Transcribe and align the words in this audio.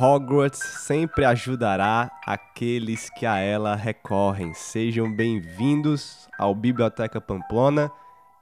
Hogwarts 0.00 0.60
sempre 0.60 1.26
ajudará 1.26 2.10
aqueles 2.26 3.10
que 3.10 3.26
a 3.26 3.36
ela 3.36 3.76
recorrem. 3.76 4.54
Sejam 4.54 5.12
bem-vindos 5.12 6.26
ao 6.38 6.54
Biblioteca 6.54 7.20
Pamplona 7.20 7.92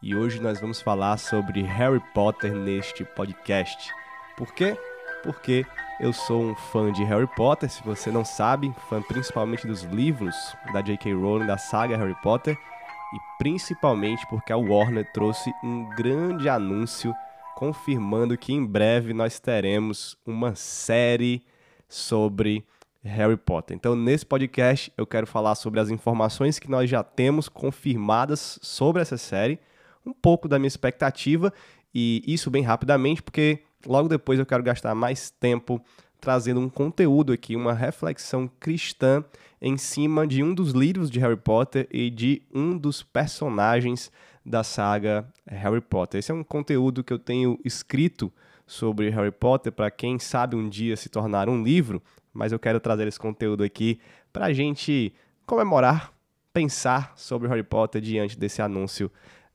e 0.01 0.15
hoje 0.15 0.41
nós 0.41 0.61
vamos 0.61 0.81
falar 0.81 1.17
sobre 1.17 1.63
Harry 1.63 2.01
Potter 2.15 2.55
neste 2.55 3.05
podcast. 3.05 3.93
Por 4.37 4.55
quê? 4.55 4.79
Porque 5.25 5.67
eu 5.99 6.13
sou 6.13 6.45
um 6.45 6.55
fã 6.55 6.93
de 6.93 7.03
Harry 7.03 7.27
Potter, 7.35 7.69
se 7.69 7.83
você 7.83 8.09
não 8.09 8.25
sabe, 8.25 8.73
fã 8.89 9.03
principalmente 9.03 9.67
dos 9.67 9.83
livros 9.83 10.37
da 10.73 10.81
J.K. 10.81 11.13
Rowling, 11.13 11.47
da 11.47 11.59
saga 11.59 11.97
Harry 11.97 12.15
Potter, 12.23 12.55
e 12.55 13.19
principalmente 13.37 14.25
porque 14.29 14.53
a 14.53 14.57
Warner 14.57 15.11
trouxe 15.13 15.53
um 15.65 15.89
grande 15.97 16.49
anúncio 16.49 17.13
confirmando 17.59 18.39
que 18.39 18.53
em 18.53 18.65
breve 18.65 19.13
nós 19.13 19.41
teremos 19.41 20.17
uma 20.25 20.55
série 20.55 21.43
sobre 21.89 22.65
Harry 23.03 23.37
Potter. 23.37 23.77
Então, 23.77 23.97
nesse 23.97 24.25
podcast, 24.25 24.93
eu 24.97 25.05
quero 25.05 25.27
falar 25.27 25.57
sobre 25.57 25.81
as 25.81 25.91
informações 25.91 26.61
que 26.61 26.71
nós 26.71 26.89
já 26.89 27.03
temos 27.03 27.49
confirmadas 27.49 28.61
sobre 28.63 29.03
essa 29.03 29.17
série, 29.17 29.59
um 30.07 30.13
pouco 30.13 30.47
da 30.47 30.57
minha 30.57 30.69
expectativa 30.69 31.53
e 31.93 32.23
isso 32.29 32.49
bem 32.49 32.63
rapidamente, 32.63 33.21
porque 33.25 33.59
logo 33.85 34.09
depois 34.09 34.39
eu 34.39 34.47
quero 34.47 34.63
gastar 34.63 34.95
mais 34.95 35.29
tempo 35.29 35.83
trazendo 36.21 36.61
um 36.61 36.69
conteúdo 36.69 37.33
aqui, 37.33 37.57
uma 37.57 37.75
reflexão 37.75 38.49
cristã 38.61 39.25
em 39.61 39.77
cima 39.77 40.29
de 40.29 40.45
um 40.45 40.55
dos 40.55 40.71
livros 40.71 41.11
de 41.11 41.19
Harry 41.19 41.37
Potter 41.37 41.89
e 41.93 42.09
de 42.09 42.41
um 42.55 42.79
dos 42.79 43.03
personagens 43.03 44.13
da 44.49 44.65
saga 44.65 45.29
Harry 45.47 45.81
Potter. 45.81 46.19
Esse 46.19 46.33
é 46.33 46.35
um 46.35 46.43
conteúdo 46.43 47.05
que 47.05 47.13
eu 47.13 47.19
tenho 47.19 47.59
escrito 47.65 48.33
sobre 48.67 49.11
Harry 49.11 49.31
Potter 49.31 49.73
para 49.73 49.91
quem 49.91 50.19
sabe 50.19 50.57
um 50.57 50.69
dia 50.69 50.97
se 50.97 51.09
tornar 51.09 51.49
um 51.49 51.63
livro, 51.63 52.03
mas 52.33 52.53
eu 52.53 52.59
quero 52.59 52.81
trazer 52.81 53.07
esse 53.07 53.19
conteúdo 53.19 53.63
aqui 53.63 54.01
para 54.33 54.47
a 54.47 54.53
gente 54.53 55.13
comemorar, 55.47 56.13
pensar 56.53 57.13
sobre 57.17 57.49
Harry 57.49 57.63
Potter 57.63 58.01
diante 58.01 58.39
desse 58.39 58.61
anúncio 58.61 59.11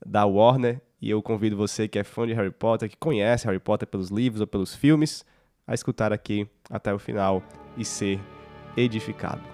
da 0.06 0.26
Warner. 0.26 0.82
E 1.02 1.10
eu 1.10 1.22
convido 1.22 1.58
você 1.58 1.88
que 1.88 2.00
é 2.00 2.04
fã 2.04 2.26
de 2.26 2.34
Harry 2.34 2.52
Potter, 2.52 2.90
que 2.90 2.98
conhece 2.98 3.46
Harry 3.46 3.60
Potter 3.60 3.88
pelos 3.88 4.10
livros 4.10 4.42
ou 4.42 4.48
pelos 4.48 4.74
filmes, 4.74 5.26
a 5.68 5.74
escutar 5.74 6.14
aqui 6.14 6.48
até 6.70 6.94
o 6.94 7.00
final 7.00 7.44
e 7.78 7.86
ser 7.86 8.20
edificado. 8.76 9.53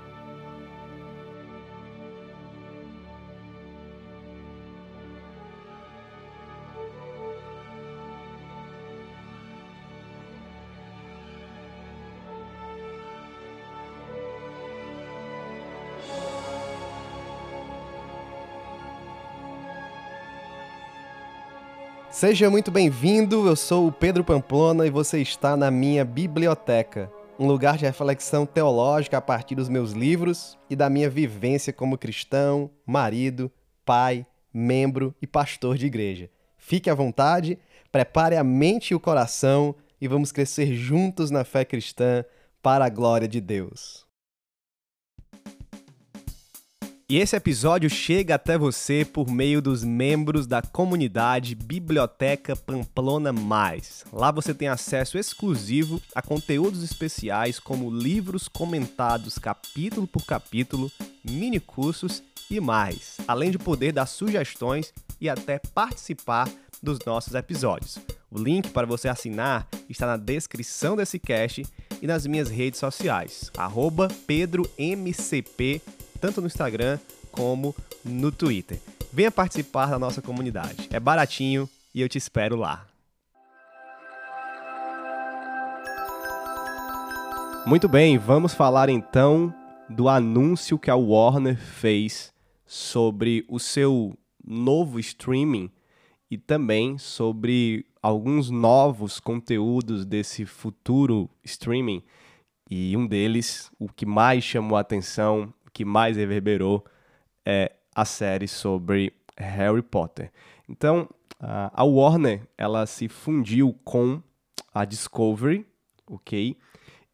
Seja 22.12 22.50
muito 22.50 22.72
bem-vindo, 22.72 23.48
eu 23.48 23.56
sou 23.56 23.88
o 23.88 23.92
Pedro 23.92 24.24
Pamplona 24.24 24.88
e 24.88 24.90
você 24.90 25.22
está 25.22 25.56
na 25.56 25.70
minha 25.70 26.04
biblioteca, 26.04 27.10
um 27.38 27.46
lugar 27.46 27.78
de 27.78 27.86
reflexão 27.86 28.48
teológica 28.48 29.20
a 29.20 29.22
partir 29.22 29.54
dos 29.54 29.70
meus 29.70 29.92
livros 29.92 30.58
e 30.68 30.76
da 30.76 30.90
minha 30.90 31.08
vivência 31.08 31.72
como 31.72 32.00
cristão, 32.00 32.72
marido, 32.84 33.52
pai, 33.86 34.26
membro 34.52 35.14
e 35.22 35.28
pastor 35.28 35.78
de 35.78 35.86
igreja. 35.86 36.32
Fique 36.58 36.90
à 36.90 36.96
vontade, 36.96 37.60
prepare 37.92 38.36
a 38.36 38.44
mente 38.44 38.90
e 38.90 38.96
o 38.96 39.00
coração 39.00 39.76
e 40.02 40.08
vamos 40.08 40.32
crescer 40.32 40.74
juntos 40.74 41.30
na 41.30 41.44
fé 41.44 41.64
cristã 41.64 42.26
para 42.60 42.86
a 42.86 42.90
glória 42.90 43.28
de 43.28 43.40
Deus. 43.40 44.09
E 47.12 47.18
esse 47.18 47.36
episódio 47.36 47.90
chega 47.90 48.36
até 48.36 48.56
você 48.56 49.04
por 49.04 49.32
meio 49.32 49.64
dos 49.64 49.84
membros 49.84 50.46
da 50.46 50.62
comunidade 50.62 51.56
Biblioteca 51.56 52.56
Pamplona 52.56 53.34
Mais. 53.34 54.06
Lá 54.14 54.30
você 54.30 54.54
tem 54.54 54.68
acesso 54.68 55.18
exclusivo 55.18 56.00
a 56.14 56.22
conteúdos 56.22 56.84
especiais 56.84 57.60
como 57.60 57.90
livros 57.90 58.48
comentados 58.48 59.40
capítulo 59.40 60.06
por 60.06 60.24
capítulo, 60.24 60.92
mini 61.24 61.60
cursos 61.60 62.22
e 62.48 62.60
mais, 62.60 63.18
além 63.28 63.50
de 63.50 63.58
poder 63.58 63.92
dar 63.92 64.06
sugestões 64.06 64.94
e 65.20 65.28
até 65.28 65.58
participar 65.58 66.48
dos 66.80 67.00
nossos 67.08 67.34
episódios. 67.34 67.98
O 68.30 68.38
link 68.38 68.70
para 68.70 68.86
você 68.86 69.10
assinar 69.10 69.68
está 69.90 70.06
na 70.06 70.16
descrição 70.16 70.96
desse 70.96 71.18
cast 71.18 71.64
e 72.04 72.06
nas 72.06 72.28
minhas 72.28 72.52
redes 72.52 72.80
sociais, 72.80 73.52
PedroMCP 74.28 75.82
tanto 76.20 76.42
no 76.42 76.48
Instagram 76.48 77.00
como 77.32 77.76
no 78.04 78.32
Twitter. 78.32 78.80
Venha 79.12 79.32
participar 79.32 79.88
da 79.88 80.00
nossa 80.00 80.22
comunidade. 80.22 80.88
É 80.92 81.00
baratinho 81.00 81.70
e 81.94 82.02
eu 82.02 82.10
te 82.10 82.18
espero 82.18 82.56
lá. 82.56 82.86
Muito 87.66 87.88
bem, 87.88 88.18
vamos 88.18 88.54
falar 88.54 88.90
então 88.90 89.54
do 89.90 90.08
anúncio 90.08 90.80
que 90.80 90.90
a 90.90 90.96
Warner 90.96 91.58
fez 91.58 92.32
sobre 92.66 93.46
o 93.48 93.60
seu 93.60 94.18
novo 94.44 95.00
streaming 95.00 95.72
e 96.30 96.38
também 96.38 96.98
sobre 96.98 97.86
alguns 98.02 98.50
novos 98.50 99.20
conteúdos 99.20 100.06
desse 100.06 100.46
futuro 100.46 101.30
streaming. 101.44 102.04
E 102.70 102.96
um 102.96 103.08
deles, 103.08 103.72
o 103.80 103.90
que 103.90 104.06
mais 104.06 104.44
chamou 104.44 104.78
a 104.78 104.82
atenção, 104.82 105.52
que 105.80 105.86
mais 105.86 106.18
reverberou 106.18 106.84
é 107.46 107.72
a 107.96 108.04
série 108.04 108.50
sobre 108.50 109.14
Harry 109.38 109.82
Potter. 109.82 110.30
Então, 110.68 111.10
a 111.40 111.86
Warner, 111.86 112.46
ela 112.58 112.86
se 112.86 113.08
fundiu 113.08 113.74
com 113.86 114.22
a 114.74 114.84
Discovery, 114.84 115.66
ok? 116.06 116.58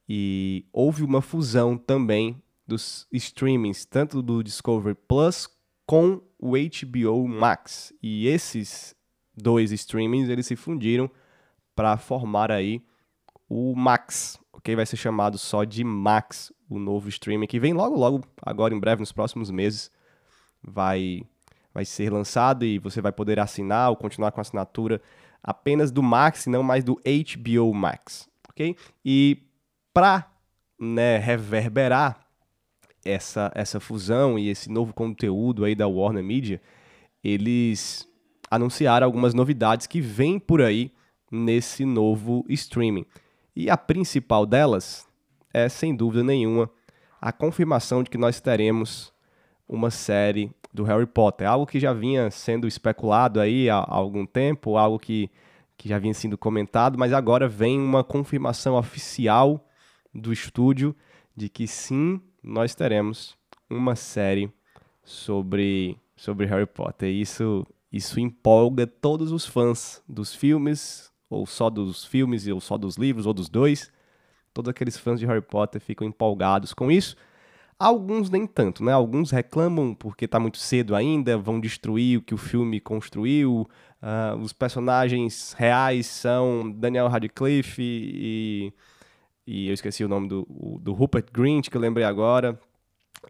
E 0.10 0.66
houve 0.74 1.04
uma 1.04 1.22
fusão 1.22 1.78
também 1.78 2.42
dos 2.66 3.08
streamings, 3.12 3.86
tanto 3.86 4.20
do 4.24 4.44
Discovery 4.44 4.98
Plus 5.08 5.48
com 5.86 6.24
o 6.40 6.54
HBO 6.54 7.28
Max. 7.28 7.94
E 8.02 8.28
esses 8.28 8.96
dois 9.38 9.72
streamings, 9.72 10.28
eles 10.28 10.48
se 10.48 10.56
fundiram 10.56 11.08
para 11.76 11.98
formar 11.98 12.52
aí 12.52 12.82
o 13.50 13.76
Max, 13.76 14.40
ok? 14.54 14.76
Vai 14.76 14.86
ser 14.86 14.98
chamado 14.98 15.38
só 15.38 15.64
de 15.64 15.84
Max, 15.84 16.52
o 16.70 16.80
novo 16.80 17.10
streaming 17.10 17.48
que 17.48 17.60
vem 17.60 17.74
logo, 17.74 17.96
logo, 17.96 18.24
agora 18.42 18.74
em 18.74 18.80
breve, 18.80 19.02
nos 19.02 19.12
próximos 19.12 19.52
meses, 19.52 19.92
vai, 20.62 21.24
vai 21.74 21.86
ser 21.86 22.12
lançado 22.12 22.66
e 22.66 22.80
você 22.80 23.02
vai 23.02 23.12
poder 23.12 23.40
assinar 23.40 23.90
ou 23.90 23.96
continuar 23.96 24.32
com 24.32 24.40
a 24.40 24.44
assinatura 24.44 25.02
apenas 25.44 25.92
do 25.92 26.02
Max 26.02 26.48
e 26.48 26.50
não 26.50 26.64
mais 26.64 26.84
do 26.84 26.96
HBO 26.96 27.74
Max, 27.74 28.28
ok? 28.50 28.76
E 29.04 29.44
para 29.94 30.30
né, 30.80 31.18
reverberar 31.18 32.26
essa, 33.06 33.52
essa 33.54 33.80
fusão 33.80 34.38
e 34.40 34.50
esse 34.50 34.70
novo 34.70 34.92
conteúdo 34.94 35.64
aí 35.64 35.76
da 35.76 35.88
Warner 35.88 36.24
Media, 36.24 36.60
eles 37.24 38.08
anunciaram 38.50 39.06
algumas 39.06 39.34
novidades 39.34 39.86
que 39.86 40.02
vêm 40.02 40.40
por 40.40 40.62
aí 40.62 40.92
nesse 41.32 41.86
novo 41.86 42.44
streaming. 42.50 43.06
E 43.56 43.70
a 43.70 43.78
principal 43.78 44.46
delas 44.46 45.08
é, 45.56 45.70
sem 45.70 45.96
dúvida 45.96 46.22
nenhuma, 46.22 46.70
a 47.22 47.32
confirmação 47.32 48.04
de 48.04 48.10
que 48.10 48.18
nós 48.18 48.42
teremos 48.42 49.14
uma 49.70 49.90
série 49.90 50.52
do 50.74 50.84
Harry 50.84 51.06
Potter. 51.06 51.48
Algo 51.48 51.66
que 51.66 51.80
já 51.80 51.94
vinha 51.94 52.30
sendo 52.30 52.68
especulado 52.68 53.40
aí 53.40 53.70
há, 53.70 53.84
algum 53.88 54.26
tempo, 54.26 54.76
algo 54.76 55.00
que, 55.00 55.32
que 55.78 55.88
já 55.88 55.98
vinha 55.98 56.14
sendo 56.14 56.38
comentado, 56.38 57.00
mas 57.00 57.14
agora 57.14 57.48
vem 57.48 57.80
uma 57.80 58.04
confirmação 58.04 58.76
oficial 58.76 59.66
do 60.14 60.34
estúdio 60.34 60.94
de 61.34 61.48
que 61.48 61.68
sim, 61.68 62.22
nós 62.44 62.76
teremos 62.76 63.38
uma 63.70 63.96
série 63.96 64.52
sobre, 65.04 65.98
sobre 66.18 66.46
Harry 66.46 66.66
Potter. 66.66 67.10
Isso, 67.10 67.66
isso 67.90 68.20
empolga 68.20 68.86
todos 68.86 69.32
os 69.32 69.46
fãs 69.46 70.04
dos 70.06 70.36
filmes, 70.36 71.12
ou 71.36 71.46
só 71.46 71.70
dos 71.70 72.06
filmes, 72.06 72.48
ou 72.48 72.62
só 72.62 72.78
dos 72.78 72.96
livros, 72.96 73.26
ou 73.26 73.34
dos 73.34 73.50
dois. 73.50 73.92
Todos 74.54 74.70
aqueles 74.70 74.98
fãs 74.98 75.20
de 75.20 75.26
Harry 75.26 75.42
Potter 75.42 75.82
ficam 75.82 76.08
empolgados 76.08 76.74
com 76.74 76.90
isso. 76.90 77.16
Alguns 77.78 78.30
nem 78.30 78.48
tanto, 78.48 78.84
né? 78.84 78.94
Alguns 78.94 79.32
reclamam 79.32 79.94
porque 79.94 80.26
está 80.26 80.40
muito 80.40 80.58
cedo 80.58 80.96
ainda, 80.96 81.38
vão 81.38 81.60
destruir 81.60 82.20
o 82.20 82.22
que 82.22 82.34
o 82.34 82.38
filme 82.38 82.80
construiu. 82.80 83.68
Uh, 84.02 84.38
os 84.42 84.54
personagens 84.54 85.54
reais 85.58 86.08
são 86.08 86.72
Daniel 86.72 87.10
Radcliffe 87.10 87.82
e, 87.82 88.74
e 89.46 89.68
eu 89.68 89.74
esqueci 89.74 90.06
o 90.06 90.08
nome 90.08 90.30
do, 90.30 90.48
do 90.82 90.94
Rupert 90.94 91.26
Grint, 91.34 91.70
que 91.70 91.76
eu 91.76 91.82
lembrei 91.82 92.06
agora, 92.06 92.58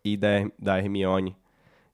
e 0.04 0.16
da, 0.16 0.30
da 0.60 0.78
Hermione. 0.78 1.36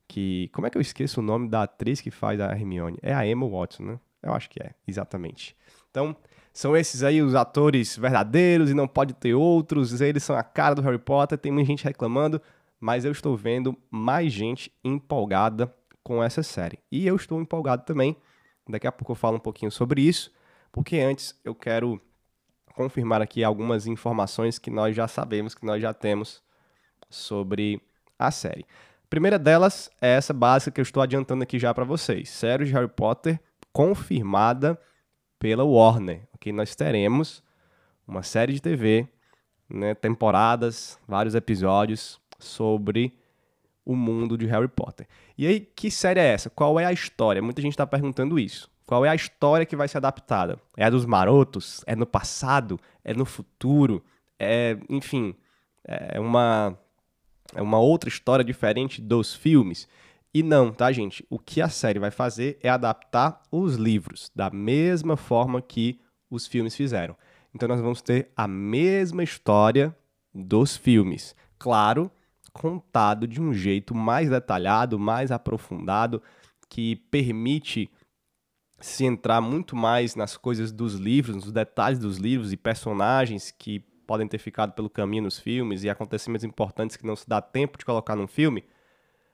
Que, 0.05 0.49
como 0.49 0.67
é 0.67 0.69
que 0.69 0.77
eu 0.77 0.81
esqueço 0.81 1.21
o 1.21 1.23
nome 1.23 1.47
da 1.47 1.63
atriz 1.63 2.01
que 2.01 2.11
faz 2.11 2.41
a 2.41 2.51
Hermione? 2.51 2.97
É 3.01 3.13
a 3.13 3.25
Emma 3.25 3.47
Watson, 3.47 3.83
né? 3.83 3.99
Eu 4.21 4.33
acho 4.33 4.49
que 4.49 4.61
é, 4.61 4.75
exatamente. 4.85 5.55
Então, 5.91 6.15
são 6.53 6.75
esses 6.75 7.03
aí 7.03 7.21
os 7.21 7.35
atores 7.35 7.95
verdadeiros 7.95 8.71
e 8.71 8.73
não 8.73 8.87
pode 8.87 9.13
ter 9.13 9.33
outros. 9.33 10.01
Eles 10.01 10.23
são 10.23 10.35
a 10.35 10.43
cara 10.43 10.73
do 10.73 10.81
Harry 10.81 10.97
Potter. 10.97 11.37
Tem 11.37 11.51
muita 11.51 11.67
gente 11.67 11.83
reclamando, 11.83 12.41
mas 12.79 13.05
eu 13.05 13.11
estou 13.11 13.37
vendo 13.37 13.77
mais 13.89 14.33
gente 14.33 14.71
empolgada 14.83 15.73
com 16.03 16.23
essa 16.23 16.41
série. 16.41 16.79
E 16.91 17.05
eu 17.05 17.15
estou 17.15 17.39
empolgado 17.41 17.83
também. 17.85 18.17
Daqui 18.67 18.87
a 18.87 18.91
pouco 18.91 19.11
eu 19.11 19.15
falo 19.15 19.37
um 19.37 19.39
pouquinho 19.39 19.71
sobre 19.71 20.01
isso, 20.01 20.31
porque 20.71 20.97
antes 20.97 21.39
eu 21.43 21.53
quero 21.53 22.01
confirmar 22.73 23.21
aqui 23.21 23.43
algumas 23.43 23.85
informações 23.85 24.57
que 24.57 24.69
nós 24.69 24.95
já 24.95 25.07
sabemos, 25.07 25.53
que 25.53 25.65
nós 25.65 25.81
já 25.81 25.93
temos 25.93 26.41
sobre 27.09 27.81
a 28.17 28.31
série. 28.31 28.65
A 29.03 29.07
primeira 29.09 29.37
delas 29.37 29.89
é 30.01 30.15
essa 30.15 30.33
básica 30.33 30.71
que 30.71 30.79
eu 30.79 30.83
estou 30.83 31.03
adiantando 31.03 31.43
aqui 31.43 31.59
já 31.59 31.73
para 31.73 31.83
vocês. 31.83 32.29
Série 32.29 32.65
de 32.65 32.71
Harry 32.71 32.87
Potter 32.87 33.39
confirmada 33.73 34.79
pela 35.41 35.63
Warner. 35.63 36.21
Ok, 36.35 36.53
nós 36.53 36.75
teremos 36.75 37.43
uma 38.07 38.21
série 38.21 38.53
de 38.53 38.61
TV, 38.61 39.07
né, 39.67 39.95
temporadas, 39.95 40.99
vários 41.07 41.33
episódios 41.33 42.21
sobre 42.37 43.17
o 43.83 43.95
mundo 43.95 44.37
de 44.37 44.45
Harry 44.45 44.67
Potter. 44.67 45.07
E 45.35 45.47
aí, 45.47 45.59
que 45.59 45.89
série 45.89 46.19
é 46.19 46.27
essa? 46.27 46.47
Qual 46.51 46.79
é 46.79 46.85
a 46.85 46.93
história? 46.93 47.41
Muita 47.41 47.59
gente 47.59 47.73
está 47.73 47.87
perguntando 47.87 48.37
isso. 48.37 48.69
Qual 48.85 49.03
é 49.03 49.09
a 49.09 49.15
história 49.15 49.65
que 49.65 49.75
vai 49.75 49.87
ser 49.87 49.97
adaptada? 49.97 50.59
É 50.77 50.85
a 50.85 50.91
dos 50.91 51.07
marotos? 51.07 51.83
É 51.87 51.95
no 51.95 52.05
passado? 52.05 52.79
É 53.03 53.11
no 53.11 53.25
futuro? 53.25 54.03
É, 54.37 54.77
enfim, 54.89 55.33
é 55.83 56.19
uma 56.19 56.77
é 57.55 57.61
uma 57.61 57.79
outra 57.79 58.09
história 58.09 58.45
diferente 58.45 59.01
dos 59.01 59.33
filmes. 59.33 59.87
E 60.33 60.41
não, 60.41 60.71
tá, 60.71 60.91
gente? 60.91 61.25
O 61.29 61.37
que 61.37 61.61
a 61.61 61.67
série 61.67 61.99
vai 61.99 62.11
fazer 62.11 62.57
é 62.61 62.69
adaptar 62.69 63.41
os 63.51 63.75
livros 63.75 64.31
da 64.33 64.49
mesma 64.49 65.17
forma 65.17 65.61
que 65.61 65.99
os 66.29 66.47
filmes 66.47 66.75
fizeram. 66.75 67.17
Então 67.53 67.67
nós 67.67 67.81
vamos 67.81 68.01
ter 68.01 68.31
a 68.35 68.47
mesma 68.47 69.23
história 69.23 69.95
dos 70.33 70.77
filmes. 70.77 71.35
Claro, 71.59 72.09
contado 72.53 73.27
de 73.27 73.41
um 73.41 73.53
jeito 73.53 73.93
mais 73.93 74.29
detalhado, 74.29 74.97
mais 74.97 75.31
aprofundado, 75.31 76.21
que 76.69 76.95
permite 76.95 77.89
se 78.79 79.05
entrar 79.05 79.41
muito 79.41 79.75
mais 79.75 80.15
nas 80.15 80.37
coisas 80.37 80.71
dos 80.71 80.95
livros, 80.95 81.35
nos 81.35 81.51
detalhes 81.51 81.99
dos 81.99 82.17
livros 82.17 82.51
e 82.51 82.57
personagens 82.57 83.51
que 83.51 83.79
podem 84.07 84.27
ter 84.27 84.39
ficado 84.39 84.73
pelo 84.73 84.89
caminho 84.89 85.23
nos 85.23 85.37
filmes 85.37 85.83
e 85.83 85.89
acontecimentos 85.89 86.43
importantes 86.43 86.97
que 86.97 87.05
não 87.05 87.15
se 87.15 87.27
dá 87.27 87.41
tempo 87.41 87.77
de 87.77 87.85
colocar 87.85 88.15
num 88.15 88.27
filme, 88.27 88.63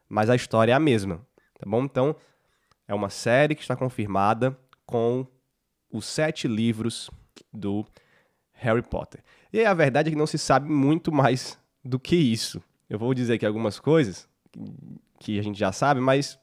mas 0.09 0.29
a 0.29 0.35
história 0.35 0.71
é 0.71 0.75
a 0.75 0.79
mesma, 0.79 1.17
tá 1.59 1.69
bom? 1.69 1.83
Então, 1.83 2.15
é 2.87 2.93
uma 2.93 3.09
série 3.09 3.55
que 3.55 3.61
está 3.61 3.75
confirmada 3.75 4.57
com 4.85 5.25
os 5.91 6.05
sete 6.05 6.47
livros 6.47 7.09
do 7.51 7.85
Harry 8.53 8.81
Potter. 8.81 9.23
E 9.51 9.63
a 9.63 9.73
verdade 9.73 10.09
é 10.09 10.11
que 10.11 10.17
não 10.17 10.27
se 10.27 10.37
sabe 10.37 10.69
muito 10.69 11.11
mais 11.11 11.59
do 11.83 11.99
que 11.99 12.15
isso. 12.15 12.61
Eu 12.89 12.97
vou 12.97 13.13
dizer 13.13 13.33
aqui 13.33 13.45
algumas 13.45 13.79
coisas 13.79 14.27
que 15.19 15.39
a 15.39 15.43
gente 15.43 15.59
já 15.59 15.71
sabe, 15.71 15.99
mas 15.99 16.39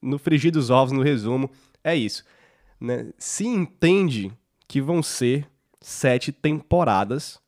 no 0.00 0.18
frigir 0.18 0.52
dos 0.52 0.70
ovos, 0.70 0.92
no 0.92 1.02
resumo, 1.02 1.50
é 1.82 1.94
isso. 1.94 2.24
Né? 2.80 3.12
Se 3.18 3.46
entende 3.46 4.32
que 4.66 4.80
vão 4.80 5.02
ser 5.02 5.48
sete 5.80 6.30
temporadas, 6.30 7.40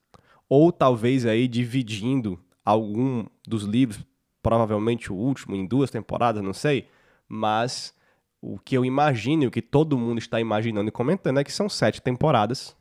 ou 0.48 0.72
talvez 0.72 1.26
aí 1.26 1.46
dividindo 1.46 2.38
algum 2.64 3.26
dos 3.46 3.64
livros, 3.64 4.04
provavelmente 4.42 5.12
o 5.12 5.16
último, 5.16 5.54
em 5.54 5.66
duas 5.66 5.90
temporadas, 5.90 6.42
não 6.42 6.52
sei, 6.52 6.88
mas 7.28 7.94
o 8.40 8.58
que 8.58 8.76
eu 8.76 8.84
imagino, 8.84 9.46
o 9.46 9.50
que 9.50 9.62
todo 9.62 9.98
mundo 9.98 10.18
está 10.18 10.40
imaginando 10.40 10.88
e 10.88 10.92
comentando 10.92 11.38
é 11.38 11.44
que 11.44 11.52
são 11.52 11.68
sete 11.68 12.00
temporadas, 12.00 12.76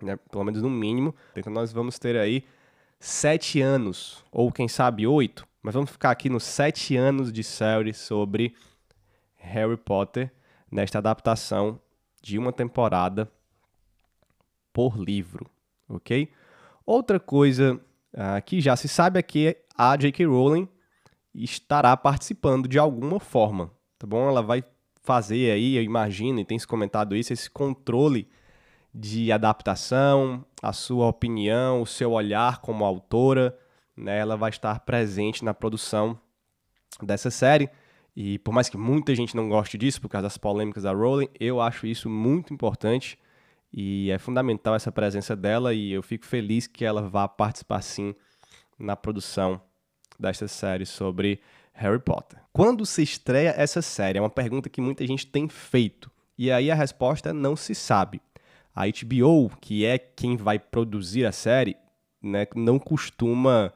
né? 0.00 0.16
pelo 0.30 0.44
menos 0.44 0.62
no 0.62 0.70
mínimo. 0.70 1.14
Então 1.36 1.52
nós 1.52 1.72
vamos 1.72 1.98
ter 1.98 2.16
aí 2.16 2.44
sete 2.98 3.60
anos, 3.60 4.24
ou 4.32 4.50
quem 4.50 4.66
sabe 4.66 5.06
oito, 5.06 5.46
mas 5.62 5.74
vamos 5.74 5.90
ficar 5.90 6.10
aqui 6.10 6.28
nos 6.28 6.44
sete 6.44 6.96
anos 6.96 7.32
de 7.32 7.44
série 7.44 7.92
sobre 7.92 8.54
Harry 9.36 9.76
Potter 9.76 10.32
nesta 10.70 10.98
adaptação 10.98 11.80
de 12.22 12.38
uma 12.38 12.52
temporada 12.52 13.30
por 14.72 14.96
livro, 14.98 15.46
ok? 15.88 16.30
Outra 16.84 17.20
coisa 17.20 17.80
uh, 18.14 18.42
que 18.44 18.60
já 18.60 18.76
se 18.76 18.88
sabe 18.88 19.18
é 19.18 19.22
que 19.22 19.56
a 19.76 19.96
J.K. 19.96 20.26
Rowling 20.26 20.68
estará 21.44 21.96
participando 21.96 22.68
de 22.68 22.78
alguma 22.78 23.20
forma, 23.20 23.70
tá 23.98 24.06
bom? 24.06 24.28
Ela 24.28 24.42
vai 24.42 24.64
fazer 25.02 25.50
aí, 25.52 25.76
eu 25.76 25.82
imagino, 25.82 26.40
e 26.40 26.44
tem 26.44 26.58
se 26.58 26.66
comentado 26.66 27.16
isso, 27.16 27.32
esse 27.32 27.48
controle 27.48 28.28
de 28.94 29.30
adaptação, 29.30 30.44
a 30.62 30.72
sua 30.72 31.06
opinião, 31.06 31.82
o 31.82 31.86
seu 31.86 32.12
olhar 32.12 32.58
como 32.58 32.84
autora, 32.84 33.56
né? 33.96 34.18
Ela 34.18 34.36
vai 34.36 34.50
estar 34.50 34.78
presente 34.80 35.44
na 35.44 35.54
produção 35.54 36.18
dessa 37.02 37.30
série. 37.30 37.70
E 38.16 38.38
por 38.40 38.52
mais 38.52 38.68
que 38.68 38.76
muita 38.76 39.14
gente 39.14 39.36
não 39.36 39.48
goste 39.48 39.78
disso 39.78 40.00
por 40.00 40.08
causa 40.08 40.24
das 40.24 40.36
polêmicas 40.36 40.82
da 40.82 40.92
Rowling, 40.92 41.28
eu 41.38 41.60
acho 41.60 41.86
isso 41.86 42.10
muito 42.10 42.52
importante 42.52 43.18
e 43.72 44.10
é 44.10 44.18
fundamental 44.18 44.74
essa 44.74 44.90
presença 44.90 45.36
dela 45.36 45.72
e 45.72 45.92
eu 45.92 46.02
fico 46.02 46.26
feliz 46.26 46.66
que 46.66 46.84
ela 46.84 47.02
vá 47.02 47.28
participar 47.28 47.82
sim 47.82 48.14
na 48.78 48.96
produção 48.96 49.60
desta 50.18 50.48
série 50.48 50.84
sobre 50.84 51.40
Harry 51.72 51.98
Potter. 51.98 52.40
Quando 52.52 52.84
se 52.84 53.02
estreia 53.02 53.54
essa 53.56 53.80
série? 53.80 54.18
É 54.18 54.20
uma 54.20 54.30
pergunta 54.30 54.68
que 54.68 54.80
muita 54.80 55.06
gente 55.06 55.26
tem 55.26 55.48
feito. 55.48 56.10
E 56.36 56.50
aí 56.50 56.70
a 56.70 56.74
resposta 56.74 57.30
é 57.30 57.32
não 57.32 57.56
se 57.56 57.74
sabe. 57.74 58.20
A 58.74 58.84
HBO, 58.86 59.50
que 59.60 59.84
é 59.84 59.98
quem 59.98 60.36
vai 60.36 60.58
produzir 60.58 61.24
a 61.24 61.32
série, 61.32 61.76
né, 62.22 62.46
não 62.54 62.78
costuma 62.78 63.72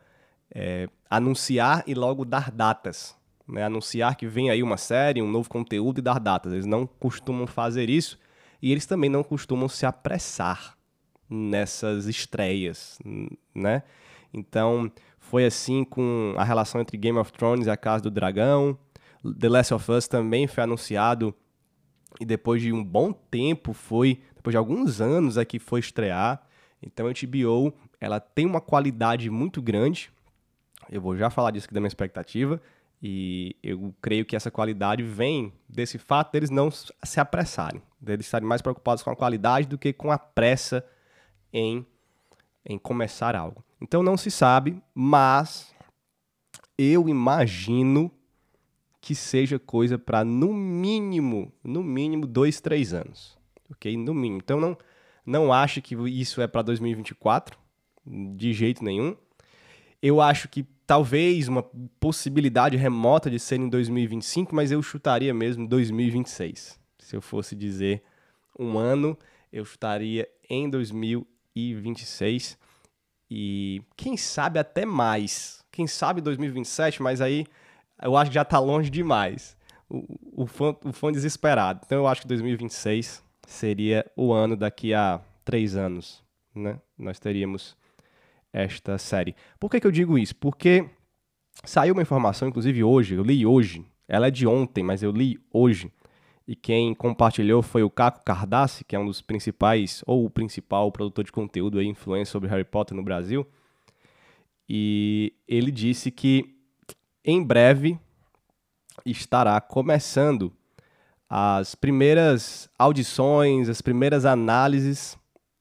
é, 0.55 0.89
anunciar 1.09 1.83
e 1.87 1.95
logo 1.95 2.25
dar 2.25 2.51
datas 2.51 3.17
né, 3.53 3.65
anunciar 3.65 4.17
que 4.17 4.27
vem 4.27 4.51
aí 4.51 4.63
uma 4.63 4.77
série, 4.77 5.23
um 5.23 5.31
novo 5.31 5.49
conteúdo 5.49 5.99
e 5.99 6.03
dar 6.03 6.19
datas. 6.19 6.53
Eles 6.53 6.67
não 6.67 6.87
costumam 6.87 7.47
fazer 7.47 7.91
isso 7.91 8.19
e 8.61 8.73
eles 8.73 8.87
também 8.87 9.11
não 9.11 9.23
costumam 9.23 9.69
se 9.69 9.85
apressar 9.85 10.77
nessas 11.29 12.07
estreias, 12.07 12.99
né? 13.55 13.83
Então, 14.33 14.91
foi 15.33 15.47
assim 15.47 15.83
com 15.83 16.35
a 16.37 16.45
relação 16.45 16.79
entre 16.79 16.99
Game 16.99 17.19
of 17.19 17.33
Thrones 17.33 17.67
e 17.67 17.71
a 17.71 17.77
Casa 17.77 18.03
do 18.03 18.11
Dragão. 18.11 18.77
The 19.41 19.49
Last 19.49 19.73
of 19.73 19.91
Us 19.91 20.07
também 20.07 20.47
foi 20.47 20.63
anunciado 20.63 21.35
e 22.21 22.27
depois 22.27 22.61
de 22.61 22.71
um 22.71 22.85
bom 22.85 23.15
tempo 23.15 23.73
foi, 23.73 24.21
depois 24.37 24.53
de 24.53 24.59
alguns 24.59 25.01
anos 25.01 25.39
aqui 25.39 25.59
foi 25.59 25.81
estrear. 25.81 26.47
Então, 26.83 27.07
a 27.07 27.13
HBO, 27.13 27.73
ela 27.99 28.21
tem 28.21 28.45
uma 28.45 28.61
qualidade 28.61 29.31
muito 29.31 29.63
grande. 29.63 30.11
Eu 30.91 31.01
vou 31.01 31.17
já 31.17 31.31
falar 31.31 31.51
disso 31.51 31.65
aqui 31.65 31.73
da 31.73 31.81
minha 31.81 31.89
expectativa 31.89 32.61
e 33.03 33.57
eu 33.63 33.95
creio 34.03 34.27
que 34.27 34.37
essa 34.37 34.51
qualidade 34.51 35.03
vem 35.03 35.51
desse 35.67 35.97
fato 35.97 36.31
deles 36.31 36.51
não 36.51 36.71
se 36.71 37.21
apressarem, 37.21 37.81
deles 37.99 38.27
estarem 38.27 38.47
mais 38.47 38.61
preocupados 38.61 39.03
com 39.03 39.09
a 39.09 39.17
qualidade 39.17 39.67
do 39.67 39.79
que 39.79 39.95
com 39.95 40.13
a 40.13 40.19
pressa 40.19 40.85
em, 41.51 41.87
em 42.65 42.79
começar 42.79 43.35
algo. 43.35 43.65
Então 43.81 44.03
não 44.03 44.17
se 44.17 44.31
sabe, 44.31 44.81
mas 44.95 45.75
eu 46.79 47.09
imagino 47.09 48.11
que 49.01 49.15
seja 49.15 49.59
coisa 49.59 49.99
para 49.99 50.25
no 50.25 50.53
mínimo, 50.53 51.53
no 51.63 51.83
mínimo 51.83 52.27
dois, 52.27 52.61
três 52.61 52.95
anos, 52.95 53.37
ok? 53.71 53.97
No 53.97 54.15
mínimo. 54.15 54.41
Então 54.43 54.61
não 54.61 54.77
não 55.25 55.53
acho 55.53 55.81
que 55.81 55.95
isso 55.95 56.41
é 56.41 56.49
para 56.49 56.63
2024 56.63 57.57
de 58.05 58.53
jeito 58.53 58.83
nenhum. 58.83 59.17
Eu 60.01 60.21
acho 60.21 60.49
que 60.49 60.65
talvez 60.85 61.47
uma 61.47 61.63
possibilidade 62.01 62.77
remota 62.77 63.31
de 63.31 63.39
ser 63.39 63.61
em 63.61 63.69
2025, 63.69 64.55
mas 64.55 64.73
eu 64.73 64.83
chutaria 64.83 65.33
mesmo 65.33 65.67
2026. 65.69 66.79
Se 66.99 67.17
eu 67.17 67.23
fosse 67.23 67.55
dizer 67.55 68.03
um 68.59 68.77
ano, 68.77 69.17
eu 69.53 69.65
chutaria 69.65 70.29
em 70.51 70.69
2026 70.69 71.32
e 71.55 71.75
quem 73.97 74.17
sabe 74.17 74.59
até 74.59 74.85
mais. 74.85 75.65
Quem 75.71 75.87
sabe 75.87 76.21
2027, 76.21 77.03
mas 77.03 77.21
aí 77.21 77.47
eu 78.03 78.17
acho 78.17 78.31
que 78.31 78.35
já 78.35 78.43
está 78.43 78.59
longe 78.59 78.91
demais. 78.91 79.57
O, 79.89 80.43
o, 80.43 80.47
fã, 80.47 80.77
o 80.85 80.93
fã 80.93 81.11
desesperado. 81.11 81.81
Então 81.85 81.99
eu 81.99 82.07
acho 82.07 82.23
que 82.23 82.29
2026 82.29 83.23
seria 83.47 84.05
o 84.17 84.33
ano 84.33 84.57
daqui 84.57 84.93
a 84.93 85.21
três 85.45 85.77
anos, 85.77 86.23
né? 86.55 86.79
Nós 86.99 87.19
teríamos 87.19 87.77
esta 88.53 88.99
série. 88.99 89.35
Por 89.59 89.71
que, 89.71 89.81
que 89.81 89.87
eu 89.87 89.93
digo 89.93 90.19
isso? 90.19 90.37
Porque 90.37 90.89
saiu 91.65 91.95
uma 91.95 92.03
informação, 92.03 92.49
inclusive 92.49 92.85
hoje, 92.85 93.15
eu 93.15 93.23
li 93.23 93.47
hoje, 93.47 93.85
ela 94.07 94.27
é 94.27 94.31
de 94.31 94.47
ontem, 94.47 94.83
mas 94.83 95.03
eu 95.03 95.11
li 95.11 95.39
hoje, 95.53 95.91
e 96.47 96.57
quem 96.57 96.95
compartilhou 96.95 97.63
foi 97.63 97.83
o 97.83 97.91
Caco 97.91 98.25
Cardassi, 98.25 98.85
que 98.85 98.97
é 98.97 98.99
um 98.99 99.07
dos 99.07 99.21
principais, 99.21 100.03
ou 100.07 100.25
o 100.25 100.31
principal 100.31 100.91
produtor 100.91 101.25
de 101.25 101.33
conteúdo 101.33 101.81
e 101.81 101.87
influência 101.87 102.33
sobre 102.33 102.49
Harry 102.49 102.65
Potter 102.65 102.97
no 102.97 103.03
Brasil. 103.03 103.47
E 104.69 105.33
ele 105.47 105.71
disse 105.71 106.11
que 106.11 106.57
em 107.25 107.43
breve 107.43 107.99
estará 109.05 109.61
começando 109.61 110.53
as 111.29 111.75
primeiras 111.75 112.69
audições, 112.79 113.69
as 113.69 113.81
primeiras 113.81 114.25
análises 114.25 115.17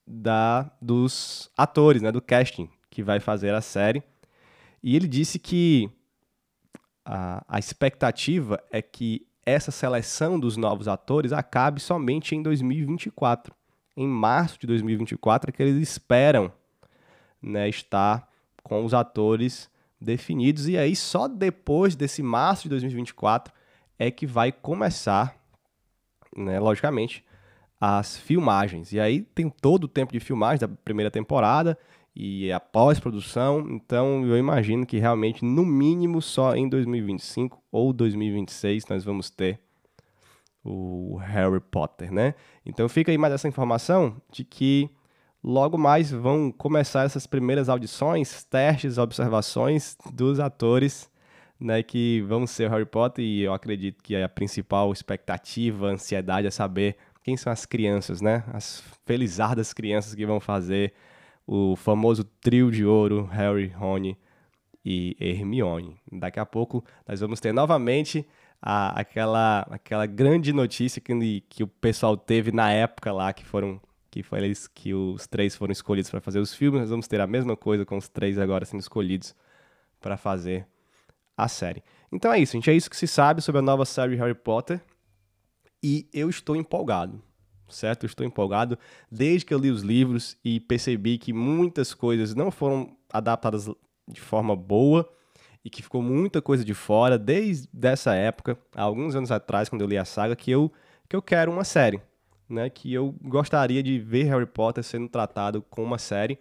da 0.05 0.69
dos 0.81 1.49
atores, 1.55 2.01
né, 2.01 2.11
do 2.11 2.21
casting 2.21 2.69
que 2.89 3.01
vai 3.01 3.19
fazer 3.19 3.53
a 3.53 3.61
série. 3.61 4.03
E 4.83 4.95
ele 4.95 5.07
disse 5.07 5.39
que 5.39 5.89
a, 7.05 7.43
a 7.47 7.59
expectativa 7.59 8.61
é 8.71 8.81
que 8.81 9.25
essa 9.45 9.71
seleção 9.71 10.39
dos 10.39 10.57
novos 10.57 10.87
atores 10.87 11.31
acabe 11.31 11.79
somente 11.79 12.35
em 12.35 12.43
2024. 12.43 13.53
Em 13.95 14.07
março 14.07 14.59
de 14.59 14.67
2024 14.67 15.49
é 15.49 15.53
que 15.53 15.61
eles 15.63 15.81
esperam 15.81 16.51
né, 17.41 17.67
estar 17.67 18.27
com 18.63 18.85
os 18.85 18.93
atores 18.93 19.69
definidos. 19.99 20.67
E 20.67 20.77
aí, 20.77 20.95
só 20.95 21.27
depois 21.27 21.95
desse 21.95 22.21
março 22.21 22.63
de 22.63 22.69
2024 22.69 23.53
é 23.97 24.09
que 24.09 24.25
vai 24.25 24.51
começar, 24.51 25.35
né, 26.35 26.59
logicamente, 26.59 27.25
as 27.79 28.17
filmagens. 28.17 28.93
E 28.93 28.99
aí 28.99 29.21
tem 29.21 29.49
todo 29.49 29.85
o 29.85 29.87
tempo 29.87 30.13
de 30.13 30.19
filmagem 30.19 30.59
da 30.59 30.67
primeira 30.67 31.09
temporada 31.09 31.77
e 32.15 32.51
a 32.51 32.59
pós-produção. 32.59 33.65
Então 33.69 34.25
eu 34.25 34.37
imagino 34.37 34.85
que 34.85 34.97
realmente, 34.97 35.43
no 35.43 35.65
mínimo, 35.65 36.21
só 36.21 36.55
em 36.55 36.67
2025 36.67 37.61
ou 37.71 37.93
2026 37.93 38.85
nós 38.87 39.03
vamos 39.03 39.29
ter 39.29 39.59
o 40.63 41.17
Harry 41.17 41.59
Potter, 41.59 42.11
né? 42.11 42.35
Então 42.65 42.87
fica 42.87 43.11
aí 43.11 43.17
mais 43.17 43.33
essa 43.33 43.47
informação 43.47 44.21
de 44.31 44.43
que 44.43 44.89
logo 45.43 45.77
mais 45.77 46.11
vão 46.11 46.51
começar 46.51 47.03
essas 47.03 47.25
primeiras 47.25 47.67
audições, 47.67 48.43
testes, 48.43 48.97
observações 48.97 49.97
dos 50.13 50.39
atores, 50.39 51.09
né, 51.59 51.81
que 51.81 52.21
vão 52.27 52.45
ser 52.45 52.67
o 52.67 52.71
Harry 52.71 52.85
Potter 52.85 53.23
e 53.23 53.41
eu 53.41 53.53
acredito 53.53 54.03
que 54.03 54.15
a 54.15 54.29
principal 54.29 54.91
expectativa, 54.91 55.87
ansiedade 55.87 56.47
é 56.47 56.51
saber 56.51 56.97
quem 57.23 57.37
são 57.37 57.51
as 57.51 57.65
crianças, 57.65 58.19
né? 58.19 58.43
As 58.51 58.83
felizardas 59.05 59.73
crianças 59.73 60.15
que 60.15 60.25
vão 60.25 60.39
fazer 60.39 60.93
o 61.45 61.75
famoso 61.75 62.23
trio 62.23 62.71
de 62.71 62.85
ouro 62.85 63.25
Harry, 63.25 63.67
Rony 63.67 64.17
e 64.83 65.15
Hermione. 65.19 65.99
Daqui 66.11 66.39
a 66.39 66.45
pouco 66.45 66.83
nós 67.07 67.19
vamos 67.19 67.39
ter 67.39 67.53
novamente 67.53 68.27
a, 68.61 68.99
aquela, 68.99 69.67
aquela 69.69 70.05
grande 70.05 70.53
notícia 70.53 71.01
que, 71.01 71.41
que 71.49 71.63
o 71.63 71.67
pessoal 71.67 72.15
teve 72.15 72.51
na 72.51 72.71
época 72.71 73.11
lá, 73.11 73.33
que 73.33 73.45
foram 73.45 73.79
que 74.09 74.21
foi 74.21 74.39
eles 74.39 74.67
que 74.67 74.93
os 74.93 75.25
três 75.25 75.55
foram 75.55 75.71
escolhidos 75.71 76.11
para 76.11 76.19
fazer 76.19 76.39
os 76.39 76.53
filmes. 76.53 76.81
Nós 76.81 76.89
vamos 76.89 77.07
ter 77.07 77.21
a 77.21 77.27
mesma 77.27 77.55
coisa 77.55 77.85
com 77.85 77.97
os 77.97 78.09
três 78.09 78.37
agora 78.37 78.65
sendo 78.65 78.81
escolhidos 78.81 79.33
para 80.01 80.17
fazer 80.17 80.67
a 81.37 81.47
série. 81.47 81.81
Então 82.11 82.31
é 82.33 82.39
isso, 82.39 82.51
gente. 82.51 82.69
É 82.69 82.73
isso 82.73 82.89
que 82.89 82.97
se 82.97 83.07
sabe 83.07 83.41
sobre 83.41 83.59
a 83.59 83.61
nova 83.61 83.85
série 83.85 84.17
Harry 84.17 84.35
Potter. 84.35 84.81
E 85.81 86.09
eu 86.13 86.29
estou 86.29 86.57
empolgado 86.57 87.23
certo? 87.71 88.05
Estou 88.05 88.25
empolgado 88.25 88.77
desde 89.11 89.45
que 89.45 89.53
eu 89.53 89.59
li 89.59 89.69
os 89.69 89.81
livros 89.81 90.37
e 90.43 90.59
percebi 90.59 91.17
que 91.17 91.33
muitas 91.33 91.93
coisas 91.93 92.35
não 92.35 92.51
foram 92.51 92.95
adaptadas 93.11 93.69
de 94.07 94.21
forma 94.21 94.55
boa 94.55 95.09
e 95.63 95.69
que 95.69 95.81
ficou 95.81 96.01
muita 96.01 96.41
coisa 96.41 96.65
de 96.65 96.73
fora 96.73 97.17
desde 97.17 97.67
essa 97.81 98.13
época, 98.15 98.57
há 98.75 98.81
alguns 98.81 99.15
anos 99.15 99.31
atrás, 99.31 99.69
quando 99.69 99.81
eu 99.81 99.87
li 99.87 99.97
a 99.97 100.05
saga, 100.05 100.35
que 100.35 100.49
eu, 100.49 100.71
que 101.07 101.15
eu 101.15 101.21
quero 101.21 101.51
uma 101.51 101.63
série, 101.63 102.01
né? 102.49 102.69
Que 102.69 102.91
eu 102.91 103.15
gostaria 103.21 103.83
de 103.83 103.99
ver 103.99 104.23
Harry 104.23 104.45
Potter 104.45 104.83
sendo 104.83 105.07
tratado 105.07 105.61
com 105.69 105.83
uma 105.83 105.97
série 105.97 106.39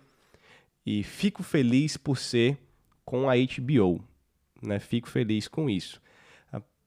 e 0.85 1.03
fico 1.03 1.43
feliz 1.43 1.97
por 1.97 2.17
ser 2.17 2.59
com 3.05 3.29
a 3.29 3.35
HBO, 3.35 4.03
né? 4.63 4.79
Fico 4.79 5.09
feliz 5.09 5.47
com 5.47 5.69
isso. 5.69 6.01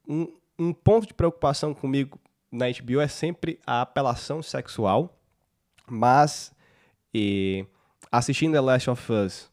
Um, 0.08 0.28
um 0.58 0.74
ponto 0.74 1.08
de 1.08 1.14
preocupação 1.14 1.74
comigo 1.74 2.20
na 2.54 2.68
HBO 2.68 3.02
é 3.02 3.08
sempre 3.08 3.60
a 3.66 3.82
apelação 3.82 4.44
sexual, 4.44 5.20
mas 5.90 6.54
e, 7.12 7.66
assistindo 8.12 8.54
The 8.54 8.62
Last 8.62 8.90
of 8.92 9.12
Us 9.12 9.52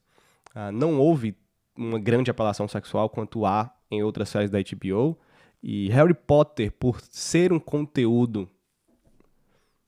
uh, 0.55 0.71
não 0.71 0.99
houve 0.99 1.35
uma 1.75 1.99
grande 1.99 2.31
apelação 2.31 2.69
sexual 2.69 3.09
quanto 3.09 3.47
há 3.47 3.75
em 3.91 4.03
outras 4.03 4.29
séries 4.29 4.51
da 4.51 4.59
HBO. 4.61 5.19
E 5.63 5.89
Harry 5.89 6.15
Potter, 6.15 6.71
por 6.73 7.01
ser 7.01 7.53
um 7.53 7.59
conteúdo 7.59 8.49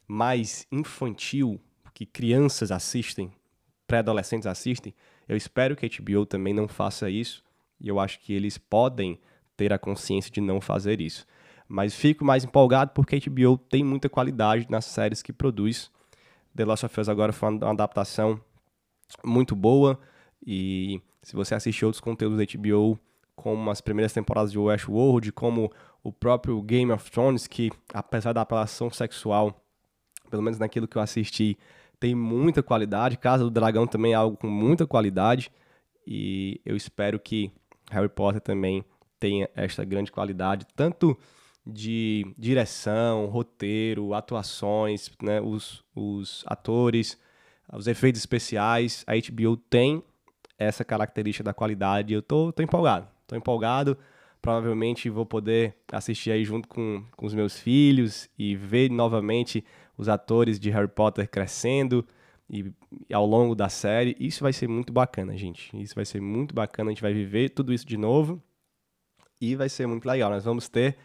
mais 0.08 0.66
infantil, 0.72 1.60
que 1.92 2.06
crianças 2.06 2.72
assistem, 2.72 3.30
pré-adolescentes 3.86 4.46
assistem, 4.46 4.94
eu 5.28 5.36
espero 5.36 5.76
que 5.76 5.84
a 5.84 5.88
HBO 5.88 6.24
também 6.24 6.54
não 6.54 6.66
faça 6.66 7.10
isso. 7.10 7.44
E 7.78 7.88
eu 7.88 8.00
acho 8.00 8.20
que 8.20 8.32
eles 8.32 8.56
podem 8.56 9.20
ter 9.56 9.72
a 9.72 9.78
consciência 9.78 10.30
de 10.30 10.40
não 10.40 10.60
fazer 10.60 11.00
isso. 11.00 11.26
Mas 11.72 11.94
fico 11.94 12.22
mais 12.22 12.44
empolgado 12.44 12.90
porque 12.94 13.16
a 13.16 13.18
HBO 13.18 13.56
tem 13.56 13.82
muita 13.82 14.06
qualidade 14.06 14.66
nas 14.68 14.84
séries 14.84 15.22
que 15.22 15.32
produz. 15.32 15.90
The 16.54 16.66
Last 16.66 16.84
of 16.84 17.00
Us 17.00 17.08
agora 17.08 17.32
foi 17.32 17.48
uma 17.48 17.70
adaptação 17.70 18.38
muito 19.24 19.56
boa. 19.56 19.98
E 20.46 21.00
se 21.22 21.34
você 21.34 21.54
assistir 21.54 21.86
outros 21.86 21.98
conteúdos 21.98 22.36
da 22.36 22.44
HBO, 22.44 22.98
como 23.34 23.70
as 23.70 23.80
primeiras 23.80 24.12
temporadas 24.12 24.52
de 24.52 24.58
Westworld, 24.58 25.32
como 25.32 25.72
o 26.02 26.12
próprio 26.12 26.60
Game 26.60 26.92
of 26.92 27.10
Thrones, 27.10 27.46
que 27.46 27.70
apesar 27.94 28.34
da 28.34 28.42
apelação 28.42 28.90
sexual, 28.90 29.58
pelo 30.28 30.42
menos 30.42 30.58
naquilo 30.58 30.86
que 30.86 30.98
eu 30.98 31.02
assisti, 31.02 31.56
tem 31.98 32.14
muita 32.14 32.62
qualidade. 32.62 33.16
Casa 33.16 33.44
do 33.44 33.50
Dragão 33.50 33.86
também 33.86 34.12
é 34.12 34.16
algo 34.16 34.36
com 34.36 34.46
muita 34.46 34.86
qualidade. 34.86 35.50
E 36.06 36.60
eu 36.66 36.76
espero 36.76 37.18
que 37.18 37.50
Harry 37.90 38.10
Potter 38.10 38.42
também 38.42 38.84
tenha 39.18 39.48
esta 39.56 39.82
grande 39.86 40.12
qualidade, 40.12 40.66
tanto 40.76 41.16
de 41.66 42.26
direção, 42.36 43.26
roteiro, 43.26 44.14
atuações, 44.14 45.10
né, 45.22 45.40
os, 45.40 45.84
os 45.94 46.44
atores, 46.46 47.18
os 47.72 47.86
efeitos 47.86 48.20
especiais. 48.20 49.04
A 49.06 49.12
HBO 49.14 49.56
tem 49.56 50.02
essa 50.58 50.84
característica 50.84 51.44
da 51.44 51.54
qualidade. 51.54 52.12
Eu 52.12 52.22
tô, 52.22 52.52
tô 52.52 52.62
empolgado, 52.62 53.08
tô 53.26 53.36
empolgado. 53.36 53.96
Provavelmente 54.40 55.08
vou 55.08 55.24
poder 55.24 55.76
assistir 55.92 56.32
aí 56.32 56.44
junto 56.44 56.66
com, 56.66 57.04
com 57.16 57.26
os 57.26 57.32
meus 57.32 57.58
filhos 57.58 58.28
e 58.36 58.56
ver 58.56 58.90
novamente 58.90 59.64
os 59.96 60.08
atores 60.08 60.58
de 60.58 60.68
Harry 60.70 60.88
Potter 60.88 61.30
crescendo 61.30 62.04
e, 62.50 62.72
e 63.08 63.14
ao 63.14 63.24
longo 63.24 63.54
da 63.54 63.68
série. 63.68 64.16
Isso 64.18 64.42
vai 64.42 64.52
ser 64.52 64.68
muito 64.68 64.92
bacana, 64.92 65.36
gente. 65.36 65.70
Isso 65.80 65.94
vai 65.94 66.04
ser 66.04 66.20
muito 66.20 66.52
bacana. 66.52 66.90
A 66.90 66.92
gente 66.92 67.02
vai 67.02 67.14
viver 67.14 67.50
tudo 67.50 67.72
isso 67.72 67.86
de 67.86 67.96
novo 67.96 68.42
e 69.40 69.54
vai 69.54 69.68
ser 69.68 69.86
muito 69.86 70.06
legal. 70.06 70.28
Nós 70.28 70.44
vamos 70.44 70.68
ter 70.68 70.96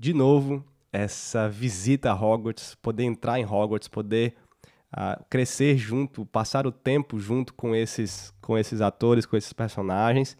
de 0.00 0.14
novo 0.14 0.64
essa 0.90 1.46
visita 1.46 2.10
a 2.10 2.14
Hogwarts, 2.14 2.74
poder 2.76 3.04
entrar 3.04 3.38
em 3.38 3.44
Hogwarts, 3.44 3.86
poder 3.86 4.34
uh, 4.94 5.22
crescer 5.28 5.76
junto, 5.76 6.24
passar 6.24 6.66
o 6.66 6.72
tempo 6.72 7.20
junto 7.20 7.52
com 7.52 7.76
esses, 7.76 8.32
com 8.40 8.56
esses 8.56 8.80
atores, 8.80 9.26
com 9.26 9.36
esses 9.36 9.52
personagens. 9.52 10.38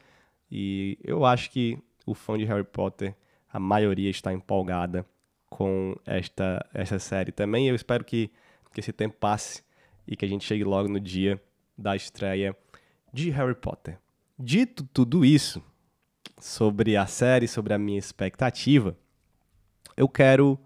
E 0.51 0.99
eu 1.05 1.27
acho 1.27 1.51
que 1.51 1.79
o 2.07 2.15
fã 2.15 2.39
de 2.39 2.47
Harry 2.47 2.65
Potter, 2.65 3.15
a 3.53 3.61
maioria 3.61 4.09
está 4.09 4.33
empolgada 4.33 5.05
com 5.51 5.95
esta, 6.07 6.67
esta 6.73 6.99
série 6.99 7.31
também. 7.31 7.69
Eu 7.69 7.75
espero 7.75 8.03
que, 8.03 8.31
que 8.73 8.81
esse 8.81 8.95
tempo 8.95 9.19
passe 9.21 9.63
e 10.09 10.17
que 10.17 10.25
a 10.25 10.29
gente 10.29 10.45
chegue 10.45 10.65
logo 10.65 10.89
no 10.89 10.99
dia 10.99 11.41
da 11.77 11.95
estreia 11.95 12.57
de 13.13 13.29
Harry 13.29 13.55
Potter. 13.55 13.99
Dito 14.39 14.85
tudo 14.85 15.23
isso 15.23 15.63
sobre 16.39 16.97
a 16.97 17.07
série, 17.07 17.47
sobre 17.47 17.75
a 17.75 17.79
minha 17.79 17.99
expectativa, 17.99 18.97
eu 20.01 20.09
quero 20.09 20.59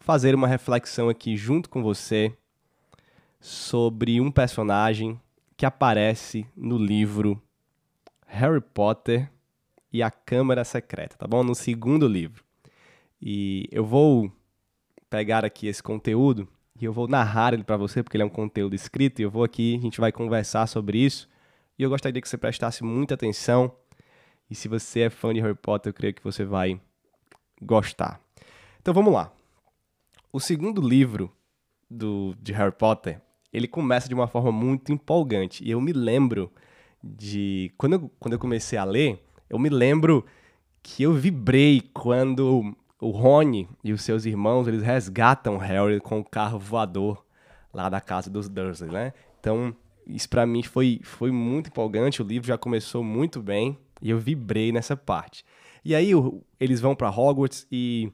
fazer 0.00 0.34
uma 0.34 0.48
reflexão 0.48 1.08
aqui 1.08 1.36
junto 1.36 1.70
com 1.70 1.80
você 1.80 2.36
sobre 3.38 4.20
um 4.20 4.32
personagem 4.32 5.20
que 5.56 5.64
aparece 5.64 6.44
no 6.56 6.76
livro 6.76 7.40
Harry 8.26 8.60
Potter 8.60 9.30
e 9.92 10.02
a 10.02 10.10
Câmara 10.10 10.64
Secreta, 10.64 11.16
tá 11.18 11.24
bom? 11.24 11.44
No 11.44 11.54
segundo 11.54 12.08
livro. 12.08 12.42
E 13.22 13.68
eu 13.70 13.84
vou 13.84 14.32
pegar 15.08 15.44
aqui 15.44 15.68
esse 15.68 15.80
conteúdo 15.80 16.48
e 16.80 16.84
eu 16.84 16.92
vou 16.92 17.06
narrar 17.06 17.54
ele 17.54 17.62
para 17.62 17.76
você, 17.76 18.02
porque 18.02 18.16
ele 18.16 18.24
é 18.24 18.26
um 18.26 18.28
conteúdo 18.28 18.74
escrito, 18.74 19.20
e 19.20 19.22
eu 19.22 19.30
vou 19.30 19.44
aqui, 19.44 19.76
a 19.76 19.82
gente 19.82 20.00
vai 20.00 20.10
conversar 20.10 20.66
sobre 20.66 20.98
isso. 20.98 21.28
E 21.78 21.84
eu 21.84 21.88
gostaria 21.88 22.20
que 22.20 22.28
você 22.28 22.36
prestasse 22.36 22.82
muita 22.82 23.14
atenção. 23.14 23.72
E 24.50 24.54
se 24.56 24.66
você 24.66 25.02
é 25.02 25.10
fã 25.10 25.32
de 25.32 25.40
Harry 25.40 25.54
Potter, 25.54 25.90
eu 25.90 25.94
creio 25.94 26.12
que 26.12 26.24
você 26.24 26.44
vai 26.44 26.80
gostar. 27.60 28.20
Então 28.80 28.94
vamos 28.94 29.12
lá. 29.12 29.32
O 30.32 30.40
segundo 30.40 30.80
livro 30.80 31.32
do, 31.90 32.34
de 32.40 32.52
Harry 32.52 32.72
Potter, 32.72 33.20
ele 33.52 33.66
começa 33.66 34.08
de 34.08 34.14
uma 34.14 34.28
forma 34.28 34.52
muito 34.52 34.92
empolgante. 34.92 35.64
E 35.64 35.70
eu 35.70 35.80
me 35.80 35.92
lembro 35.92 36.52
de. 37.02 37.72
Quando 37.76 37.94
eu, 37.94 38.10
quando 38.18 38.34
eu 38.34 38.38
comecei 38.38 38.78
a 38.78 38.84
ler, 38.84 39.24
eu 39.48 39.58
me 39.58 39.68
lembro 39.68 40.24
que 40.82 41.02
eu 41.02 41.12
vibrei 41.12 41.82
quando 41.92 42.74
o 43.00 43.10
Rony 43.10 43.68
e 43.82 43.92
os 43.92 44.02
seus 44.02 44.24
irmãos 44.24 44.68
eles 44.68 44.82
resgatam 44.82 45.56
Harry 45.56 46.00
com 46.00 46.20
o 46.20 46.24
carro 46.24 46.58
voador 46.58 47.24
lá 47.72 47.88
da 47.88 48.00
casa 48.00 48.28
dos 48.28 48.48
Dursley, 48.48 48.90
né? 48.90 49.12
Então, 49.38 49.74
isso 50.06 50.28
para 50.28 50.44
mim 50.46 50.62
foi, 50.62 51.00
foi 51.02 51.30
muito 51.30 51.68
empolgante. 51.68 52.22
O 52.22 52.26
livro 52.26 52.46
já 52.46 52.58
começou 52.58 53.02
muito 53.02 53.40
bem 53.40 53.78
e 54.02 54.10
eu 54.10 54.18
vibrei 54.18 54.72
nessa 54.72 54.96
parte. 54.96 55.44
E 55.84 55.94
aí 55.94 56.10
eles 56.58 56.80
vão 56.80 56.94
para 56.94 57.10
Hogwarts 57.10 57.66
e 57.70 58.10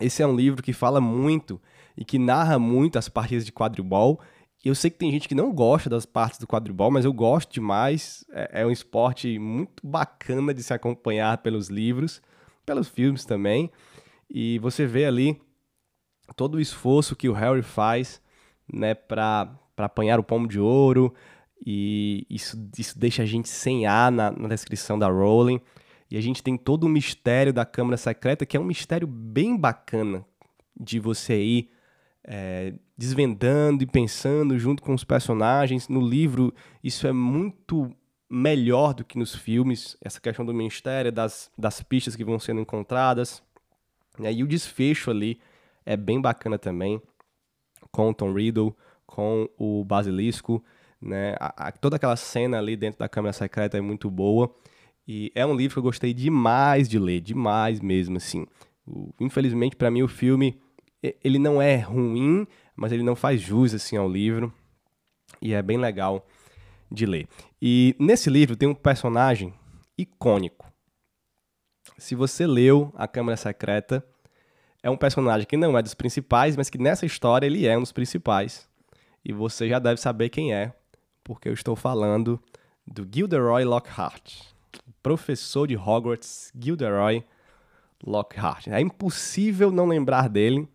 esse 0.00 0.22
é 0.22 0.26
um 0.26 0.34
livro 0.34 0.62
que 0.62 0.72
fala 0.72 1.00
muito 1.00 1.60
e 1.96 2.04
que 2.04 2.18
narra 2.18 2.58
muito 2.58 2.98
as 2.98 3.08
partidas 3.08 3.44
de 3.44 3.52
quadribol. 3.52 4.20
Eu 4.64 4.74
sei 4.74 4.90
que 4.90 4.96
tem 4.96 5.10
gente 5.10 5.28
que 5.28 5.34
não 5.34 5.52
gosta 5.52 5.90
das 5.90 6.06
partes 6.06 6.38
do 6.38 6.46
quadribol, 6.46 6.90
mas 6.90 7.04
eu 7.04 7.12
gosto 7.12 7.52
demais. 7.52 8.24
É, 8.32 8.62
é 8.62 8.66
um 8.66 8.70
esporte 8.70 9.38
muito 9.38 9.86
bacana 9.86 10.54
de 10.54 10.62
se 10.62 10.72
acompanhar 10.72 11.38
pelos 11.38 11.68
livros, 11.68 12.22
pelos 12.64 12.88
filmes 12.88 13.24
também. 13.24 13.70
E 14.28 14.58
você 14.60 14.86
vê 14.86 15.04
ali 15.04 15.40
todo 16.34 16.54
o 16.54 16.60
esforço 16.60 17.14
que 17.14 17.28
o 17.28 17.34
Harry 17.34 17.62
faz 17.62 18.22
né, 18.72 18.94
para 18.94 19.50
apanhar 19.76 20.18
o 20.18 20.24
pomo 20.24 20.48
de 20.48 20.58
ouro. 20.58 21.14
E 21.64 22.26
isso, 22.28 22.56
isso 22.78 22.98
deixa 22.98 23.22
a 23.22 23.26
gente 23.26 23.48
sem 23.48 23.86
ar 23.86 24.10
na, 24.10 24.30
na 24.30 24.48
descrição 24.48 24.98
da 24.98 25.08
Rowling. 25.08 25.60
E 26.10 26.16
a 26.16 26.20
gente 26.20 26.42
tem 26.42 26.56
todo 26.56 26.84
o 26.84 26.88
mistério 26.88 27.52
da 27.52 27.64
Câmara 27.64 27.96
Secreta, 27.96 28.46
que 28.46 28.56
é 28.56 28.60
um 28.60 28.64
mistério 28.64 29.06
bem 29.06 29.56
bacana 29.56 30.24
de 30.78 30.98
você 30.98 31.42
ir 31.42 31.70
é, 32.22 32.74
desvendando 32.96 33.82
e 33.82 33.86
pensando 33.86 34.58
junto 34.58 34.82
com 34.82 34.94
os 34.94 35.04
personagens. 35.04 35.88
No 35.88 36.00
livro, 36.00 36.54
isso 36.82 37.06
é 37.06 37.12
muito 37.12 37.94
melhor 38.28 38.94
do 38.94 39.04
que 39.04 39.18
nos 39.18 39.34
filmes, 39.34 39.96
essa 40.00 40.20
questão 40.20 40.44
do 40.44 40.54
mistério, 40.54 41.12
das, 41.12 41.50
das 41.56 41.82
pistas 41.82 42.16
que 42.16 42.24
vão 42.24 42.38
sendo 42.38 42.60
encontradas. 42.60 43.42
Né? 44.18 44.32
E 44.32 44.42
o 44.42 44.46
desfecho 44.46 45.10
ali 45.10 45.40
é 45.84 45.96
bem 45.96 46.20
bacana 46.20 46.58
também, 46.58 47.00
com 47.90 48.10
o 48.10 48.14
Tom 48.14 48.32
Riddle, 48.32 48.74
com 49.06 49.48
o 49.58 49.84
Basilisco. 49.84 50.64
Né? 51.00 51.34
A, 51.38 51.68
a, 51.68 51.72
toda 51.72 51.96
aquela 51.96 52.16
cena 52.16 52.58
ali 52.58 52.76
dentro 52.76 52.98
da 52.98 53.08
Câmara 53.08 53.32
Secreta 53.32 53.76
é 53.76 53.80
muito 53.80 54.10
boa. 54.10 54.52
E 55.06 55.30
é 55.34 55.44
um 55.44 55.54
livro 55.54 55.74
que 55.74 55.78
eu 55.78 55.82
gostei 55.82 56.14
demais 56.14 56.88
de 56.88 56.98
ler, 56.98 57.20
demais 57.20 57.80
mesmo, 57.80 58.16
assim. 58.16 58.46
O, 58.86 59.12
infelizmente, 59.20 59.76
para 59.76 59.90
mim, 59.90 60.02
o 60.02 60.08
filme, 60.08 60.58
ele 61.22 61.38
não 61.38 61.60
é 61.60 61.76
ruim, 61.76 62.46
mas 62.74 62.90
ele 62.90 63.02
não 63.02 63.14
faz 63.14 63.40
jus, 63.40 63.74
assim, 63.74 63.96
ao 63.96 64.08
livro. 64.08 64.52
E 65.42 65.52
é 65.52 65.62
bem 65.62 65.76
legal 65.76 66.26
de 66.90 67.04
ler. 67.04 67.28
E 67.60 67.94
nesse 67.98 68.30
livro 68.30 68.56
tem 68.56 68.68
um 68.68 68.74
personagem 68.74 69.52
icônico. 69.96 70.72
Se 71.98 72.14
você 72.14 72.46
leu 72.46 72.92
A 72.96 73.06
Câmara 73.06 73.36
Secreta, 73.36 74.04
é 74.82 74.88
um 74.88 74.96
personagem 74.96 75.46
que 75.46 75.56
não 75.56 75.76
é 75.76 75.82
dos 75.82 75.94
principais, 75.94 76.56
mas 76.56 76.70
que 76.70 76.78
nessa 76.78 77.04
história 77.04 77.46
ele 77.46 77.66
é 77.66 77.76
um 77.76 77.82
dos 77.82 77.92
principais. 77.92 78.68
E 79.24 79.32
você 79.32 79.68
já 79.68 79.78
deve 79.78 80.00
saber 80.00 80.30
quem 80.30 80.54
é, 80.54 80.74
porque 81.22 81.48
eu 81.48 81.52
estou 81.52 81.76
falando 81.76 82.40
do 82.86 83.06
Gilderoy 83.10 83.64
Lockhart 83.64 84.53
professor 85.04 85.68
de 85.68 85.76
Hogwarts, 85.76 86.50
Gilderoy 86.58 87.22
Lockhart. 88.02 88.68
É 88.68 88.80
impossível 88.80 89.70
não 89.70 89.86
lembrar 89.86 90.30
dele 90.30 90.66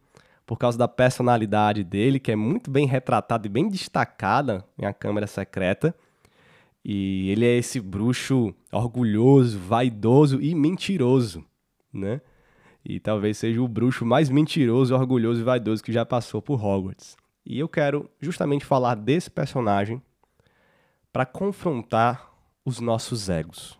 por 0.45 0.57
causa 0.57 0.77
da 0.77 0.87
personalidade 0.87 1.83
dele, 1.83 2.19
que 2.19 2.31
é 2.31 2.35
muito 2.35 2.69
bem 2.69 2.85
retratada 2.85 3.47
e 3.47 3.49
bem 3.49 3.67
destacada 3.67 4.63
em 4.77 4.85
A 4.85 4.93
Câmara 4.93 5.25
Secreta. 5.25 5.95
E 6.85 7.29
ele 7.31 7.43
é 7.43 7.57
esse 7.57 7.81
bruxo 7.81 8.53
orgulhoso, 8.71 9.57
vaidoso 9.57 10.39
e 10.39 10.53
mentiroso, 10.53 11.43
né? 11.91 12.21
E 12.85 12.99
talvez 12.99 13.37
seja 13.37 13.61
o 13.61 13.67
bruxo 13.67 14.05
mais 14.05 14.29
mentiroso, 14.29 14.95
orgulhoso 14.95 15.41
e 15.41 15.43
vaidoso 15.43 15.83
que 15.83 15.91
já 15.91 16.05
passou 16.05 16.41
por 16.41 16.63
Hogwarts. 16.63 17.17
E 17.43 17.57
eu 17.57 17.67
quero 17.67 18.07
justamente 18.21 18.63
falar 18.63 18.93
desse 18.93 19.29
personagem 19.29 19.99
para 21.11 21.25
confrontar 21.25 22.31
os 22.63 22.79
nossos 22.79 23.27
egos. 23.27 23.78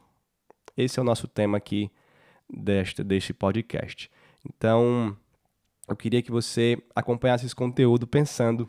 Esse 0.80 0.98
é 0.98 1.02
o 1.02 1.06
nosso 1.06 1.28
tema 1.28 1.58
aqui 1.58 1.92
deste, 2.50 3.04
deste 3.04 3.34
podcast. 3.34 4.10
Então, 4.48 5.14
eu 5.86 5.94
queria 5.94 6.22
que 6.22 6.32
você 6.32 6.82
acompanhasse 6.96 7.46
esse 7.46 7.54
conteúdo 7.54 8.08
pensando 8.08 8.66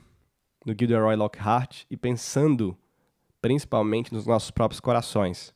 no 0.66 0.74
Gilderoy 0.76 1.14
Lockhart 1.14 1.84
e 1.88 1.96
pensando 1.96 2.76
principalmente 3.40 4.12
nos 4.12 4.26
nossos 4.26 4.50
próprios 4.50 4.80
corações. 4.80 5.54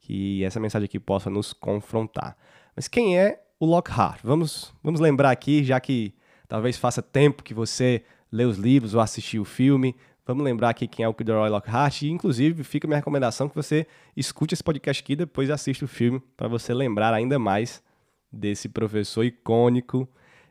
Que 0.00 0.42
essa 0.42 0.58
mensagem 0.58 0.86
aqui 0.86 0.98
possa 0.98 1.28
nos 1.28 1.52
confrontar. 1.52 2.34
Mas 2.74 2.88
quem 2.88 3.18
é 3.18 3.44
o 3.60 3.66
Lockhart? 3.66 4.20
Vamos, 4.24 4.72
vamos 4.82 5.00
lembrar 5.00 5.30
aqui, 5.30 5.62
já 5.62 5.78
que 5.78 6.14
talvez 6.48 6.78
faça 6.78 7.02
tempo 7.02 7.42
que 7.42 7.52
você 7.52 8.02
lê 8.32 8.44
os 8.44 8.56
livros 8.56 8.94
ou 8.94 9.02
assistiu 9.02 9.42
o 9.42 9.44
filme, 9.44 9.94
Vamos 10.28 10.44
lembrar 10.44 10.68
aqui 10.68 10.86
quem 10.86 11.06
é 11.06 11.08
o 11.08 11.14
Gilderoy 11.16 11.48
Lockhart. 11.48 12.02
E, 12.02 12.10
inclusive, 12.10 12.62
fica 12.62 12.86
minha 12.86 12.98
recomendação 12.98 13.48
que 13.48 13.54
você 13.54 13.86
escute 14.14 14.52
esse 14.52 14.62
podcast 14.62 15.02
aqui 15.02 15.16
depois 15.16 15.48
assista 15.48 15.86
o 15.86 15.88
filme 15.88 16.20
para 16.36 16.46
você 16.46 16.74
lembrar 16.74 17.14
ainda 17.14 17.38
mais 17.38 17.82
desse 18.30 18.68
professor 18.68 19.24
icônico 19.24 20.06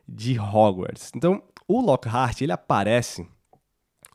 de 0.06 0.36
Hogwarts. 0.36 1.12
Então, 1.14 1.40
o 1.68 1.80
Lockhart, 1.80 2.40
ele 2.40 2.50
aparece 2.50 3.24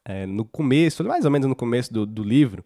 é, 0.03 0.25
no 0.25 0.43
começo, 0.43 1.01
mais 1.05 1.23
ou 1.23 1.31
menos 1.31 1.47
no 1.47 1.55
começo 1.55 1.93
do, 1.93 2.05
do 2.05 2.23
livro, 2.23 2.61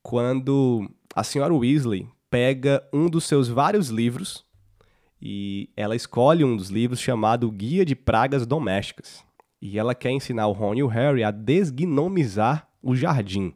quando 0.00 0.88
a 1.12 1.24
senhora 1.24 1.52
Weasley 1.52 2.08
pega 2.30 2.88
um 2.92 3.10
dos 3.10 3.24
seus 3.24 3.48
vários 3.48 3.88
livros 3.88 4.46
e 5.20 5.70
ela 5.76 5.96
escolhe 5.96 6.44
um 6.44 6.56
dos 6.56 6.68
livros 6.68 7.00
chamado 7.00 7.50
Guia 7.50 7.84
de 7.84 7.96
Pragas 7.96 8.46
Domésticas. 8.46 9.26
E 9.60 9.78
ela 9.78 9.94
quer 9.94 10.10
ensinar 10.10 10.46
o 10.46 10.52
Ron 10.52 10.74
e 10.74 10.82
o 10.82 10.86
Harry 10.86 11.24
a 11.24 11.30
desgnomizar 11.30 12.68
o 12.82 12.94
jardim. 12.94 13.54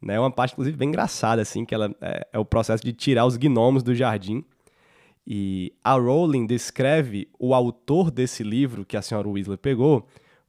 Né? 0.00 0.14
É 0.14 0.20
uma 0.20 0.30
parte, 0.30 0.52
inclusive, 0.52 0.76
bem 0.76 0.88
engraçada, 0.88 1.42
assim, 1.42 1.64
que 1.64 1.74
ela 1.74 1.94
é, 2.00 2.26
é 2.32 2.38
o 2.38 2.44
processo 2.44 2.82
de 2.82 2.92
tirar 2.92 3.26
os 3.26 3.36
gnomos 3.36 3.82
do 3.82 3.94
jardim. 3.94 4.44
E 5.26 5.74
a 5.84 5.92
Rowling 5.92 6.46
descreve 6.46 7.28
o 7.38 7.54
autor 7.54 8.10
desse 8.10 8.42
livro 8.42 8.84
que 8.84 8.96
a 8.96 9.02
senhora 9.02 9.28
Weasley 9.28 9.58
pegou 9.58 10.06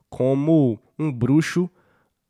como 0.09 0.79
um 0.97 1.11
bruxo 1.11 1.69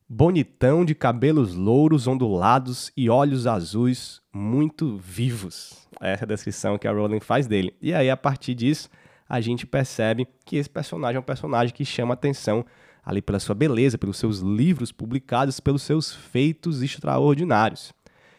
bonitão 0.10 0.84
de 0.84 0.96
cabelos 0.96 1.54
louros, 1.54 2.08
ondulados 2.08 2.92
e 2.98 3.08
olhos 3.08 3.46
azuis 3.46 4.20
muito 4.34 4.98
vivos. 4.98 5.88
Essa 6.02 6.24
é 6.24 6.26
a 6.26 6.28
descrição 6.28 6.78
que 6.80 6.88
a 6.88 6.92
Rowling 6.92 7.20
faz 7.20 7.46
dele. 7.46 7.76
E 7.80 7.94
aí, 7.94 8.10
a 8.10 8.18
partir 8.18 8.56
disso, 8.56 8.90
a 9.30 9.40
gente 9.40 9.68
percebe 9.68 10.28
que 10.44 10.58
esse 10.58 10.70
personagem 10.70 11.18
é 11.18 11.20
um 11.20 11.24
personagem 11.24 11.74
que 11.74 11.86
chama 11.86 12.16
atenção 12.16 12.66
ali 13.06 13.22
pela 13.22 13.40
sua 13.40 13.54
beleza, 13.54 13.98
pelos 13.98 14.18
seus 14.18 14.40
livros 14.40 14.92
publicados, 14.92 15.60
pelos 15.60 15.84
seus 15.84 16.12
feitos 16.14 16.82
extraordinários. 16.82 17.94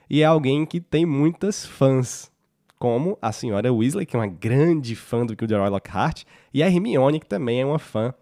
E 0.08 0.22
é 0.22 0.24
alguém 0.24 0.66
que 0.66 0.80
tem 0.80 1.06
muitas 1.06 1.64
fãs, 1.64 2.30
como 2.76 3.16
a 3.22 3.30
senhora 3.30 3.72
Weasley, 3.72 4.04
que 4.04 4.16
é 4.16 4.18
uma 4.18 4.26
grande 4.26 4.96
fã 4.96 5.24
do 5.24 5.36
Gilderoy 5.38 5.70
Lockhart, 5.70 6.24
e 6.52 6.62
a 6.62 6.66
Hermione, 6.66 7.20
que 7.20 7.26
também 7.26 7.60
é 7.60 7.64
uma 7.64 7.78
fã 7.78 8.12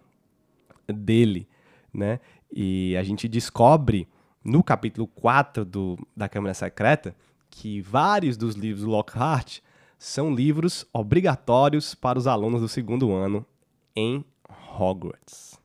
dele, 0.87 1.48
né? 1.92 2.20
E 2.52 2.94
a 2.96 3.02
gente 3.02 3.26
descobre 3.28 4.07
no 4.44 4.62
capítulo 4.62 5.07
4 5.07 5.64
do, 5.64 5.98
da 6.16 6.28
Câmara 6.28 6.54
Secreta 6.54 7.16
que 7.50 7.81
vários 7.81 8.37
dos 8.37 8.54
livros 8.54 8.85
do 8.85 8.90
Lockhart 8.90 9.61
são 9.98 10.32
livros 10.32 10.87
obrigatórios 10.92 11.94
para 11.94 12.18
os 12.18 12.26
alunos 12.26 12.61
do 12.61 12.68
segundo 12.68 13.12
ano 13.12 13.44
em 13.94 14.24
Hogwarts. 14.78 15.58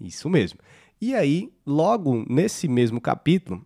Isso 0.00 0.28
mesmo. 0.28 0.58
E 1.00 1.14
aí, 1.14 1.52
logo 1.64 2.24
nesse 2.28 2.66
mesmo 2.66 3.00
capítulo, 3.00 3.64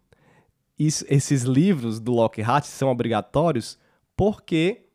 isso, 0.79 1.05
esses 1.09 1.43
livros 1.43 1.99
do 1.99 2.13
Lockhart 2.13 2.65
são 2.65 2.91
obrigatórios 2.91 3.79
porque 4.17 4.87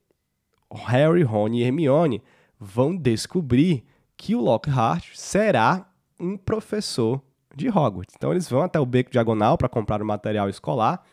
Harry, 0.71 1.23
Ron 1.23 1.49
e 1.49 1.63
Hermione 1.63 2.21
vão 2.59 2.95
descobrir 2.95 3.83
que 4.15 4.35
o 4.35 4.41
Lockhart 4.41 5.15
será 5.15 5.89
um 6.19 6.38
professor 6.38 7.21
de 7.55 7.69
Hogwarts. 7.69 8.15
Então 8.15 8.31
eles 8.31 8.49
vão 8.49 8.61
até 8.61 8.79
o 8.79 8.85
beco 8.85 9.11
diagonal 9.11 9.57
para 9.57 9.69
comprar 9.69 10.01
o 10.01 10.05
material 10.05 10.49
escolar 10.49 11.03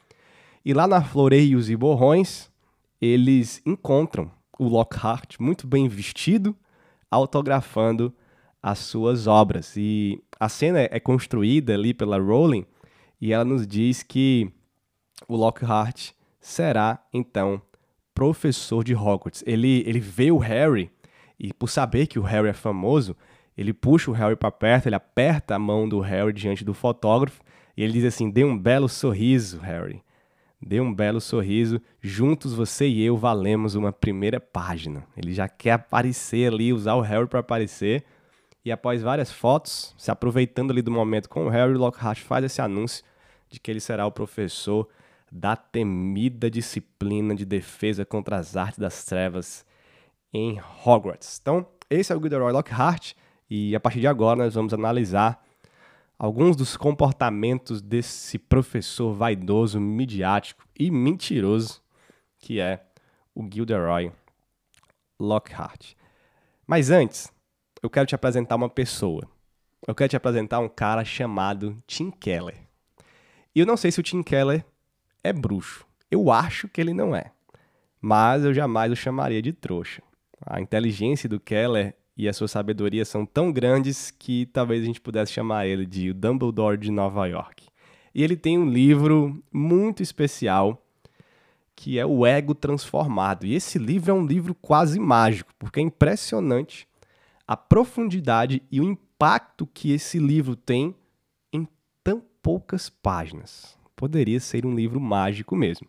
e 0.64 0.74
lá 0.74 0.86
na 0.86 1.02
Floreios 1.02 1.70
e 1.70 1.76
Borrões 1.76 2.51
eles 3.02 3.60
encontram 3.66 4.30
o 4.56 4.68
Lockhart 4.68 5.34
muito 5.40 5.66
bem 5.66 5.88
vestido, 5.88 6.56
autografando 7.10 8.14
as 8.62 8.78
suas 8.78 9.26
obras. 9.26 9.74
E 9.76 10.22
a 10.38 10.48
cena 10.48 10.78
é 10.78 11.00
construída 11.00 11.74
ali 11.74 11.92
pela 11.92 12.16
Rowling 12.16 12.64
e 13.20 13.32
ela 13.32 13.44
nos 13.44 13.66
diz 13.66 14.04
que 14.04 14.48
o 15.26 15.34
Lockhart 15.34 16.12
será 16.40 17.04
então 17.12 17.60
professor 18.14 18.84
de 18.84 18.94
Hogwarts. 18.94 19.42
Ele, 19.44 19.82
ele 19.84 19.98
vê 19.98 20.30
o 20.30 20.38
Harry 20.38 20.88
e 21.36 21.52
por 21.52 21.68
saber 21.68 22.06
que 22.06 22.20
o 22.20 22.22
Harry 22.22 22.50
é 22.50 22.52
famoso, 22.52 23.16
ele 23.58 23.72
puxa 23.72 24.12
o 24.12 24.14
Harry 24.14 24.36
para 24.36 24.52
perto, 24.52 24.86
ele 24.86 24.94
aperta 24.94 25.56
a 25.56 25.58
mão 25.58 25.88
do 25.88 25.98
Harry 25.98 26.32
diante 26.32 26.64
do 26.64 26.72
fotógrafo 26.72 27.42
e 27.76 27.82
ele 27.82 27.94
diz 27.94 28.04
assim: 28.04 28.30
"Dê 28.30 28.44
um 28.44 28.56
belo 28.56 28.88
sorriso, 28.88 29.58
Harry. 29.58 30.04
Dê 30.64 30.80
um 30.80 30.94
belo 30.94 31.20
sorriso. 31.20 31.80
Juntos 32.00 32.54
você 32.54 32.86
e 32.86 33.02
eu 33.02 33.16
valemos 33.16 33.74
uma 33.74 33.92
primeira 33.92 34.38
página. 34.38 35.04
Ele 35.16 35.34
já 35.34 35.48
quer 35.48 35.72
aparecer 35.72 36.52
ali, 36.52 36.72
usar 36.72 36.94
o 36.94 37.00
Harry 37.00 37.26
para 37.26 37.40
aparecer. 37.40 38.04
E 38.64 38.70
após 38.70 39.02
várias 39.02 39.32
fotos, 39.32 39.92
se 39.98 40.10
aproveitando 40.10 40.70
ali 40.70 40.80
do 40.80 40.90
momento 40.90 41.28
com 41.28 41.46
o 41.46 41.48
Harry, 41.48 41.74
Lockhart 41.74 42.20
faz 42.20 42.44
esse 42.44 42.62
anúncio 42.62 43.04
de 43.50 43.58
que 43.58 43.70
ele 43.70 43.80
será 43.80 44.06
o 44.06 44.12
professor 44.12 44.88
da 45.30 45.56
temida 45.56 46.48
disciplina 46.48 47.34
de 47.34 47.44
defesa 47.44 48.04
contra 48.04 48.36
as 48.36 48.56
artes 48.56 48.78
das 48.78 49.04
trevas 49.04 49.66
em 50.32 50.60
Hogwarts. 50.84 51.38
Então, 51.42 51.66
esse 51.90 52.12
é 52.12 52.16
o 52.16 52.20
Gilderoy 52.20 52.52
Lockhart 52.52 53.14
e 53.50 53.74
a 53.74 53.80
partir 53.80 54.00
de 54.00 54.06
agora 54.06 54.44
nós 54.44 54.54
vamos 54.54 54.72
analisar 54.72 55.42
alguns 56.22 56.54
dos 56.54 56.76
comportamentos 56.76 57.82
desse 57.82 58.38
professor 58.38 59.12
vaidoso, 59.12 59.80
midiático 59.80 60.64
e 60.78 60.88
mentiroso 60.88 61.82
que 62.38 62.60
é 62.60 62.84
o 63.34 63.44
Gilderoy 63.52 64.12
Lockhart. 65.18 65.94
Mas 66.64 66.90
antes, 66.90 67.32
eu 67.82 67.90
quero 67.90 68.06
te 68.06 68.14
apresentar 68.14 68.54
uma 68.54 68.68
pessoa. 68.68 69.28
Eu 69.84 69.96
quero 69.96 70.10
te 70.10 70.16
apresentar 70.16 70.60
um 70.60 70.68
cara 70.68 71.04
chamado 71.04 71.82
Tim 71.88 72.12
Keller. 72.12 72.56
E 73.52 73.58
eu 73.58 73.66
não 73.66 73.76
sei 73.76 73.90
se 73.90 73.98
o 73.98 74.02
Tim 74.02 74.22
Keller 74.22 74.64
é 75.24 75.32
bruxo. 75.32 75.84
Eu 76.08 76.30
acho 76.30 76.68
que 76.68 76.80
ele 76.80 76.94
não 76.94 77.16
é. 77.16 77.32
Mas 78.00 78.44
eu 78.44 78.54
jamais 78.54 78.92
o 78.92 78.96
chamaria 78.96 79.42
de 79.42 79.52
trouxa. 79.52 80.00
A 80.46 80.60
inteligência 80.60 81.28
do 81.28 81.40
Keller 81.40 81.96
e 82.16 82.28
a 82.28 82.32
sua 82.32 82.48
sabedoria 82.48 83.04
são 83.04 83.24
tão 83.24 83.50
grandes 83.50 84.10
que 84.10 84.46
talvez 84.46 84.82
a 84.82 84.86
gente 84.86 85.00
pudesse 85.00 85.32
chamar 85.32 85.66
ele 85.66 85.86
de 85.86 86.10
o 86.10 86.14
Dumbledore 86.14 86.76
de 86.76 86.90
Nova 86.90 87.26
York. 87.26 87.66
E 88.14 88.22
ele 88.22 88.36
tem 88.36 88.58
um 88.58 88.68
livro 88.68 89.42
muito 89.50 90.02
especial 90.02 90.82
que 91.74 91.98
é 91.98 92.06
O 92.06 92.26
Ego 92.26 92.54
Transformado. 92.54 93.46
E 93.46 93.54
esse 93.54 93.78
livro 93.78 94.10
é 94.10 94.14
um 94.14 94.24
livro 94.26 94.54
quase 94.54 95.00
mágico, 95.00 95.52
porque 95.58 95.80
é 95.80 95.82
impressionante 95.82 96.86
a 97.46 97.56
profundidade 97.56 98.62
e 98.70 98.80
o 98.80 98.84
impacto 98.84 99.66
que 99.66 99.92
esse 99.92 100.18
livro 100.18 100.54
tem 100.54 100.94
em 101.52 101.66
tão 102.04 102.22
poucas 102.42 102.88
páginas. 102.88 103.76
Poderia 103.96 104.38
ser 104.38 104.64
um 104.66 104.74
livro 104.74 105.00
mágico 105.00 105.56
mesmo. 105.56 105.88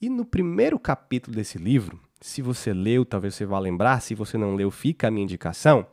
E 0.00 0.08
no 0.08 0.24
primeiro 0.24 0.78
capítulo 0.78 1.34
desse 1.34 1.56
livro, 1.56 2.00
se 2.20 2.42
você 2.42 2.72
leu, 2.72 3.04
talvez 3.04 3.34
você 3.34 3.44
vá 3.44 3.58
lembrar, 3.58 4.00
se 4.00 4.14
você 4.14 4.38
não 4.38 4.54
leu, 4.54 4.70
fica 4.70 5.08
a 5.08 5.10
minha 5.10 5.24
indicação. 5.24 5.86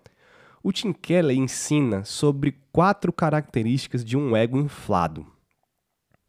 O 0.62 0.72
Tim 0.72 0.94
Keller 0.94 1.38
ensina 1.38 2.06
sobre 2.06 2.58
quatro 2.72 3.12
características 3.12 4.04
de 4.04 4.16
um 4.16 4.36
ego 4.36 4.58
inflado, 4.58 5.26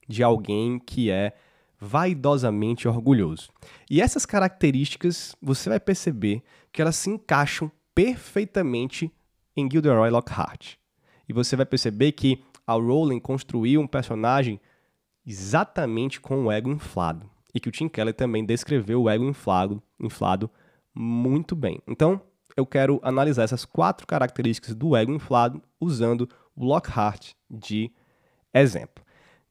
de 0.08 0.22
alguém 0.22 0.78
que 0.78 1.10
é 1.10 1.34
vaidosamente 1.78 2.88
orgulhoso. 2.88 3.50
E 3.88 4.00
essas 4.00 4.26
características, 4.26 5.36
você 5.40 5.68
vai 5.68 5.78
perceber 5.78 6.42
que 6.72 6.82
elas 6.82 6.96
se 6.96 7.10
encaixam 7.10 7.70
perfeitamente 7.94 9.12
em 9.56 9.70
Gilderoy 9.70 10.10
Lockhart. 10.10 10.74
E 11.28 11.32
você 11.32 11.54
vai 11.54 11.66
perceber 11.66 12.12
que 12.12 12.42
a 12.66 12.72
Rowling 12.72 13.20
construiu 13.20 13.80
um 13.80 13.86
personagem 13.86 14.60
exatamente 15.26 16.20
com 16.20 16.44
o 16.44 16.52
ego 16.52 16.70
inflado. 16.70 17.30
E 17.54 17.60
que 17.60 17.68
o 17.68 17.72
Tim 17.72 17.88
Keller 17.88 18.14
também 18.14 18.44
descreveu 18.44 19.02
o 19.02 19.08
ego 19.08 19.24
inflado, 19.24 19.82
inflado 20.00 20.50
muito 20.94 21.54
bem. 21.54 21.80
Então, 21.86 22.20
eu 22.56 22.66
quero 22.66 23.00
analisar 23.02 23.44
essas 23.44 23.64
quatro 23.64 24.06
características 24.06 24.74
do 24.74 24.96
ego 24.96 25.12
inflado 25.12 25.62
usando 25.80 26.28
o 26.54 26.64
Lockhart 26.64 27.32
de 27.50 27.90
exemplo. 28.52 29.04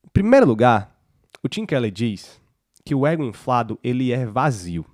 Em 0.05 0.09
primeiro 0.09 0.45
lugar, 0.45 0.97
o 1.41 1.49
Tim 1.49 1.65
Keller 1.65 1.91
diz 1.91 2.41
que 2.85 2.95
o 2.95 3.07
ego 3.07 3.23
inflado 3.23 3.79
ele 3.83 4.11
é 4.11 4.25
vazio. 4.25 4.85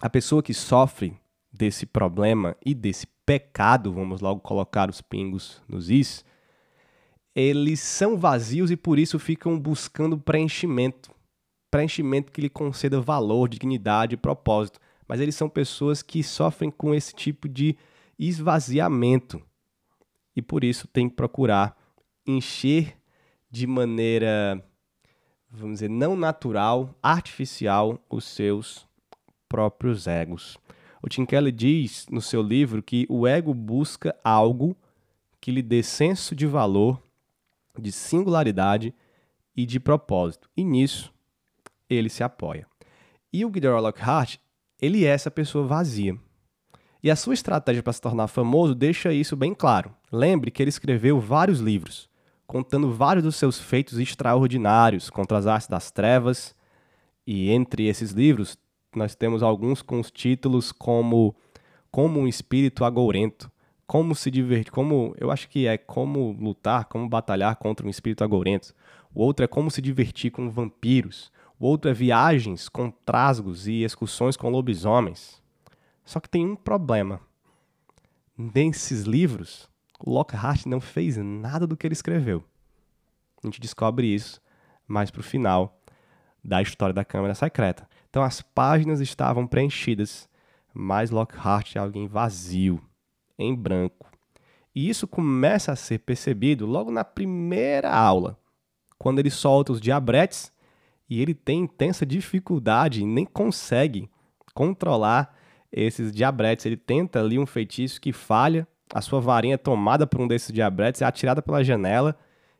A 0.00 0.10
pessoa 0.10 0.42
que 0.42 0.52
sofre 0.52 1.16
desse 1.52 1.86
problema 1.86 2.56
e 2.64 2.74
desse 2.74 3.06
pecado, 3.24 3.92
vamos 3.92 4.20
logo 4.20 4.40
colocar 4.40 4.90
os 4.90 5.00
pingos 5.00 5.62
nos 5.68 5.88
is, 5.88 6.24
eles 7.34 7.80
são 7.80 8.16
vazios 8.16 8.70
e 8.70 8.76
por 8.76 8.98
isso 8.98 9.18
ficam 9.18 9.58
buscando 9.58 10.18
preenchimento. 10.18 11.10
Preenchimento 11.74 12.30
que 12.30 12.40
lhe 12.40 12.48
conceda 12.48 13.00
valor, 13.00 13.48
dignidade 13.48 14.14
e 14.14 14.16
propósito. 14.16 14.78
Mas 15.08 15.18
eles 15.18 15.34
são 15.34 15.48
pessoas 15.48 16.02
que 16.02 16.22
sofrem 16.22 16.70
com 16.70 16.94
esse 16.94 17.12
tipo 17.12 17.48
de 17.48 17.76
esvaziamento. 18.16 19.42
E 20.36 20.40
por 20.40 20.62
isso 20.62 20.86
tem 20.86 21.08
que 21.08 21.16
procurar 21.16 21.76
encher 22.24 22.96
de 23.50 23.66
maneira, 23.66 24.64
vamos 25.50 25.78
dizer, 25.78 25.90
não 25.90 26.14
natural, 26.14 26.96
artificial, 27.02 27.98
os 28.08 28.22
seus 28.22 28.86
próprios 29.48 30.06
egos. 30.06 30.56
O 31.02 31.08
Tim 31.08 31.26
Keller 31.26 31.52
diz 31.52 32.06
no 32.08 32.20
seu 32.20 32.40
livro 32.40 32.84
que 32.84 33.04
o 33.10 33.26
ego 33.26 33.52
busca 33.52 34.14
algo 34.22 34.76
que 35.40 35.50
lhe 35.50 35.60
dê 35.60 35.82
senso 35.82 36.36
de 36.36 36.46
valor, 36.46 37.02
de 37.76 37.90
singularidade 37.90 38.94
e 39.56 39.66
de 39.66 39.80
propósito. 39.80 40.48
E 40.56 40.62
nisso 40.62 41.12
ele 41.94 42.08
se 42.08 42.22
apoia. 42.22 42.66
E 43.32 43.44
o 43.44 43.48
Gilderoy 43.48 43.80
Lockhart, 43.80 44.36
ele 44.80 45.04
é 45.04 45.08
essa 45.08 45.30
pessoa 45.30 45.66
vazia. 45.66 46.16
E 47.02 47.10
a 47.10 47.16
sua 47.16 47.34
estratégia 47.34 47.82
para 47.82 47.92
se 47.92 48.00
tornar 48.00 48.28
famoso 48.28 48.74
deixa 48.74 49.12
isso 49.12 49.36
bem 49.36 49.52
claro. 49.52 49.94
Lembre 50.10 50.50
que 50.50 50.62
ele 50.62 50.70
escreveu 50.70 51.20
vários 51.20 51.60
livros, 51.60 52.08
contando 52.46 52.90
vários 52.90 53.24
dos 53.24 53.36
seus 53.36 53.60
feitos 53.60 53.98
extraordinários 53.98 55.10
contra 55.10 55.36
as 55.36 55.46
artes 55.46 55.68
das 55.68 55.90
trevas. 55.90 56.54
E 57.26 57.50
entre 57.50 57.88
esses 57.88 58.12
livros 58.12 58.56
nós 58.96 59.14
temos 59.14 59.42
alguns 59.42 59.82
com 59.82 60.00
os 60.00 60.10
títulos 60.10 60.72
como 60.72 61.34
Como 61.90 62.20
um 62.20 62.26
Espírito 62.26 62.84
Agourento, 62.84 63.50
Como 63.86 64.14
se 64.14 64.30
divertir, 64.30 64.72
como 64.72 65.14
eu 65.18 65.30
acho 65.30 65.48
que 65.48 65.66
é 65.66 65.76
Como 65.76 66.32
lutar, 66.40 66.86
como 66.86 67.08
batalhar 67.08 67.56
contra 67.56 67.86
um 67.86 67.90
espírito 67.90 68.24
agourento. 68.24 68.74
O 69.14 69.22
outro 69.22 69.44
é 69.44 69.48
Como 69.48 69.70
se 69.70 69.82
divertir 69.82 70.30
com 70.30 70.48
vampiros. 70.50 71.30
O 71.58 71.66
outro 71.66 71.90
é 71.90 71.94
Viagens 71.94 72.68
com 72.68 72.90
trasgos 72.90 73.66
e 73.66 73.82
excursões 73.82 74.36
com 74.36 74.50
lobisomens. 74.50 75.42
Só 76.04 76.20
que 76.20 76.28
tem 76.28 76.44
um 76.44 76.56
problema. 76.56 77.20
Nesses 78.36 79.04
livros, 79.04 79.70
o 80.04 80.10
Lockhart 80.10 80.66
não 80.66 80.80
fez 80.80 81.16
nada 81.16 81.66
do 81.66 81.76
que 81.76 81.86
ele 81.86 81.94
escreveu. 81.94 82.44
A 83.42 83.46
gente 83.46 83.60
descobre 83.60 84.12
isso 84.12 84.40
mais 84.86 85.10
para 85.10 85.20
o 85.20 85.24
final 85.24 85.80
da 86.42 86.60
história 86.60 86.92
da 86.92 87.04
Câmara 87.04 87.34
Secreta. 87.34 87.88
Então 88.10 88.22
as 88.22 88.42
páginas 88.42 89.00
estavam 89.00 89.46
preenchidas, 89.46 90.28
mas 90.72 91.10
Lockhart 91.10 91.76
é 91.76 91.78
alguém 91.78 92.06
vazio, 92.06 92.82
em 93.38 93.54
branco. 93.54 94.10
E 94.74 94.88
isso 94.88 95.06
começa 95.06 95.72
a 95.72 95.76
ser 95.76 96.00
percebido 96.00 96.66
logo 96.66 96.90
na 96.90 97.04
primeira 97.04 97.94
aula, 97.94 98.38
quando 98.98 99.20
ele 99.20 99.30
solta 99.30 99.72
os 99.72 99.80
diabretes 99.80 100.52
e 101.14 101.22
ele 101.22 101.32
tem 101.32 101.60
intensa 101.60 102.04
dificuldade 102.04 103.02
e 103.02 103.06
nem 103.06 103.24
consegue 103.24 104.10
controlar 104.52 105.32
esses 105.70 106.12
diabretes. 106.12 106.66
Ele 106.66 106.76
tenta 106.76 107.20
ali 107.20 107.38
um 107.38 107.46
feitiço 107.46 108.00
que 108.00 108.12
falha, 108.12 108.66
a 108.92 109.00
sua 109.00 109.20
varinha 109.20 109.54
é 109.54 109.56
tomada 109.56 110.08
por 110.08 110.20
um 110.20 110.26
desses 110.26 110.52
diabretes, 110.52 111.02
é 111.02 111.04
atirada 111.04 111.40
pela 111.40 111.62
janela 111.62 112.18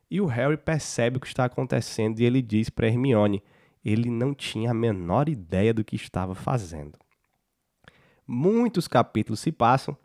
e 0.08 0.20
o 0.20 0.26
Harry 0.26 0.56
percebe 0.56 1.16
o 1.16 1.20
que 1.20 1.26
está 1.26 1.46
acontecendo 1.46 2.20
e 2.20 2.24
ele 2.24 2.40
diz 2.40 2.70
para 2.70 2.86
Hermione: 2.86 3.42
ele 3.84 4.08
não 4.08 4.32
tinha 4.32 4.70
a 4.70 4.74
menor 4.74 5.28
ideia 5.28 5.74
do 5.74 5.82
que 5.82 5.96
estava 5.96 6.36
fazendo. 6.36 6.96
Muitos 8.24 8.86
capítulos 8.86 9.40
se 9.40 9.50
passam 9.50 9.96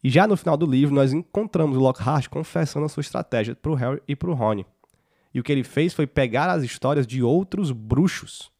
e 0.00 0.08
já 0.08 0.28
no 0.28 0.36
final 0.36 0.56
do 0.56 0.64
livro 0.64 0.94
nós 0.94 1.12
encontramos 1.12 1.76
o 1.76 1.80
Lockhart 1.80 2.28
confessando 2.28 2.86
a 2.86 2.88
sua 2.88 3.00
estratégia 3.00 3.56
para 3.56 3.72
o 3.72 3.74
Harry 3.74 4.00
e 4.06 4.14
para 4.14 4.30
o 4.30 4.34
Rony. 4.34 4.64
E 5.36 5.40
o 5.40 5.42
que 5.42 5.52
ele 5.52 5.62
fez 5.62 5.92
foi 5.92 6.06
pegar 6.06 6.50
as 6.50 6.64
histórias 6.64 7.06
de 7.06 7.22
outros 7.22 7.70
bruxos. 7.70 8.50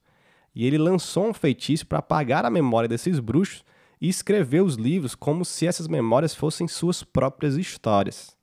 E 0.54 0.64
ele 0.64 0.78
lançou 0.78 1.26
um 1.26 1.34
feitiço 1.34 1.86
para 1.86 1.98
apagar 1.98 2.44
a 2.44 2.50
memória 2.50 2.88
desses 2.88 3.18
bruxos 3.18 3.64
e 4.00 4.08
escreveu 4.08 4.64
os 4.64 4.76
livros 4.76 5.14
como 5.14 5.44
se 5.44 5.66
essas 5.66 5.88
memórias 5.88 6.34
fossem 6.34 6.68
suas 6.68 7.02
próprias 7.02 7.56
histórias. 7.56 8.36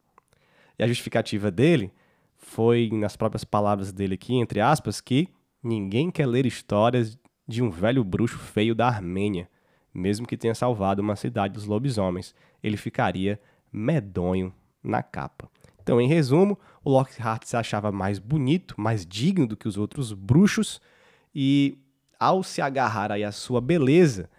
E 0.78 0.84
a 0.84 0.88
justificativa 0.88 1.50
dele 1.50 1.94
foi, 2.36 2.90
nas 2.92 3.16
próprias 3.16 3.46
palavras 3.46 3.94
dele 3.94 4.16
aqui, 4.16 4.36
entre 4.36 4.60
aspas, 4.60 5.00
que 5.00 5.30
Ninguém 5.64 6.12
quer 6.12 6.26
ler 6.26 6.46
histórias 6.46 7.18
de 7.48 7.64
um 7.64 7.70
velho 7.70 8.04
bruxo 8.04 8.38
feio 8.38 8.76
da 8.76 8.86
Armênia, 8.86 9.50
mesmo 9.94 10.28
que 10.28 10.36
tenha 10.36 10.54
salvado 10.54 11.02
uma 11.02 11.16
cidade 11.16 11.54
dos 11.54 11.66
lobisomens. 11.66 12.36
Ele 12.62 12.76
ficaria 12.76 13.40
medonho 13.72 14.54
na 14.84 15.02
capa. 15.02 15.50
Então, 15.84 16.00
em 16.00 16.08
resumo, 16.08 16.58
o 16.82 16.90
Lockhart 16.90 17.44
se 17.44 17.58
achava 17.58 17.92
mais 17.92 18.18
bonito, 18.18 18.80
mais 18.80 19.06
digno 19.06 19.46
do 19.46 19.58
que 19.58 19.68
os 19.68 19.78
outros 19.78 20.14
bruxos 20.14 20.80
e, 21.36 21.78
ao 22.18 22.42
se 22.42 22.62
agarrar 22.62 23.12
aí 23.12 23.22
à 23.22 23.34
sua 23.34 23.60
beleza, 23.60 24.30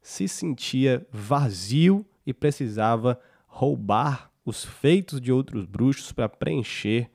se 0.00 0.26
sentia 0.26 1.06
vazio 1.12 2.06
e 2.26 2.32
precisava 2.32 3.20
roubar 3.46 4.30
os 4.46 4.64
feitos 4.64 5.20
de 5.20 5.30
outros 5.30 5.66
bruxos 5.66 6.10
para 6.10 6.26
preencher 6.26 7.10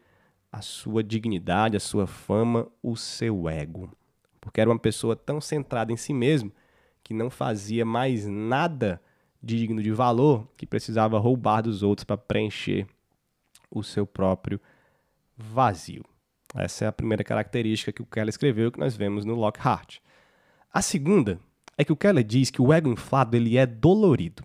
a 0.52 0.62
sua 0.62 1.04
dignidade, 1.04 1.76
a 1.76 1.80
sua 1.80 2.06
fama, 2.06 2.68
o 2.84 2.96
seu 2.96 3.50
ego. 3.50 3.92
Porque 4.40 4.62
era 4.62 4.70
uma 4.70 4.80
pessoa 4.80 5.16
tão 5.16 5.42
centrada 5.42 5.92
em 5.92 5.98
si 5.98 6.14
mesmo 6.14 6.52
que 7.04 7.14
não 7.14 7.32
fazia 7.32 7.84
mais 7.84 8.28
nada 8.28 9.02
digno 9.42 9.82
de 9.82 9.92
valor 9.92 10.48
que 10.56 10.66
precisava 10.68 11.18
roubar 11.18 11.62
dos 11.64 11.82
outros 11.82 12.04
para 12.04 12.18
preencher 12.18 12.88
o 13.70 13.84
seu 13.84 14.06
próprio 14.06 14.60
vazio. 15.38 16.04
Essa 16.56 16.86
é 16.86 16.88
a 16.88 16.92
primeira 16.92 17.24
característica 17.24 17.92
que 17.92 18.02
o 18.02 18.06
Keller 18.06 18.30
escreveu 18.30 18.72
que 18.72 18.80
nós 18.80 18.96
vemos 18.96 19.26
no 19.26 19.36
Lockhart. 19.36 20.00
A 20.74 20.82
segunda 20.82 21.40
é 21.78 21.84
que 21.84 21.94
o 21.94 21.96
Keller 21.96 22.24
diz 22.24 22.50
que 22.50 22.62
o 22.62 22.74
ego 22.74 22.90
inflado 22.90 23.36
ele 23.36 23.58
é 23.58 23.66
dolorido. 23.66 24.44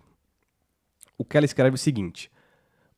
o 1.17 1.25
ela 1.33 1.45
escreve 1.45 1.75
o 1.75 1.79
seguinte: 1.79 2.31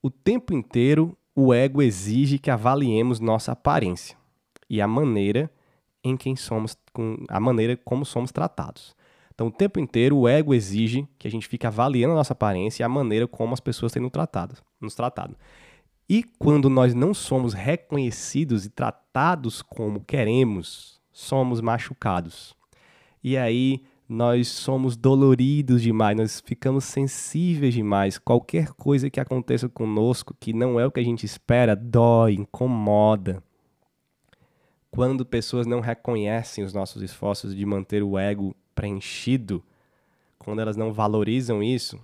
o 0.02 0.10
tempo 0.10 0.54
inteiro 0.54 1.18
o 1.36 1.54
ego 1.54 1.82
exige 1.82 2.40
que 2.40 2.50
avaliemos 2.50 3.20
nossa 3.20 3.52
aparência 3.52 4.18
e 4.70 4.82
a 4.82 4.88
maneira 4.88 5.52
em 6.04 6.18
quem 6.18 6.36
somos, 6.36 6.78
com 6.94 7.24
a 7.30 7.40
maneira 7.40 7.78
como 7.78 8.06
somos 8.06 8.32
tratados. 8.32 8.96
Então, 9.34 9.48
o 9.48 9.52
tempo 9.52 9.80
inteiro 9.80 10.18
o 10.18 10.28
ego 10.28 10.54
exige 10.54 11.08
que 11.20 11.28
a 11.28 11.32
gente 11.32 11.48
fique 11.48 11.68
avaliando 11.68 12.13
a 12.13 12.18
nossa 12.18 12.34
aparência 12.34 12.82
e 12.82 12.84
a 12.84 12.90
maneira 12.90 13.28
como 13.28 13.54
as 13.54 13.60
pessoas 13.60 13.92
têm 13.92 14.02
nos 14.02 14.12
tratado. 14.12 14.56
Nos 14.82 14.96
tratado. 14.96 15.36
E 16.10 16.24
quando 16.24 16.70
nós 16.70 16.93
não 16.93 17.13
somos 17.13 17.54
reconhecidos 17.54 18.65
e 18.65 18.70
tratados 18.70 19.62
como 19.62 20.00
queremos, 20.00 21.02
somos 21.12 21.60
machucados. 21.60 22.56
E 23.22 23.36
aí 23.36 23.84
nós 24.08 24.48
somos 24.48 24.96
doloridos 24.96 25.82
demais, 25.82 26.15
nós 26.15 26.39
ficamos 26.39 26.86
sensíveis 26.86 27.74
demais. 27.74 28.17
Qualquer 28.17 28.70
coisa 28.70 29.10
que 29.10 29.20
aconteça 29.20 29.67
conosco 29.67 30.34
que 30.39 30.54
não 30.54 30.80
é 30.80 30.86
o 30.86 30.91
que 30.91 31.02
a 31.02 31.04
gente 31.04 31.26
espera, 31.26 31.76
dói, 31.76 32.36
incomoda. 32.36 33.43
Quando 34.89 35.26
pessoas 35.26 35.67
não 35.67 35.82
reconhecem 35.82 36.63
os 36.63 36.74
nossos 36.74 37.02
esforços 37.02 37.54
de 37.54 37.65
manter 37.65 38.02
o 38.02 38.17
ego 38.17 38.56
preenchido, 38.74 39.62
quando 40.39 40.62
elas 40.62 40.78
não 40.78 40.93
valorizam 40.93 41.62
isso, 41.62 42.00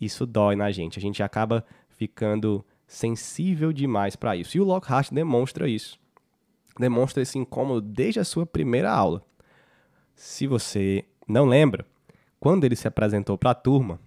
isso 0.00 0.26
dói 0.26 0.56
na 0.56 0.72
gente. 0.72 0.98
A 0.98 1.02
gente 1.02 1.22
acaba 1.22 1.64
ficando 1.90 2.64
sensível 2.90 3.72
demais 3.72 4.16
para 4.16 4.34
isso. 4.34 4.56
E 4.56 4.60
o 4.60 4.64
Lockhart 4.64 5.12
demonstra 5.12 5.68
isso. 5.68 5.96
Demonstra 6.76 7.22
esse 7.22 7.38
incômodo 7.38 7.80
desde 7.80 8.18
a 8.18 8.24
sua 8.24 8.44
primeira 8.44 8.90
aula. 8.90 9.22
Se 10.16 10.44
você 10.44 11.04
não 11.26 11.46
lembra, 11.46 11.86
quando 12.40 12.64
ele 12.64 12.74
se 12.74 12.88
apresentou 12.88 13.38
para 13.38 13.52
a 13.52 13.54
turma, 13.54 14.00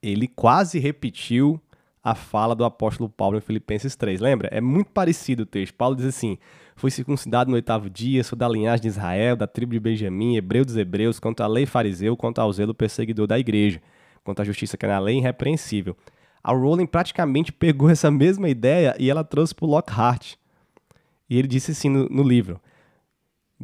ele 0.00 0.28
quase 0.28 0.78
repetiu 0.78 1.60
a 2.02 2.14
fala 2.14 2.54
do 2.54 2.64
apóstolo 2.64 3.10
Paulo 3.10 3.36
em 3.36 3.40
Filipenses 3.40 3.96
3. 3.96 4.20
Lembra? 4.20 4.48
É 4.52 4.60
muito 4.60 4.92
parecido 4.92 5.42
o 5.42 5.46
texto. 5.46 5.74
Paulo 5.74 5.96
diz 5.96 6.06
assim: 6.06 6.38
Fui 6.76 6.92
circuncidado 6.92 7.50
no 7.50 7.56
oitavo 7.56 7.90
dia, 7.90 8.22
sou 8.22 8.38
da 8.38 8.48
linhagem 8.48 8.82
de 8.82 8.88
Israel, 8.88 9.34
da 9.34 9.48
tribo 9.48 9.72
de 9.72 9.80
Benjamim, 9.80 10.36
hebreu 10.36 10.64
dos 10.64 10.76
hebreus, 10.76 11.18
quanto 11.18 11.42
à 11.42 11.48
lei 11.48 11.66
fariseu, 11.66 12.16
quanto 12.16 12.40
ao 12.40 12.52
zelo 12.52 12.72
perseguidor 12.72 13.26
da 13.26 13.38
igreja, 13.38 13.82
quanto 14.22 14.40
à 14.42 14.44
justiça 14.44 14.76
que 14.76 14.86
é 14.86 14.88
na 14.88 15.00
lei 15.00 15.18
irrepreensível. 15.18 15.96
A 16.42 16.52
Rowling 16.52 16.86
praticamente 16.86 17.52
pegou 17.52 17.90
essa 17.90 18.10
mesma 18.10 18.48
ideia 18.48 18.96
e 18.98 19.10
ela 19.10 19.22
trouxe 19.22 19.54
para 19.54 19.66
o 19.66 19.68
Lockhart. 19.68 20.34
E 21.28 21.38
ele 21.38 21.46
disse 21.46 21.72
assim 21.72 21.88
no, 21.88 22.08
no 22.08 22.22
livro: 22.22 22.60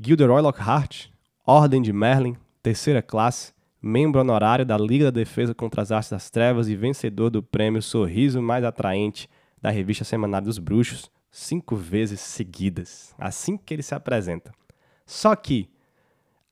Gilderoy 0.01 0.43
Lockhart, 0.43 1.09
Ordem 1.45 1.81
de 1.81 1.93
Merlin, 1.93 2.37
terceira 2.62 3.01
classe, 3.01 3.53
membro 3.81 4.21
honorário 4.21 4.65
da 4.65 4.77
Liga 4.77 5.07
da 5.07 5.11
Defesa 5.11 5.55
contra 5.55 5.83
as 5.83 5.91
Artes 5.91 6.11
das 6.11 6.29
Trevas 6.29 6.69
e 6.69 6.77
vencedor 6.77 7.31
do 7.31 7.43
prêmio 7.43 7.83
Sorriso 7.83 8.43
Mais 8.43 8.65
Atraente 8.65 9.29
da 9.61 9.71
revista 9.71 10.05
Semanária 10.05 10.45
dos 10.45 10.59
Bruxos, 10.59 11.11
cinco 11.31 11.77
vezes 11.77 12.21
seguidas, 12.21 13.15
assim 13.19 13.57
que 13.57 13.75
ele 13.75 13.83
se 13.83 13.95
apresenta. 13.95 14.53
Só 15.05 15.35
que 15.35 15.71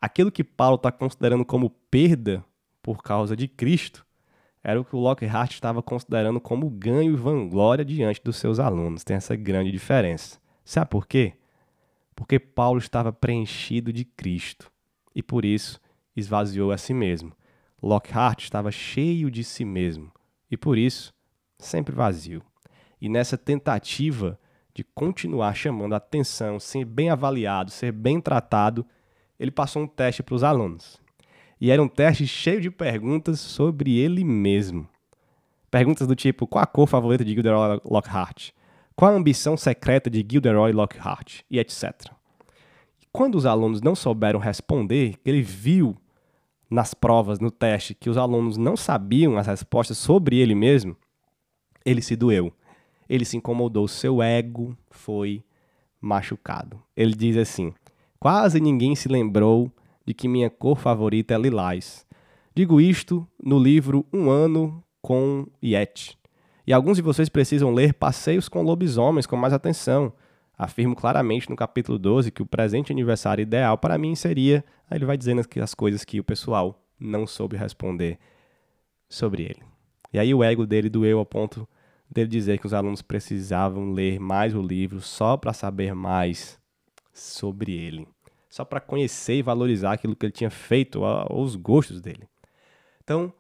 aquilo 0.01 0.33
que 0.33 0.45
Paulo 0.45 0.77
está 0.77 0.91
considerando 0.91 1.45
como 1.45 1.71
perda 1.91 2.45
por 2.83 3.03
causa 3.03 3.37
de 3.37 3.49
Cristo 3.49 4.05
era 4.65 4.81
o 4.81 4.85
que 4.85 4.97
o 4.97 4.99
Lockhart 4.99 5.53
estava 5.53 5.83
considerando 5.83 6.41
como 6.41 6.71
ganho 6.71 7.13
e 7.13 7.17
vanglória 7.17 7.85
diante 7.85 8.23
dos 8.25 8.37
seus 8.37 8.59
alunos. 8.59 9.05
Tem 9.05 9.15
essa 9.15 9.37
grande 9.37 9.71
diferença. 9.71 10.41
Sabe 10.65 10.89
por 10.89 11.07
quê? 11.07 11.35
Porque 12.17 12.39
Paulo 12.39 12.79
estava 12.79 13.13
preenchido 13.13 13.93
de 13.93 14.07
Cristo 14.07 14.73
e 15.15 15.23
por 15.23 15.45
isso 15.45 15.79
esvaziou 16.17 16.73
a 16.73 16.79
si 16.79 16.95
mesmo. 16.95 17.33
Lockhart 17.83 18.43
estava 18.43 18.71
cheio 18.71 19.31
de 19.31 19.45
si 19.45 19.67
mesmo 19.67 20.11
e 20.51 20.57
por 20.57 20.79
isso 20.79 21.13
sempre 21.59 21.95
vazio. 21.95 22.43
E 22.99 23.07
nessa 23.07 23.37
tentativa 23.37 24.41
de 24.73 24.83
continuar 24.83 25.55
chamando 25.55 25.93
a 25.93 25.99
atenção, 25.99 26.59
ser 26.59 26.87
bem 26.87 27.11
avaliado, 27.11 27.71
ser 27.71 27.93
bem 27.93 28.19
tratado, 28.19 28.87
ele 29.39 29.51
passou 29.51 29.83
um 29.83 29.87
teste 29.87 30.23
para 30.23 30.35
os 30.35 30.43
alunos. 30.43 31.04
E 31.65 31.71
era 31.71 31.83
um 31.83 31.89
teste 31.89 32.27
cheio 32.27 32.61
de 32.61 32.71
perguntas 32.71 33.41
sobre 33.41 33.99
ele 33.99 34.23
mesmo. 34.23 34.87
Perguntas 35.71 36.07
do 36.07 36.15
tipo: 36.15 36.47
qual 36.47 36.63
a 36.63 36.67
cor 36.67 36.87
favorita 36.87 37.25
de 37.25 37.33
Gilderoy 37.33 37.81
Lockhart? 37.83 38.51
Qual 38.95 39.11
a 39.11 39.15
ambição 39.15 39.57
secreta 39.57 40.11
de 40.11 40.19
Gilderoy 40.31 40.73
Lockhart? 40.73 41.41
E 41.51 41.59
etc. 41.59 42.13
E 43.01 43.07
quando 43.11 43.37
os 43.37 43.47
alunos 43.47 43.81
não 43.81 43.95
souberam 43.95 44.39
responder, 44.39 45.15
ele 45.25 45.41
viu 45.41 45.97
nas 46.69 46.93
provas, 46.93 47.41
no 47.41 47.51
teste, 47.51 47.95
que 47.95 48.11
os 48.11 48.19
alunos 48.19 48.59
não 48.59 48.77
sabiam 48.77 49.39
as 49.39 49.47
respostas 49.47 49.97
sobre 49.97 50.39
ele 50.39 50.55
mesmo, 50.55 50.95
ele 51.83 52.03
se 52.03 52.15
doeu. 52.15 52.53
Ele 53.09 53.25
se 53.25 53.39
incomodou, 53.39 53.89
seu 53.89 54.23
ego 54.23 54.77
foi 54.91 55.43
machucado. 55.99 56.83
Ele 56.95 57.15
diz 57.15 57.39
assim: 57.39 57.73
Quase 58.21 58.61
ninguém 58.61 58.95
se 58.95 59.09
lembrou 59.09 59.73
de 60.07 60.15
que 60.15 60.29
minha 60.29 60.51
cor 60.51 60.79
favorita 60.79 61.35
é 61.35 61.39
lilás. 61.39 62.07
Digo 62.55 62.81
isto 62.81 63.27
no 63.43 63.59
livro 63.59 64.07
Um 64.13 64.31
Ano 64.31 64.83
com 65.03 65.47
Yeti. 65.63 66.19
E 66.67 66.73
alguns 66.73 66.97
de 66.97 67.03
vocês 67.03 67.29
precisam 67.29 67.73
ler 67.73 67.95
Passeios 67.95 68.49
com 68.49 68.63
Lobisomens 68.63 69.27
com 69.27 69.37
mais 69.37 69.53
atenção. 69.53 70.13
Afirmo 70.57 70.95
claramente 70.95 71.51
no 71.51 71.57
capítulo 71.57 71.99
12 71.99 72.31
que 72.31 72.43
o 72.43 72.47
presente 72.47 72.93
aniversário 72.93 73.43
ideal 73.43 73.77
para 73.77 73.99
mim 73.99 74.15
seria. 74.15 74.65
Aí 74.89 74.99
ele 74.99 75.05
vai 75.05 75.17
dizendo 75.17 75.43
as 75.63 75.75
coisas 75.75 76.05
que 76.05 76.21
o 76.21 76.25
pessoal 76.25 76.81
não 76.99 77.27
soube 77.27 77.57
responder 77.57 78.19
sobre 79.09 79.43
ele. 79.43 79.63
E 80.13 80.19
aí 80.19 80.33
o 80.33 80.45
ego 80.45 80.65
dele 80.65 80.89
doeu 80.89 81.19
ao 81.19 81.27
ponto 81.27 81.69
dele 82.11 82.29
dizer 82.29 82.59
que 82.59 82.67
os 82.67 82.73
alunos 82.73 83.03
precisavam 83.03 83.93
ler 83.93 84.21
mais 84.21 84.55
o 84.55 84.63
livro 84.63 85.01
só 85.01 85.37
para 85.37 85.53
saber 85.53 85.95
mais 85.95 86.59
sobre 87.13 87.73
ele, 87.73 88.07
só 88.55 88.65
para 88.65 88.79
conhecer 88.79 89.35
e 89.35 89.43
valorizar 89.43 89.95
aquilo 89.95 90.15
que 90.15 90.27
ele 90.27 90.33
tinha 90.33 90.49
feito, 90.49 91.01
os 91.29 91.57
gostos 91.57 92.01
dele. 92.01 92.29
Então, 93.03 93.35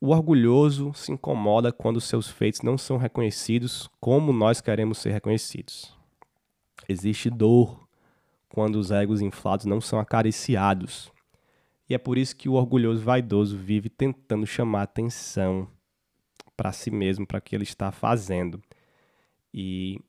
o 0.00 0.08
orgulhoso 0.08 0.90
se 0.94 1.12
incomoda 1.12 1.70
quando 1.70 2.00
seus 2.00 2.30
feitos 2.30 2.62
não 2.62 2.78
são 2.78 2.96
reconhecidos 2.96 3.90
como 4.00 4.32
nós 4.32 4.62
queremos 4.62 4.96
ser 4.96 5.10
reconhecidos. 5.10 5.94
Existe 6.88 7.28
dor 7.28 7.86
quando 8.48 8.76
os 8.76 8.90
egos 8.90 9.20
inflados 9.20 9.66
não 9.66 9.82
são 9.82 9.98
acariciados. 9.98 11.12
E 11.86 11.94
é 11.94 11.98
por 11.98 12.16
isso 12.16 12.34
que 12.34 12.48
o 12.48 12.54
orgulhoso 12.54 13.04
vaidoso 13.04 13.58
vive 13.58 13.90
tentando 13.90 14.46
chamar 14.46 14.84
atenção 14.84 15.68
para 16.56 16.72
si 16.72 16.90
mesmo, 16.90 17.26
para 17.26 17.36
o 17.36 17.42
que 17.42 17.54
ele 17.54 17.64
está 17.64 17.92
fazendo. 17.92 18.62
E 19.52 20.00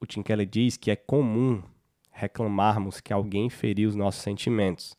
o 0.00 0.06
Tim 0.06 0.22
diz 0.48 0.76
que 0.76 0.88
é 0.88 0.94
comum 0.94 1.64
reclamarmos 2.12 3.00
que 3.00 3.12
alguém 3.12 3.50
feriu 3.50 3.88
os 3.88 3.96
nossos 3.96 4.22
sentimentos, 4.22 4.96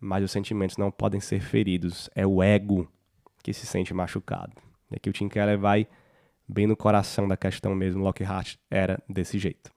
mas 0.00 0.22
os 0.22 0.30
sentimentos 0.30 0.76
não 0.76 0.90
podem 0.90 1.20
ser 1.20 1.40
feridos, 1.40 2.10
é 2.14 2.26
o 2.26 2.42
ego 2.42 2.86
que 3.42 3.52
se 3.52 3.66
sente 3.66 3.94
machucado. 3.94 4.52
E 4.90 4.96
aqui 4.96 5.08
o 5.08 5.12
Tim 5.12 5.28
Keller 5.28 5.58
vai 5.58 5.86
bem 6.46 6.66
no 6.66 6.76
coração 6.76 7.26
da 7.26 7.36
questão 7.36 7.74
mesmo, 7.74 8.02
Lockhart 8.02 8.56
era 8.70 9.02
desse 9.08 9.38
jeito. 9.38 9.70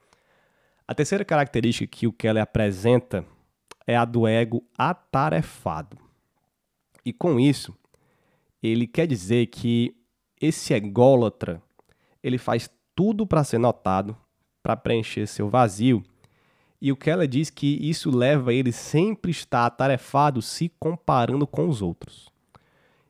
A 0.88 0.93
terceira 0.93 1.24
característica 1.24 1.88
que 1.89 2.08
o 2.08 2.13
Keller 2.13 2.43
apresenta 2.43 3.26
é 3.86 3.96
a 3.96 4.06
do 4.06 4.28
ego 4.28 4.63
atarefado. 4.78 5.98
E 7.06 7.13
com 7.13 7.39
isso, 7.39 7.74
ele 8.62 8.86
quer 8.86 9.08
dizer 9.08 9.48
que 9.48 9.96
esse 10.39 10.74
ególatra, 10.74 11.62
ele 12.22 12.38
faz 12.38 12.70
tudo 12.96 13.26
para 13.26 13.43
ser 13.43 13.58
notado, 13.58 14.15
para 14.62 14.76
preencher 14.76 15.28
seu 15.28 15.50
vazio. 15.50 16.04
E 16.82 16.92
o 16.92 16.96
que 16.96 17.10
ela 17.10 17.28
diz 17.28 17.50
que 17.50 17.78
isso 17.82 18.12
leva 18.12 18.54
ele 18.54 18.72
sempre 18.72 19.32
estar 19.32 19.66
atarefado 19.66 20.42
se 20.42 20.72
comparando 20.80 21.48
com 21.48 21.68
os 21.68 21.82
outros. 21.82 22.30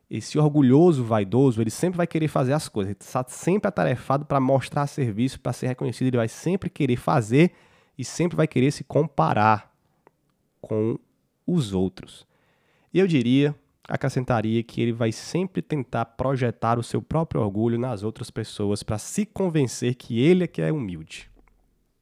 Esse 0.09 0.39
orgulhoso, 0.39 1.03
vaidoso, 1.03 1.61
ele 1.61 1.69
sempre 1.69 1.97
vai 1.97 2.07
querer 2.07 2.29
fazer 2.29 2.53
as 2.53 2.69
coisas, 2.69 2.91
ele 2.91 2.97
está 3.01 3.25
sempre 3.27 3.67
atarefado 3.67 4.25
para 4.25 4.39
mostrar 4.39 4.87
serviço, 4.87 5.39
para 5.39 5.51
ser 5.51 5.67
reconhecido, 5.67 6.07
ele 6.07 6.17
vai 6.17 6.29
sempre 6.29 6.69
querer 6.69 6.95
fazer 6.95 7.51
e 7.97 8.05
sempre 8.05 8.37
vai 8.37 8.47
querer 8.47 8.71
se 8.71 8.85
comparar 8.85 9.69
com 10.61 10.97
os 11.45 11.73
outros. 11.73 12.25
E 12.93 12.99
eu 12.99 13.07
diria, 13.07 13.53
acrescentaria 13.85 14.63
que 14.63 14.81
ele 14.81 14.93
vai 14.93 15.11
sempre 15.11 15.61
tentar 15.61 16.05
projetar 16.05 16.79
o 16.79 16.83
seu 16.83 17.01
próprio 17.01 17.41
orgulho 17.41 17.77
nas 17.77 18.01
outras 18.01 18.29
pessoas 18.29 18.83
para 18.83 18.97
se 18.97 19.25
convencer 19.25 19.95
que 19.95 20.19
ele 20.21 20.45
é 20.45 20.47
que 20.47 20.61
é 20.61 20.71
humilde. 20.71 21.29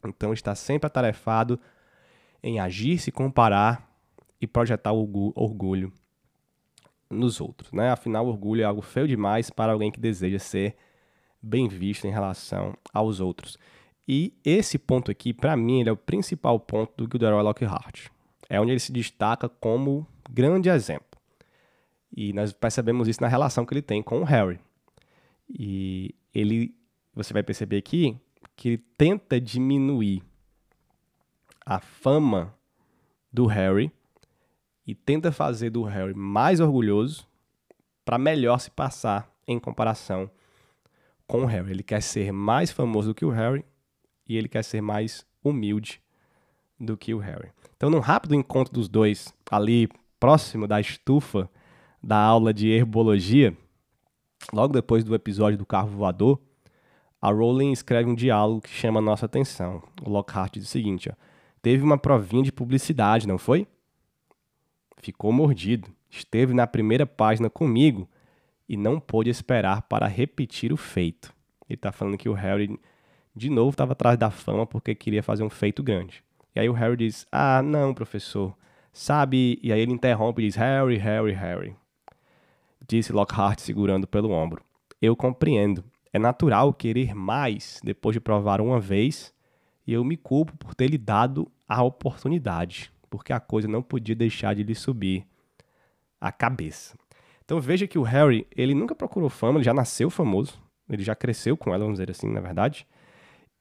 Então 0.07 0.33
está 0.33 0.55
sempre 0.55 0.87
atarefado 0.87 1.59
em 2.43 2.59
agir, 2.59 2.99
se 2.99 3.11
comparar 3.11 3.89
e 4.39 4.45
projetar 4.45 4.91
orgulho 4.91 5.91
nos 7.09 7.39
outros, 7.39 7.71
né? 7.71 7.89
Afinal, 7.89 8.27
orgulho 8.27 8.61
é 8.61 8.65
algo 8.65 8.81
feio 8.81 9.07
demais 9.07 9.49
para 9.49 9.71
alguém 9.71 9.91
que 9.91 9.99
deseja 9.99 10.39
ser 10.39 10.75
bem 11.41 11.67
visto 11.67 12.05
em 12.05 12.11
relação 12.11 12.75
aos 12.93 13.19
outros. 13.19 13.57
E 14.07 14.33
esse 14.43 14.77
ponto 14.77 15.09
aqui, 15.09 15.33
para 15.33 15.55
mim, 15.55 15.79
ele 15.79 15.89
é 15.89 15.91
o 15.91 15.97
principal 15.97 16.59
ponto 16.59 16.93
do 16.95 17.09
Gilderoy 17.09 17.41
Lockhart. 17.43 18.07
É 18.49 18.59
onde 18.59 18.71
ele 18.71 18.79
se 18.79 18.91
destaca 18.91 19.49
como 19.49 20.05
grande 20.29 20.69
exemplo. 20.69 21.19
E 22.15 22.31
nós 22.33 22.53
percebemos 22.53 23.07
isso 23.07 23.21
na 23.21 23.27
relação 23.27 23.65
que 23.65 23.73
ele 23.73 23.81
tem 23.81 24.01
com 24.01 24.19
o 24.19 24.23
Harry. 24.23 24.59
E 25.49 26.13
ele, 26.33 26.75
você 27.13 27.33
vai 27.33 27.43
perceber 27.43 27.77
aqui 27.77 28.19
que 28.55 28.69
ele 28.69 28.77
tenta 28.97 29.39
diminuir 29.39 30.23
a 31.65 31.79
fama 31.79 32.53
do 33.31 33.45
Harry 33.47 33.91
e 34.85 34.93
tenta 34.93 35.31
fazer 35.31 35.71
do 35.71 35.83
Harry 35.83 36.13
mais 36.13 36.59
orgulhoso 36.59 37.27
para 38.03 38.17
melhor 38.17 38.59
se 38.59 38.69
passar 38.69 39.29
em 39.47 39.59
comparação 39.59 40.29
com 41.27 41.43
o 41.43 41.45
Harry. 41.45 41.71
Ele 41.71 41.83
quer 41.83 42.01
ser 42.01 42.31
mais 42.31 42.71
famoso 42.71 43.09
do 43.09 43.15
que 43.15 43.25
o 43.25 43.31
Harry 43.31 43.65
e 44.27 44.37
ele 44.37 44.47
quer 44.47 44.63
ser 44.63 44.81
mais 44.81 45.25
humilde 45.43 46.01
do 46.79 46.95
que 46.95 47.13
o 47.13 47.19
Harry. 47.19 47.51
Então, 47.75 47.89
num 47.89 47.99
rápido 47.99 48.35
encontro 48.35 48.73
dos 48.73 48.87
dois, 48.87 49.33
ali 49.49 49.89
próximo 50.19 50.67
da 50.67 50.79
estufa 50.79 51.49
da 52.01 52.17
aula 52.17 52.53
de 52.53 52.69
herbologia, 52.69 53.57
logo 54.53 54.73
depois 54.73 55.03
do 55.03 55.15
episódio 55.15 55.57
do 55.57 55.65
carro 55.65 55.89
voador, 55.89 56.39
a 57.21 57.32
Rowling 57.32 57.71
escreve 57.71 58.10
um 58.10 58.15
diálogo 58.15 58.62
que 58.62 58.69
chama 58.69 58.99
a 58.99 59.04
nossa 59.04 59.25
atenção. 59.25 59.82
O 60.04 60.10
Lockhart 60.10 60.54
diz 60.54 60.65
o 60.65 60.67
seguinte: 60.67 61.10
ó, 61.10 61.13
teve 61.62 61.84
uma 61.84 61.97
provinha 61.97 62.43
de 62.43 62.51
publicidade, 62.51 63.28
não 63.28 63.38
foi? 63.38 63.67
Ficou 64.97 65.32
mordido. 65.32 65.89
Esteve 66.10 66.54
na 66.54 66.65
primeira 66.65 67.06
página 67.06 67.49
comigo 67.49 68.08
e 68.69 68.78
não 68.78 68.99
pôde 68.99 69.30
esperar 69.30 69.82
para 69.84 70.08
repetir 70.08 70.71
o 70.71 70.78
feito. 70.78 71.34
Ele 71.67 71.75
está 71.75 71.91
falando 71.91 72.17
que 72.17 72.30
o 72.30 72.34
Harry, 72.34 72.80
de 73.36 73.49
novo, 73.49 73.71
estava 73.71 73.93
atrás 73.93 74.17
da 74.17 74.32
fama 74.32 74.65
porque 74.65 74.95
queria 74.95 75.21
fazer 75.21 75.43
um 75.43 75.49
feito 75.49 75.84
grande. 75.84 76.23
E 76.56 76.60
aí 76.60 76.69
o 76.69 76.73
Harry 76.73 76.95
diz: 76.95 77.28
Ah, 77.32 77.62
não, 77.62 77.93
professor. 77.93 78.56
Sabe? 78.93 79.60
E 79.62 79.73
aí 79.73 79.82
ele 79.82 79.91
interrompe 79.91 80.41
e 80.41 80.45
diz: 80.45 80.56
Harry, 80.56 80.97
Harry, 80.97 81.34
Harry. 81.34 81.75
Disse 82.88 83.12
Lockhart 83.12 83.60
segurando 83.60 84.08
pelo 84.08 84.32
ombro. 84.32 84.63
Eu 85.01 85.15
compreendo. 85.15 85.84
É 86.15 86.17
natural 86.17 86.73
querer 86.73 87.13
mais 87.13 87.82
depois 87.84 88.13
de 88.13 88.21
provar 88.21 88.62
uma 88.62 88.80
vez, 88.80 89.34
e 89.86 89.91
eu 89.91 90.01
me 90.01 90.15
culpo 90.15 90.56
por 90.56 90.73
ter 90.73 90.88
lhe 90.88 90.97
dado 90.97 91.51
a 91.67 91.84
oportunidade, 91.84 92.89
porque 93.10 93.34
a 93.34 93.39
coisa 93.41 93.67
não 93.67 93.82
podia 93.84 94.15
deixar 94.15 94.56
de 94.56 94.63
lhe 94.63 94.73
subir 94.73 95.28
a 96.21 96.32
cabeça. 96.32 96.97
Então 97.43 97.60
veja 97.60 97.86
que 97.86 97.99
o 97.99 98.01
Harry, 98.01 98.47
ele 98.56 98.73
nunca 98.73 98.95
procurou 98.95 99.30
fama, 99.30 99.58
ele 99.58 99.65
já 99.65 99.73
nasceu 99.73 100.10
famoso, 100.10 100.58
ele 100.89 101.04
já 101.04 101.13
cresceu 101.13 101.58
com 101.58 101.71
ela, 101.71 101.84
vamos 101.84 101.99
dizer 101.99 102.10
assim, 102.10 102.32
na 102.32 102.39
verdade. 102.39 102.88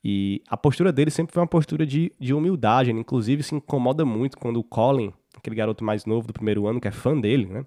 E 0.05 0.41
a 0.49 0.57
postura 0.57 0.93
dele 0.93 1.11
sempre 1.11 1.35
foi 1.35 1.43
uma 1.43 1.49
postura 1.49 1.85
de, 1.85 2.13
de 2.21 2.33
humildade. 2.33 2.91
Ele, 2.91 3.01
inclusive, 3.01 3.43
se 3.43 3.57
incomoda 3.57 4.05
muito 4.05 4.39
quando 4.39 4.59
o 4.59 4.63
Colin, 4.63 5.13
aquele 5.37 5.57
garoto 5.57 5.83
mais 5.83 6.07
novo 6.07 6.29
do 6.29 6.33
primeiro 6.33 6.69
ano, 6.69 6.81
que 6.81 6.87
é 6.87 6.93
fã 6.93 7.21
dele, 7.21 7.47
né? 7.47 7.67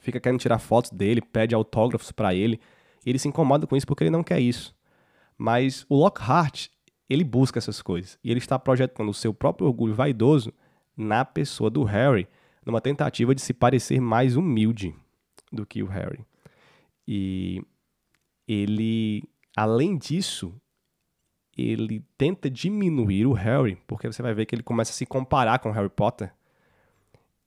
Fica 0.00 0.20
querendo 0.20 0.38
tirar 0.38 0.58
fotos 0.58 0.90
dele, 0.90 1.22
pede 1.22 1.54
autógrafos 1.54 2.12
para 2.12 2.34
ele. 2.34 2.60
Ele 3.04 3.18
se 3.18 3.28
incomoda 3.28 3.66
com 3.66 3.76
isso 3.76 3.86
porque 3.86 4.04
ele 4.04 4.10
não 4.10 4.22
quer 4.22 4.40
isso. 4.40 4.74
Mas 5.36 5.84
o 5.88 5.96
Lockhart, 5.96 6.68
ele 7.08 7.24
busca 7.24 7.58
essas 7.58 7.82
coisas. 7.82 8.18
E 8.22 8.30
ele 8.30 8.38
está 8.38 8.58
projetando 8.58 9.08
o 9.08 9.14
seu 9.14 9.34
próprio 9.34 9.66
orgulho 9.66 9.94
vaidoso 9.94 10.52
na 10.96 11.24
pessoa 11.24 11.70
do 11.70 11.84
Harry, 11.84 12.28
numa 12.64 12.80
tentativa 12.80 13.34
de 13.34 13.40
se 13.40 13.52
parecer 13.52 14.00
mais 14.00 14.36
humilde 14.36 14.94
do 15.50 15.66
que 15.66 15.82
o 15.82 15.86
Harry. 15.86 16.24
E 17.06 17.62
ele, 18.46 19.24
além 19.56 19.96
disso, 19.96 20.54
ele 21.56 22.04
tenta 22.16 22.48
diminuir 22.48 23.26
o 23.26 23.32
Harry, 23.32 23.76
porque 23.86 24.06
você 24.06 24.22
vai 24.22 24.32
ver 24.34 24.46
que 24.46 24.54
ele 24.54 24.62
começa 24.62 24.92
a 24.92 24.94
se 24.94 25.04
comparar 25.04 25.58
com 25.58 25.70
Harry 25.70 25.90
Potter 25.90 26.32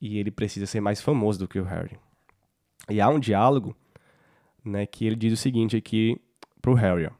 e 0.00 0.18
ele 0.18 0.30
precisa 0.30 0.66
ser 0.66 0.80
mais 0.80 1.00
famoso 1.00 1.38
do 1.38 1.48
que 1.48 1.58
o 1.58 1.64
Harry. 1.64 1.98
E 2.88 3.00
há 3.00 3.08
um 3.08 3.18
diálogo, 3.18 3.74
né, 4.66 4.86
que 4.86 5.06
ele 5.06 5.16
diz 5.16 5.32
o 5.32 5.36
seguinte 5.36 5.76
aqui 5.76 6.20
pro 6.60 6.74
Harry. 6.74 7.06
Ó. 7.06 7.10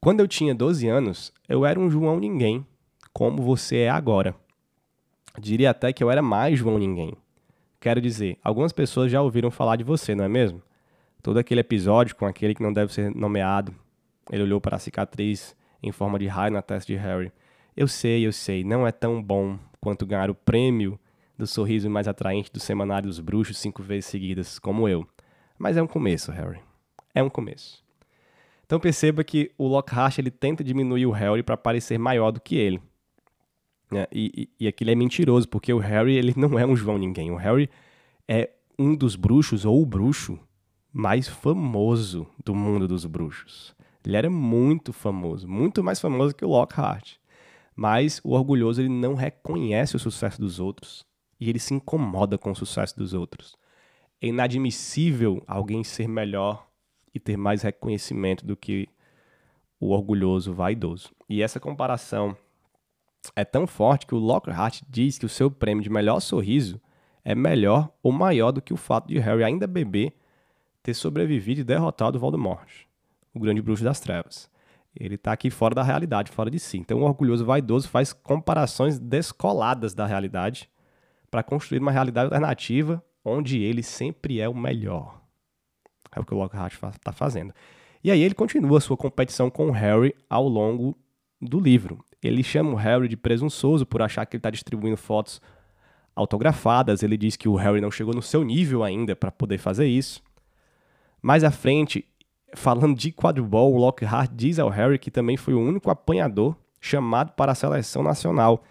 Quando 0.00 0.20
eu 0.20 0.28
tinha 0.28 0.54
12 0.54 0.86
anos, 0.86 1.32
eu 1.48 1.64
era 1.66 1.78
um 1.80 1.90
João 1.90 2.20
ninguém, 2.20 2.64
como 3.12 3.42
você 3.42 3.78
é 3.78 3.90
agora. 3.90 4.34
Diria 5.38 5.70
até 5.70 5.92
que 5.92 6.04
eu 6.04 6.10
era 6.10 6.22
mais 6.22 6.58
João 6.58 6.78
ninguém. 6.78 7.14
Quero 7.80 8.00
dizer, 8.00 8.38
algumas 8.42 8.72
pessoas 8.72 9.10
já 9.10 9.20
ouviram 9.20 9.50
falar 9.50 9.76
de 9.76 9.84
você, 9.84 10.14
não 10.14 10.24
é 10.24 10.28
mesmo? 10.28 10.62
Todo 11.22 11.38
aquele 11.38 11.60
episódio 11.60 12.14
com 12.16 12.26
aquele 12.26 12.54
que 12.54 12.62
não 12.62 12.72
deve 12.72 12.92
ser 12.92 13.14
nomeado. 13.14 13.74
Ele 14.30 14.42
olhou 14.42 14.60
para 14.60 14.76
a 14.76 14.78
cicatriz 14.78 15.56
em 15.82 15.92
forma 15.92 16.18
de 16.18 16.26
raio 16.26 16.52
na 16.52 16.62
testa 16.62 16.92
de 16.92 16.98
Harry. 16.98 17.32
Eu 17.76 17.88
sei, 17.88 18.26
eu 18.26 18.32
sei, 18.32 18.62
não 18.62 18.86
é 18.86 18.92
tão 18.92 19.22
bom 19.22 19.58
quanto 19.80 20.06
ganhar 20.06 20.30
o 20.30 20.34
prêmio 20.34 20.98
do 21.36 21.46
sorriso 21.46 21.90
mais 21.90 22.06
atraente 22.06 22.52
do 22.52 22.60
Semanário 22.60 23.08
dos 23.08 23.20
Bruxos 23.20 23.58
cinco 23.58 23.82
vezes 23.82 24.06
seguidas, 24.06 24.58
como 24.58 24.88
eu. 24.88 25.06
Mas 25.58 25.76
é 25.76 25.82
um 25.82 25.86
começo, 25.86 26.32
Harry. 26.32 26.60
É 27.14 27.22
um 27.22 27.30
começo. 27.30 27.82
Então 28.66 28.80
perceba 28.80 29.22
que 29.22 29.52
o 29.58 29.66
Lockhart 29.66 30.18
ele 30.18 30.30
tenta 30.30 30.64
diminuir 30.64 31.06
o 31.06 31.10
Harry 31.10 31.42
para 31.42 31.56
parecer 31.56 31.98
maior 31.98 32.30
do 32.30 32.40
que 32.40 32.56
ele. 32.56 32.80
Né? 33.90 34.06
E, 34.10 34.48
e, 34.58 34.64
e 34.64 34.68
aquilo 34.68 34.90
é 34.90 34.94
mentiroso, 34.94 35.48
porque 35.48 35.72
o 35.72 35.78
Harry 35.78 36.16
ele 36.16 36.34
não 36.36 36.58
é 36.58 36.66
um 36.66 36.74
João 36.74 36.98
Ninguém. 36.98 37.30
O 37.30 37.36
Harry 37.36 37.70
é 38.26 38.50
um 38.78 38.94
dos 38.94 39.16
bruxos, 39.16 39.64
ou 39.64 39.80
o 39.80 39.86
bruxo, 39.86 40.38
mais 40.92 41.28
famoso 41.28 42.26
do 42.44 42.54
mundo 42.54 42.88
dos 42.88 43.04
bruxos. 43.04 43.74
Ele 44.04 44.16
era 44.16 44.30
muito 44.30 44.92
famoso, 44.92 45.48
muito 45.48 45.82
mais 45.82 46.00
famoso 46.00 46.34
que 46.34 46.44
o 46.44 46.48
Lockhart. 46.48 47.16
Mas 47.74 48.20
o 48.22 48.32
orgulhoso 48.32 48.80
ele 48.80 48.88
não 48.88 49.14
reconhece 49.14 49.96
o 49.96 49.98
sucesso 49.98 50.40
dos 50.40 50.60
outros 50.60 51.04
e 51.40 51.48
ele 51.48 51.58
se 51.58 51.74
incomoda 51.74 52.38
com 52.38 52.50
o 52.50 52.54
sucesso 52.54 52.96
dos 52.96 53.12
outros. 53.12 53.56
É 54.24 54.26
inadmissível 54.26 55.44
alguém 55.46 55.84
ser 55.84 56.08
melhor 56.08 56.66
e 57.14 57.20
ter 57.20 57.36
mais 57.36 57.60
reconhecimento 57.60 58.46
do 58.46 58.56
que 58.56 58.88
o 59.78 59.90
orgulhoso 59.90 60.54
vaidoso. 60.54 61.10
E 61.28 61.42
essa 61.42 61.60
comparação 61.60 62.34
é 63.36 63.44
tão 63.44 63.66
forte 63.66 64.06
que 64.06 64.14
o 64.14 64.18
Lockhart 64.18 64.80
diz 64.88 65.18
que 65.18 65.26
o 65.26 65.28
seu 65.28 65.50
prêmio 65.50 65.84
de 65.84 65.90
melhor 65.90 66.20
sorriso 66.20 66.80
é 67.22 67.34
melhor 67.34 67.92
ou 68.02 68.12
maior 68.12 68.50
do 68.50 68.62
que 68.62 68.72
o 68.72 68.78
fato 68.78 69.08
de 69.08 69.18
Harry 69.18 69.44
ainda 69.44 69.66
bebê 69.66 70.14
ter 70.82 70.94
sobrevivido 70.94 71.60
e 71.60 71.64
derrotado 71.64 72.18
Voldemort 72.18 72.86
o 73.34 73.38
grande 73.38 73.60
bruxo 73.60 73.84
das 73.84 74.00
trevas. 74.00 74.50
Ele 74.98 75.16
está 75.16 75.32
aqui 75.32 75.50
fora 75.50 75.74
da 75.74 75.82
realidade, 75.82 76.32
fora 76.32 76.50
de 76.50 76.58
si. 76.58 76.78
Então, 76.78 77.02
o 77.02 77.04
orgulhoso 77.04 77.44
vaidoso 77.44 77.90
faz 77.90 78.14
comparações 78.14 78.98
descoladas 78.98 79.92
da 79.92 80.06
realidade 80.06 80.70
para 81.30 81.42
construir 81.42 81.80
uma 81.80 81.92
realidade 81.92 82.24
alternativa 82.24 83.04
onde 83.24 83.62
ele 83.62 83.82
sempre 83.82 84.40
é 84.40 84.48
o 84.48 84.54
melhor. 84.54 85.20
É 86.14 86.20
o 86.20 86.24
que 86.24 86.34
o 86.34 86.36
Lockhart 86.36 86.74
está 86.74 87.12
fazendo. 87.12 87.52
E 88.02 88.10
aí 88.10 88.22
ele 88.22 88.34
continua 88.34 88.80
sua 88.80 88.96
competição 88.96 89.48
com 89.48 89.68
o 89.68 89.72
Harry 89.72 90.14
ao 90.28 90.46
longo 90.46 90.96
do 91.40 91.58
livro. 91.58 92.04
Ele 92.22 92.42
chama 92.42 92.70
o 92.70 92.76
Harry 92.76 93.08
de 93.08 93.16
presunçoso 93.16 93.86
por 93.86 94.02
achar 94.02 94.24
que 94.26 94.36
ele 94.36 94.40
está 94.40 94.50
distribuindo 94.50 94.96
fotos 94.96 95.40
autografadas. 96.14 97.02
Ele 97.02 97.16
diz 97.16 97.36
que 97.36 97.48
o 97.48 97.54
Harry 97.54 97.80
não 97.80 97.90
chegou 97.90 98.14
no 98.14 98.22
seu 98.22 98.44
nível 98.44 98.82
ainda 98.82 99.16
para 99.16 99.32
poder 99.32 99.58
fazer 99.58 99.86
isso. 99.86 100.22
Mais 101.20 101.42
à 101.42 101.50
frente, 101.50 102.04
falando 102.54 102.96
de 102.96 103.10
quadribol, 103.10 103.74
o 103.74 103.78
Lockhart 103.78 104.30
diz 104.34 104.58
ao 104.58 104.68
Harry 104.68 104.98
que 104.98 105.10
também 105.10 105.36
foi 105.36 105.54
o 105.54 105.60
único 105.60 105.90
apanhador 105.90 106.56
chamado 106.80 107.32
para 107.32 107.52
a 107.52 107.54
seleção 107.54 108.02
nacional. 108.02 108.62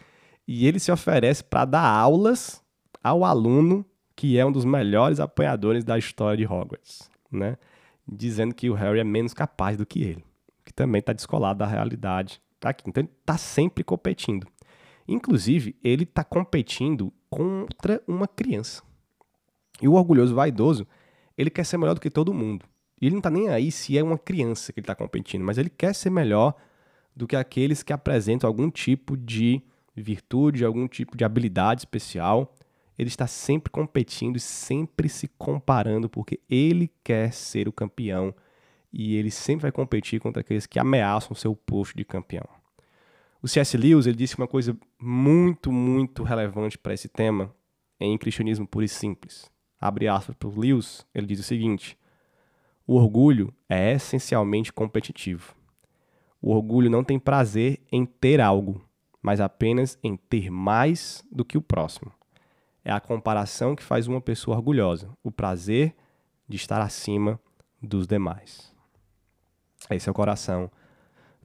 E 0.47 0.67
ele 0.67 0.79
se 0.79 0.91
oferece 0.91 1.43
para 1.43 1.65
dar 1.65 1.87
aulas 1.87 2.63
ao 3.03 3.25
aluno 3.25 3.85
que 4.15 4.37
é 4.37 4.45
um 4.45 4.51
dos 4.51 4.65
melhores 4.65 5.19
apanhadores 5.19 5.83
da 5.83 5.97
história 5.97 6.37
de 6.37 6.45
Hogwarts, 6.45 7.09
né? 7.31 7.57
Dizendo 8.07 8.53
que 8.53 8.69
o 8.69 8.73
Harry 8.73 8.99
é 8.99 9.03
menos 9.03 9.33
capaz 9.33 9.77
do 9.77 9.85
que 9.85 10.03
ele, 10.03 10.23
que 10.63 10.73
também 10.73 10.99
está 10.99 11.13
descolado 11.13 11.59
da 11.59 11.65
realidade. 11.65 12.41
Tá 12.59 12.69
aqui. 12.69 12.83
Então 12.87 13.01
ele 13.01 13.11
está 13.19 13.37
sempre 13.37 13.83
competindo. 13.83 14.47
Inclusive, 15.07 15.75
ele 15.83 16.03
está 16.03 16.23
competindo 16.23 17.11
contra 17.29 18.01
uma 18.07 18.27
criança. 18.27 18.81
E 19.81 19.87
o 19.87 19.93
orgulhoso 19.93 20.33
vaidoso, 20.33 20.87
ele 21.37 21.49
quer 21.49 21.65
ser 21.65 21.77
melhor 21.77 21.93
do 21.93 22.01
que 22.01 22.09
todo 22.09 22.33
mundo. 22.33 22.65
E 23.01 23.07
ele 23.07 23.15
não 23.15 23.19
está 23.19 23.29
nem 23.29 23.49
aí 23.49 23.71
se 23.71 23.97
é 23.97 24.03
uma 24.03 24.17
criança 24.17 24.71
que 24.71 24.79
ele 24.79 24.85
está 24.85 24.95
competindo, 24.95 25.43
mas 25.43 25.57
ele 25.57 25.69
quer 25.69 25.93
ser 25.93 26.09
melhor 26.09 26.55
do 27.15 27.27
que 27.27 27.35
aqueles 27.35 27.83
que 27.83 27.91
apresentam 27.91 28.47
algum 28.47 28.69
tipo 28.69 29.17
de 29.17 29.61
virtude, 29.95 30.63
algum 30.63 30.87
tipo 30.87 31.17
de 31.17 31.23
habilidade 31.23 31.81
especial. 31.81 32.55
Ele 32.97 33.09
está 33.09 33.27
sempre 33.27 33.71
competindo 33.71 34.37
e 34.37 34.39
sempre 34.39 35.09
se 35.09 35.27
comparando, 35.27 36.09
porque 36.09 36.39
ele 36.49 36.91
quer 37.03 37.33
ser 37.33 37.67
o 37.67 37.73
campeão 37.73 38.33
e 38.91 39.15
ele 39.15 39.31
sempre 39.31 39.63
vai 39.63 39.71
competir 39.71 40.19
contra 40.19 40.41
aqueles 40.41 40.67
que 40.67 40.77
ameaçam 40.77 41.35
seu 41.35 41.55
posto 41.55 41.97
de 41.97 42.05
campeão. 42.05 42.47
O 43.41 43.47
C.S. 43.47 43.75
Lewis 43.75 44.05
ele 44.05 44.15
disse 44.15 44.37
uma 44.37 44.47
coisa 44.47 44.77
muito, 45.01 45.71
muito 45.71 46.23
relevante 46.23 46.77
para 46.77 46.93
esse 46.93 47.09
tema 47.09 47.53
em 47.99 48.17
Cristianismo 48.17 48.67
Puro 48.67 48.85
e 48.85 48.89
Simples. 48.89 49.51
Abre 49.79 50.07
aspas 50.07 50.35
para 50.35 50.47
o 50.47 50.59
Lewis, 50.59 51.05
ele 51.13 51.27
diz 51.27 51.39
o 51.39 51.43
seguinte: 51.43 51.97
o 52.85 52.95
orgulho 52.95 53.53
é 53.67 53.93
essencialmente 53.93 54.71
competitivo. 54.71 55.55
O 56.41 56.51
orgulho 56.51 56.89
não 56.89 57.03
tem 57.03 57.17
prazer 57.17 57.81
em 57.91 58.05
ter 58.05 58.39
algo, 58.39 58.81
mas 59.21 59.41
apenas 59.41 59.97
em 60.03 60.15
ter 60.15 60.49
mais 60.49 61.23
do 61.31 61.43
que 61.43 61.57
o 61.57 61.61
próximo. 61.61 62.11
É 62.83 62.91
a 62.91 62.99
comparação 62.99 63.75
que 63.75 63.83
faz 63.83 64.07
uma 64.07 64.19
pessoa 64.19 64.57
orgulhosa, 64.57 65.09
o 65.23 65.31
prazer 65.31 65.95
de 66.47 66.57
estar 66.57 66.81
acima 66.81 67.39
dos 67.81 68.05
demais. 68.05 68.73
Esse 69.89 70.09
é 70.09 70.11
o 70.11 70.15
coração 70.15 70.69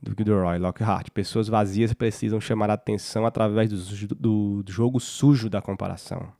do 0.03 0.13
Gilderoy 0.17 0.59
Lockhart. 0.59 1.11
Pessoas 1.11 1.49
vazias 1.49 1.93
precisam 1.93 2.41
chamar 2.41 2.71
a 2.71 2.75
atenção 2.75 3.27
através 3.27 3.69
do, 3.71 4.15
do, 4.15 4.63
do 4.63 4.73
jogo 4.73 5.01
sujo 5.01 5.49
da 5.49 5.61
comparação. 5.61 6.33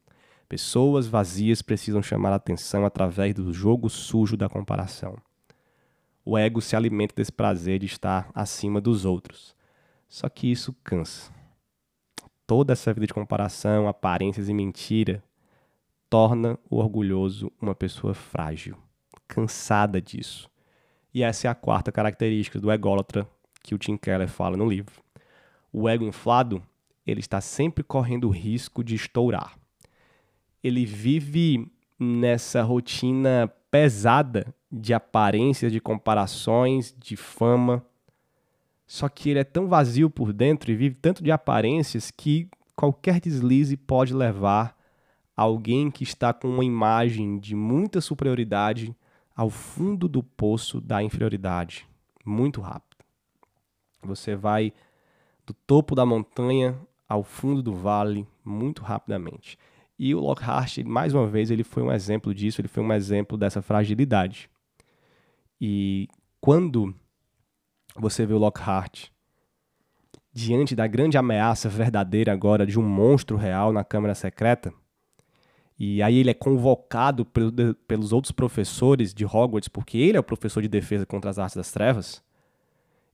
Pessoas 0.49 1.07
vazias 1.07 1.61
precisam 1.61 2.03
chamar 2.03 2.33
a 2.33 2.37
atenção 2.37 2.87
através 2.87 3.35
do 3.35 3.53
jogo 3.53 3.91
sujo 3.91 4.37
da 4.37 4.49
comparação. 4.49 5.17
O 6.25 6.39
ego 6.39 6.61
se 6.61 6.75
alimenta 6.75 7.15
desse 7.15 7.33
prazer 7.33 7.79
de 7.79 7.87
estar 7.87 8.31
acima 8.35 8.81
dos 8.81 9.05
outros. 9.05 9.55
Só 10.09 10.29
que 10.29 10.51
isso 10.51 10.75
cansa. 10.83 11.38
Toda 12.49 12.73
essa 12.73 12.95
vida 12.95 13.07
de 13.07 13.13
comparação, 13.13 13.87
aparências 13.87 14.49
e 14.49 14.55
mentira 14.55 15.23
torna 16.09 16.59
o 16.71 16.79
orgulhoso 16.79 17.53
uma 17.61 17.75
pessoa 17.75 18.15
frágil, 18.15 18.75
cansada 19.29 20.01
disso. 20.01 20.51
E 21.13 21.23
essa 21.23 21.47
é 21.47 21.51
a 21.51 21.55
quarta 21.55 21.93
característica 21.93 22.59
do 22.59 22.73
ególatra 22.73 23.29
que 23.63 23.75
o 23.75 23.79
Tim 23.79 23.99
Keller 23.99 24.31
fala 24.31 24.57
no 24.57 24.67
livro. 24.67 24.95
O 25.71 25.87
ego 25.91 26.07
inflado, 26.07 26.63
ele 27.07 27.21
está 27.21 27.39
sempre 27.39 27.85
correndo 27.85 28.29
o 28.29 28.33
risco 28.33 28.83
de 28.83 28.95
estourar. 28.95 29.59
Ele 30.65 30.87
vive 30.87 31.71
nessa 32.01 32.63
rotina 32.63 33.53
pesada 33.71 34.55
de 34.73 34.95
aparências, 34.95 35.71
de 35.71 35.83
comparações, 35.83 36.95
de 36.99 37.15
fama. 37.15 37.85
Só 38.89 39.07
que 39.07 39.29
ele 39.29 39.39
é 39.39 39.45
tão 39.45 39.69
vazio 39.69 40.09
por 40.09 40.33
dentro 40.33 40.73
e 40.73 40.75
vive 40.75 40.95
tanto 40.95 41.23
de 41.23 41.31
aparências 41.31 42.11
que 42.11 42.49
qualquer 42.75 43.21
deslize 43.21 43.77
pode 43.77 44.15
levar 44.15 44.75
alguém 45.37 45.91
que 45.91 46.03
está 46.03 46.33
com 46.33 46.49
uma 46.49 46.65
imagem 46.65 47.39
de 47.39 47.55
muita 47.55 48.01
superioridade 48.01 48.97
ao 49.37 49.51
fundo 49.51 50.09
do 50.09 50.23
poço 50.23 50.81
da 50.81 51.03
inferioridade, 51.03 51.87
muito 52.25 52.63
rápido. 52.63 53.05
Você 54.03 54.35
vai 54.35 54.73
do 55.47 55.53
topo 55.53 55.95
da 55.95 56.07
montanha 56.07 56.75
ao 57.07 57.23
fundo 57.23 57.63
do 57.63 57.75
vale 57.75 58.27
muito 58.43 58.83
rapidamente. 58.83 59.59
E 59.99 60.15
o 60.15 60.21
Lockhart, 60.21 60.79
mais 60.79 61.13
uma 61.13 61.27
vez, 61.27 61.51
ele 61.51 61.63
foi 61.63 61.83
um 61.83 61.93
exemplo 61.93 62.35
disso, 62.35 62.61
ele 62.61 62.69
foi 62.69 62.83
um 62.83 62.93
exemplo 62.93 63.37
dessa 63.37 63.61
fragilidade. 63.61 64.49
E 65.61 66.09
quando 66.41 66.95
você 68.01 68.25
vê 68.25 68.35
o 68.35 68.39
Lockhart 68.39 69.09
diante 70.33 70.77
da 70.77 70.87
grande 70.87 71.19
ameaça 71.19 71.69
verdadeira 71.69 72.33
agora 72.33 72.65
de 72.65 72.79
um 72.79 72.83
monstro 72.83 73.37
real 73.37 73.73
na 73.73 73.83
Câmara 73.83 74.15
Secreta, 74.15 74.73
e 75.79 76.03
aí 76.03 76.17
ele 76.19 76.31
é 76.31 76.35
convocado 76.35 77.25
pelos 77.87 78.13
outros 78.13 78.33
professores 78.33 79.15
de 79.15 79.25
Hogwarts, 79.25 79.69
porque 79.69 79.97
ele 79.97 80.17
é 80.17 80.21
o 80.21 80.25
professor 80.25 80.61
de 80.61 80.69
defesa 80.69 81.07
contra 81.07 81.31
as 81.31 81.39
artes 81.39 81.57
das 81.57 81.71
trevas. 81.71 82.21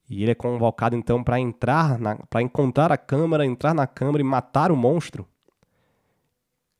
E 0.08 0.22
ele 0.22 0.32
é 0.32 0.34
convocado 0.34 0.96
então 0.96 1.22
para 1.22 1.38
entrar, 1.38 1.98
para 2.30 2.40
encontrar 2.40 2.90
a 2.90 2.96
câmara, 2.96 3.44
entrar 3.44 3.74
na 3.74 3.86
câmara 3.86 4.22
e 4.22 4.24
matar 4.24 4.72
o 4.72 4.76
monstro. 4.76 5.28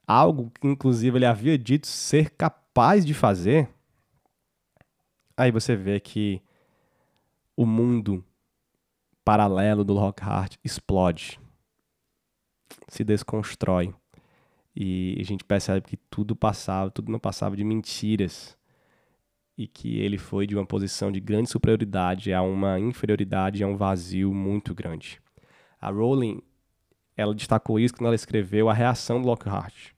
Algo 0.07 0.51
que 0.59 0.67
inclusive 0.67 1.19
ele 1.19 1.27
havia 1.27 1.59
dito 1.59 1.87
ser 1.87 2.31
capaz 2.31 3.05
de 3.05 3.13
fazer. 3.13 3.69
Aí 5.37 5.51
você 5.51 5.77
vê 5.77 6.01
que 6.01 6.41
o 7.57 7.65
mundo 7.65 8.25
paralelo 9.25 9.85
do 9.85 9.95
Lockhart 9.95 10.57
explode, 10.63 11.41
se 12.89 13.03
desconstrói. 13.03 13.95
E 14.77 15.17
a 15.21 15.23
gente 15.23 15.45
percebe 15.45 15.87
que 15.87 15.97
tudo 15.97 16.35
passava, 16.35 16.91
tudo 16.91 17.11
não 17.11 17.19
passava 17.19 17.57
de 17.57 17.65
mentiras. 17.65 18.57
E 19.57 19.69
que 19.69 20.01
ele 20.01 20.19
foi 20.19 20.49
de 20.49 20.57
uma 20.57 20.67
posição 20.67 21.13
de 21.13 21.21
grande 21.21 21.49
superioridade 21.49 22.33
a 22.33 22.43
uma 22.43 22.79
inferioridade, 22.81 23.63
a 23.63 23.69
um 23.69 23.77
vazio 23.77 24.35
muito 24.35 24.75
grande. 24.75 25.21
A 25.81 25.91
Rowling, 25.91 26.43
ela 27.17 27.33
destacou 27.33 27.79
isso 27.79 27.95
quando 27.95 28.07
ela 28.07 28.17
escreveu 28.17 28.69
a 28.69 28.75
reação 28.75 29.23
do 29.23 29.29
Lockhart. 29.29 29.93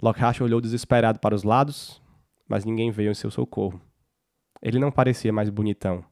Lockhart 0.00 0.40
olhou 0.40 0.62
desesperado 0.62 1.18
para 1.18 1.34
os 1.34 1.42
lados, 1.42 2.00
mas 2.48 2.64
ninguém 2.64 2.90
veio 2.90 3.10
em 3.10 3.14
seu 3.14 3.30
socorro. 3.30 3.80
Ele 4.60 4.78
não 4.78 4.90
parecia 4.90 5.32
mais 5.32 5.50
bonitão, 5.50 6.04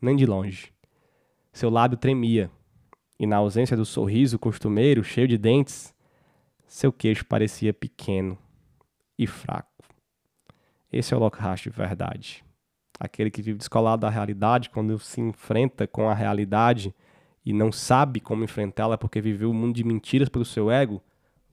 nem 0.00 0.16
de 0.16 0.26
longe. 0.26 0.72
Seu 1.52 1.70
lábio 1.70 1.98
tremia, 1.98 2.50
e 3.18 3.26
na 3.26 3.36
ausência 3.36 3.76
do 3.76 3.84
sorriso 3.84 4.38
costumeiro, 4.38 5.04
cheio 5.04 5.28
de 5.28 5.38
dentes, 5.38 5.94
seu 6.66 6.92
queixo 6.92 7.24
parecia 7.24 7.72
pequeno 7.72 8.36
e 9.18 9.26
fraco. 9.26 9.70
Esse 10.92 11.14
é 11.14 11.16
o 11.16 11.20
Lockhart 11.20 11.62
de 11.62 11.70
verdade. 11.70 12.44
Aquele 12.98 13.30
que 13.30 13.40
vive 13.40 13.58
descolado 13.58 14.00
da 14.02 14.10
realidade, 14.10 14.70
quando 14.70 14.98
se 14.98 15.20
enfrenta 15.20 15.86
com 15.86 16.08
a 16.08 16.14
realidade 16.14 16.94
e 17.44 17.52
não 17.52 17.70
sabe 17.70 18.20
como 18.20 18.44
enfrentá-la 18.44 18.98
porque 18.98 19.20
viveu 19.20 19.50
um 19.50 19.54
mundo 19.54 19.74
de 19.74 19.84
mentiras 19.84 20.28
pelo 20.28 20.44
seu 20.44 20.70
ego, 20.70 21.02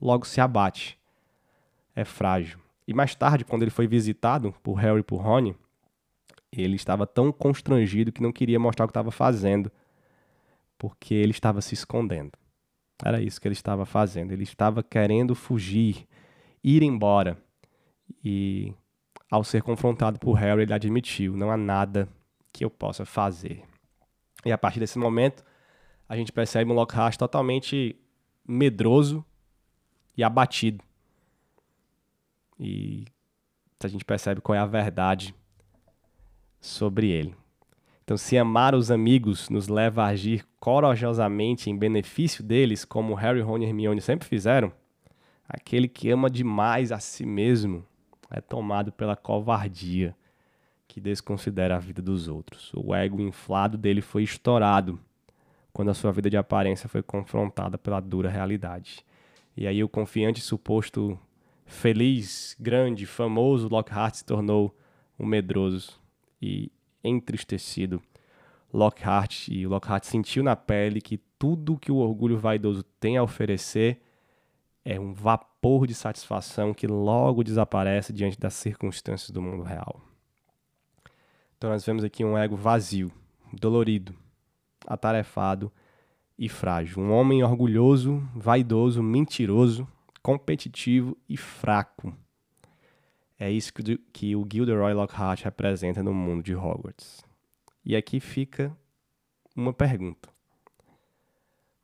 logo 0.01 0.25
se 0.25 0.41
abate. 0.41 0.97
É 1.95 2.03
frágil. 2.03 2.59
E 2.87 2.93
mais 2.93 3.13
tarde, 3.13 3.45
quando 3.45 3.61
ele 3.61 3.71
foi 3.71 3.87
visitado 3.87 4.53
por 4.63 4.73
Harry 4.75 5.01
e 5.01 5.03
por 5.03 5.17
Rony, 5.17 5.55
ele 6.51 6.75
estava 6.75 7.05
tão 7.05 7.31
constrangido 7.31 8.11
que 8.11 8.21
não 8.21 8.31
queria 8.31 8.59
mostrar 8.59 8.85
o 8.85 8.87
que 8.87 8.91
estava 8.91 9.11
fazendo, 9.11 9.71
porque 10.77 11.13
ele 11.13 11.31
estava 11.31 11.61
se 11.61 11.73
escondendo. 11.73 12.31
Era 13.03 13.21
isso 13.21 13.39
que 13.39 13.47
ele 13.47 13.53
estava 13.53 13.85
fazendo. 13.85 14.31
Ele 14.31 14.43
estava 14.43 14.83
querendo 14.83 15.35
fugir, 15.35 16.07
ir 16.63 16.83
embora. 16.83 17.37
E 18.23 18.73
ao 19.29 19.43
ser 19.43 19.61
confrontado 19.61 20.19
por 20.19 20.33
Harry, 20.33 20.63
ele 20.63 20.73
admitiu: 20.73 21.37
não 21.37 21.51
há 21.51 21.57
nada 21.57 22.09
que 22.51 22.65
eu 22.65 22.69
possa 22.69 23.05
fazer. 23.05 23.63
E 24.43 24.51
a 24.51 24.57
partir 24.57 24.79
desse 24.79 24.97
momento, 24.97 25.43
a 26.07 26.15
gente 26.15 26.31
percebe 26.31 26.71
um 26.71 26.73
Lockhart 26.73 27.17
totalmente 27.17 27.95
medroso 28.47 29.23
e 30.17 30.23
abatido. 30.23 30.83
E 32.59 33.05
a 33.81 33.87
gente 33.87 34.03
percebe 34.03 34.41
qual 34.41 34.55
é 34.55 34.59
a 34.59 34.65
verdade 34.65 35.33
sobre 36.59 37.09
ele. 37.09 37.35
Então, 38.03 38.17
se 38.17 38.37
amar 38.37 38.73
os 38.73 38.89
amigos 38.89 39.49
nos 39.49 39.67
leva 39.67 40.03
a 40.03 40.07
agir 40.07 40.43
corajosamente 40.59 41.69
em 41.69 41.77
benefício 41.77 42.43
deles, 42.43 42.83
como 42.83 43.13
Harry, 43.13 43.39
Ron 43.39 43.59
e 43.59 43.65
Hermione 43.65 44.01
sempre 44.01 44.27
fizeram, 44.27 44.71
aquele 45.47 45.87
que 45.87 46.09
ama 46.09 46.29
demais 46.29 46.91
a 46.91 46.99
si 46.99 47.25
mesmo 47.25 47.85
é 48.31 48.41
tomado 48.41 48.91
pela 48.91 49.15
covardia 49.15 50.15
que 50.87 50.99
desconsidera 50.99 51.75
a 51.75 51.79
vida 51.79 52.01
dos 52.01 52.27
outros. 52.27 52.71
O 52.73 52.95
ego 52.95 53.21
inflado 53.21 53.77
dele 53.77 54.01
foi 54.01 54.23
estourado 54.23 54.99
quando 55.71 55.89
a 55.89 55.93
sua 55.93 56.11
vida 56.11 56.31
de 56.31 56.37
aparência 56.37 56.89
foi 56.89 57.03
confrontada 57.03 57.77
pela 57.77 57.99
dura 57.99 58.27
realidade. 58.27 59.05
E 59.55 59.67
aí 59.67 59.83
o 59.83 59.89
confiante 59.89 60.41
suposto 60.41 61.17
feliz, 61.63 62.55
grande, 62.59 63.05
famoso 63.05 63.67
Lockhart 63.67 64.15
se 64.15 64.25
tornou 64.25 64.75
um 65.19 65.27
medroso 65.27 65.99
e 66.41 66.71
entristecido 67.03 68.01
Lockhart. 68.73 69.47
E 69.47 69.65
Lockhart 69.65 70.05
sentiu 70.05 70.43
na 70.43 70.55
pele 70.55 71.01
que 71.01 71.17
tudo 71.17 71.77
que 71.77 71.91
o 71.91 71.97
orgulho 71.97 72.37
vaidoso 72.37 72.83
tem 72.99 73.17
a 73.17 73.23
oferecer 73.23 74.01
é 74.83 74.99
um 74.99 75.13
vapor 75.13 75.85
de 75.85 75.93
satisfação 75.93 76.73
que 76.73 76.87
logo 76.87 77.43
desaparece 77.43 78.13
diante 78.13 78.39
das 78.39 78.53
circunstâncias 78.53 79.29
do 79.29 79.41
mundo 79.41 79.63
real. 79.63 80.01
Então 81.57 81.69
nós 81.69 81.85
vemos 81.85 82.03
aqui 82.03 82.23
um 82.23 82.37
ego 82.37 82.55
vazio, 82.55 83.11
dolorido, 83.53 84.15
atarefado 84.87 85.71
e 86.37 86.47
frágil. 86.47 87.03
Um 87.03 87.11
homem 87.11 87.43
orgulhoso, 87.43 88.23
vaidoso, 88.33 89.03
mentiroso, 89.03 89.87
competitivo 90.23 91.17
e 91.27 91.35
fraco. 91.35 92.13
É 93.39 93.49
isso 93.49 93.73
que, 93.73 93.97
que 94.11 94.35
o 94.35 94.45
Gilderoy 94.51 94.93
Lockhart 94.93 95.43
representa 95.43 96.03
no 96.03 96.13
mundo 96.13 96.43
de 96.43 96.53
Hogwarts. 96.53 97.23
E 97.85 97.95
aqui 97.95 98.19
fica 98.19 98.75
uma 99.55 99.73
pergunta: 99.73 100.29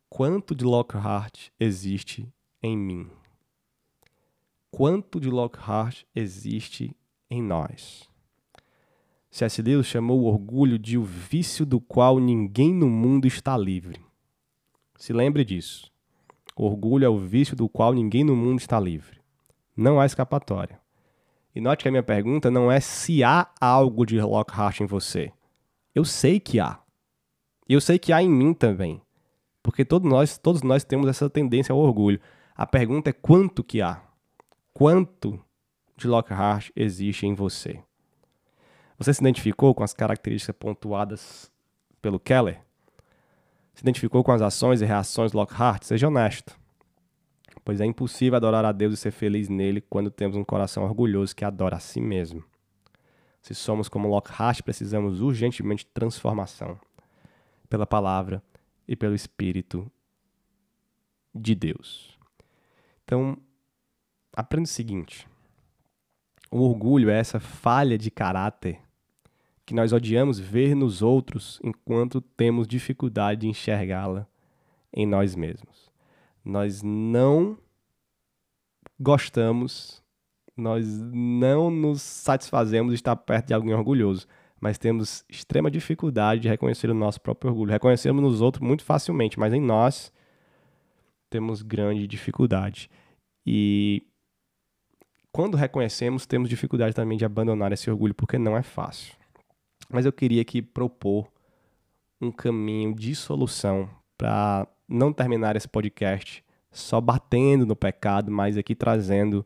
Quanto 0.09 0.53
de 0.53 0.65
Lockhart 0.65 1.47
existe 1.57 2.27
em 2.61 2.77
mim? 2.77 3.09
Quanto 4.69 5.17
de 5.17 5.29
Lockhart 5.29 6.03
existe 6.13 6.93
em 7.29 7.41
nós? 7.41 8.09
C.S. 9.31 9.61
Lewis 9.61 9.87
chamou 9.87 10.21
o 10.21 10.25
orgulho 10.25 10.77
de 10.77 10.97
o 10.97 11.03
vício 11.03 11.65
do 11.65 11.79
qual 11.79 12.19
ninguém 12.19 12.73
no 12.73 12.89
mundo 12.89 13.27
está 13.27 13.57
livre. 13.57 14.01
Se 14.97 15.13
lembre 15.13 15.45
disso. 15.45 15.89
O 16.55 16.65
orgulho 16.65 17.05
é 17.05 17.09
o 17.09 17.17
vício 17.17 17.55
do 17.55 17.67
qual 17.67 17.93
ninguém 17.93 18.23
no 18.23 18.35
mundo 18.35 18.59
está 18.59 18.79
livre. 18.79 19.19
Não 19.75 19.99
há 19.99 20.05
escapatória. 20.05 20.79
E 21.55 21.61
note 21.61 21.83
que 21.83 21.87
a 21.87 21.91
minha 21.91 22.03
pergunta 22.03 22.51
não 22.51 22.69
é 22.69 22.81
se 22.81 23.23
há 23.23 23.47
algo 23.61 24.05
de 24.05 24.19
Lockhart 24.19 24.81
em 24.81 24.85
você. 24.85 25.31
Eu 25.95 26.03
sei 26.03 26.37
que 26.37 26.59
há. 26.59 26.77
E 27.69 27.73
eu 27.73 27.79
sei 27.79 27.97
que 27.97 28.11
há 28.11 28.21
em 28.21 28.29
mim 28.29 28.53
também. 28.53 29.01
Porque 29.63 29.85
todos 29.85 30.09
nós, 30.09 30.37
todos 30.37 30.61
nós 30.61 30.83
temos 30.83 31.07
essa 31.07 31.29
tendência 31.29 31.71
ao 31.71 31.79
orgulho. 31.79 32.19
A 32.53 32.67
pergunta 32.67 33.09
é 33.09 33.13
quanto 33.13 33.63
que 33.63 33.81
há? 33.81 34.01
Quanto 34.73 35.39
de 35.95 36.07
Lockhart 36.07 36.71
existe 36.75 37.25
em 37.25 37.33
você? 37.33 37.81
Você 38.97 39.13
se 39.13 39.21
identificou 39.21 39.73
com 39.73 39.83
as 39.83 39.93
características 39.93 40.55
pontuadas 40.59 41.49
pelo 42.01 42.19
Keller? 42.19 42.59
Se 43.73 43.81
identificou 43.81 44.25
com 44.25 44.33
as 44.33 44.41
ações 44.41 44.81
e 44.81 44.85
reações 44.85 45.31
Lockhart? 45.31 45.83
Seja 45.83 46.09
honesto. 46.09 46.59
Pois 47.65 47.81
é 47.81 47.85
impossível 47.85 48.37
adorar 48.37 48.63
a 48.63 48.71
Deus 48.71 48.93
e 48.93 48.97
ser 48.97 49.09
feliz 49.09 49.49
nele 49.49 49.81
quando 49.81 50.11
temos 50.11 50.37
um 50.37 50.43
coração 50.43 50.83
orgulhoso 50.83 51.35
que 51.35 51.43
adora 51.43 51.77
a 51.77 51.79
si 51.79 51.99
mesmo. 51.99 52.43
Se 53.41 53.55
somos 53.55 53.89
como 53.89 54.07
Lockhart, 54.07 54.61
precisamos 54.61 55.19
urgentemente 55.19 55.83
de 55.83 55.91
transformação 55.91 56.79
pela 57.67 57.87
palavra 57.87 58.41
e 58.87 58.95
pelo 58.95 59.15
Espírito 59.15 59.91
de 61.33 61.55
Deus. 61.55 62.17
Então, 63.03 63.35
aprenda 64.31 64.65
o 64.65 64.71
seguinte: 64.71 65.27
o 66.51 66.59
orgulho 66.59 67.09
é 67.09 67.17
essa 67.17 67.39
falha 67.39 67.97
de 67.97 68.11
caráter 68.11 68.79
que 69.65 69.73
nós 69.73 69.91
odiamos 69.91 70.39
ver 70.39 70.75
nos 70.75 71.01
outros 71.01 71.59
enquanto 71.63 72.21
temos 72.21 72.67
dificuldade 72.67 73.41
de 73.41 73.47
enxergá-la 73.47 74.27
em 74.93 75.07
nós 75.07 75.35
mesmos. 75.35 75.84
Nós 76.45 76.83
não 76.83 77.57
gostamos, 78.99 80.03
nós 80.55 80.85
não 81.11 81.71
nos 81.71 82.01
satisfazemos 82.01 82.91
de 82.91 82.95
estar 82.95 83.15
perto 83.15 83.47
de 83.47 83.53
alguém 83.53 83.73
orgulhoso, 83.73 84.27
mas 84.61 84.77
temos 84.77 85.25
extrema 85.27 85.69
dificuldade 85.69 86.41
de 86.41 86.47
reconhecer 86.47 86.89
o 86.89 86.93
nosso 86.93 87.19
próprio 87.19 87.51
orgulho. 87.51 87.71
Reconhecemos 87.71 88.21
nos 88.21 88.41
outros 88.41 88.65
muito 88.65 88.83
facilmente, 88.83 89.39
mas 89.39 89.53
em 89.53 89.61
nós 89.61 90.13
temos 91.29 91.61
grande 91.61 92.07
dificuldade. 92.07 92.89
E 93.45 94.03
quando 95.31 95.57
reconhecemos, 95.57 96.25
temos 96.25 96.47
dificuldade 96.47 96.95
também 96.95 97.17
de 97.17 97.25
abandonar 97.25 97.71
esse 97.73 97.89
orgulho, 97.89 98.15
porque 98.15 98.37
não 98.37 98.55
é 98.55 98.63
fácil. 98.63 99.15
Mas 99.89 100.05
eu 100.05 100.13
queria 100.13 100.41
aqui 100.41 100.61
propor 100.61 101.27
um 102.21 102.31
caminho 102.31 102.95
de 102.95 103.13
solução 103.13 103.89
para 104.17 104.67
não 104.87 105.11
terminar 105.11 105.55
esse 105.55 105.67
podcast 105.67 106.43
só 106.71 106.99
batendo 106.99 107.65
no 107.65 107.75
pecado, 107.75 108.29
mas 108.29 108.57
aqui 108.57 108.75
trazendo 108.75 109.45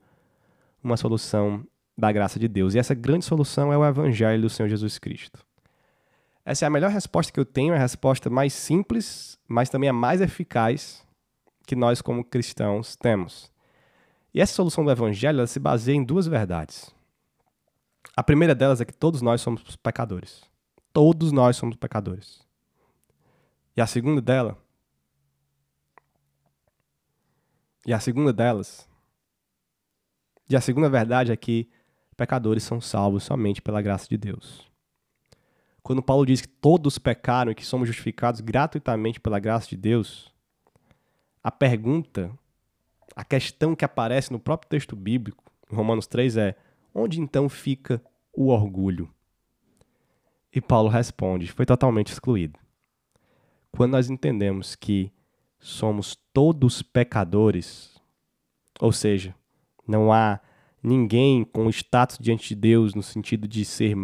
uma 0.83 0.97
solução 0.97 1.65
da 1.97 2.11
graça 2.11 2.39
de 2.39 2.47
Deus. 2.47 2.73
E 2.73 2.79
essa 2.79 2.95
grande 2.95 3.25
solução 3.25 3.71
é 3.71 3.77
o 3.77 3.85
Evangelho 3.85 4.41
do 4.41 4.49
Senhor 4.49 4.67
Jesus 4.67 4.97
Cristo. 4.97 5.45
Essa 6.43 6.65
é 6.65 6.67
a 6.67 6.71
melhor 6.71 6.89
resposta 6.89 7.31
que 7.31 7.39
eu 7.39 7.45
tenho, 7.45 7.73
é 7.73 7.77
a 7.77 7.81
resposta 7.81 8.29
mais 8.29 8.53
simples, 8.53 9.37
mas 9.47 9.69
também 9.69 9.89
a 9.89 9.93
mais 9.93 10.21
eficaz 10.21 11.05
que 11.67 11.75
nós, 11.75 12.01
como 12.01 12.23
cristãos, 12.23 12.95
temos. 12.95 13.51
E 14.33 14.41
essa 14.41 14.53
solução 14.53 14.83
do 14.83 14.91
Evangelho 14.91 15.45
se 15.45 15.59
baseia 15.59 15.95
em 15.95 16.03
duas 16.03 16.25
verdades. 16.25 16.93
A 18.15 18.23
primeira 18.23 18.55
delas 18.55 18.81
é 18.81 18.85
que 18.85 18.93
todos 18.93 19.21
nós 19.21 19.41
somos 19.41 19.75
pecadores. 19.75 20.43
Todos 20.91 21.31
nós 21.31 21.55
somos 21.57 21.75
pecadores. 21.75 22.41
E 23.77 23.81
a 23.81 23.85
segunda 23.85 24.21
dela. 24.21 24.57
E 27.89 27.93
a 27.93 27.99
segunda 27.99 28.31
delas. 28.31 28.87
E 30.47 30.55
a 30.55 30.61
segunda 30.61 30.87
verdade 30.87 31.31
é 31.31 31.35
que 31.35 31.67
pecadores 32.15 32.61
são 32.61 32.79
salvos 32.79 33.23
somente 33.23 33.63
pela 33.63 33.81
graça 33.81 34.07
de 34.07 34.15
Deus. 34.15 34.69
Quando 35.81 36.03
Paulo 36.03 36.23
diz 36.23 36.39
que 36.39 36.47
todos 36.47 36.99
pecaram 36.99 37.51
e 37.51 37.55
que 37.55 37.65
somos 37.65 37.87
justificados 37.87 38.41
gratuitamente 38.41 39.19
pela 39.19 39.39
graça 39.39 39.67
de 39.69 39.75
Deus, 39.75 40.31
a 41.43 41.49
pergunta, 41.49 42.31
a 43.15 43.25
questão 43.25 43.75
que 43.75 43.83
aparece 43.83 44.31
no 44.31 44.39
próprio 44.39 44.69
texto 44.69 44.95
bíblico, 44.95 45.51
em 45.71 45.75
Romanos 45.75 46.05
3, 46.05 46.37
é: 46.37 46.55
onde 46.93 47.19
então 47.19 47.49
fica 47.49 47.99
o 48.31 48.49
orgulho? 48.49 49.11
E 50.53 50.61
Paulo 50.61 50.89
responde: 50.89 51.51
foi 51.51 51.65
totalmente 51.65 52.11
excluído. 52.13 52.59
Quando 53.71 53.93
nós 53.93 54.11
entendemos 54.11 54.75
que 54.75 55.11
somos 55.59 56.17
todos 56.33 56.81
pecadores, 56.81 57.99
ou 58.79 58.91
seja, 58.91 59.35
não 59.87 60.11
há 60.11 60.39
ninguém 60.81 61.43
com 61.43 61.69
status 61.69 62.17
diante 62.19 62.49
de 62.49 62.55
Deus 62.55 62.95
no 62.95 63.03
sentido 63.03 63.47
de 63.47 63.65
ser 63.65 63.95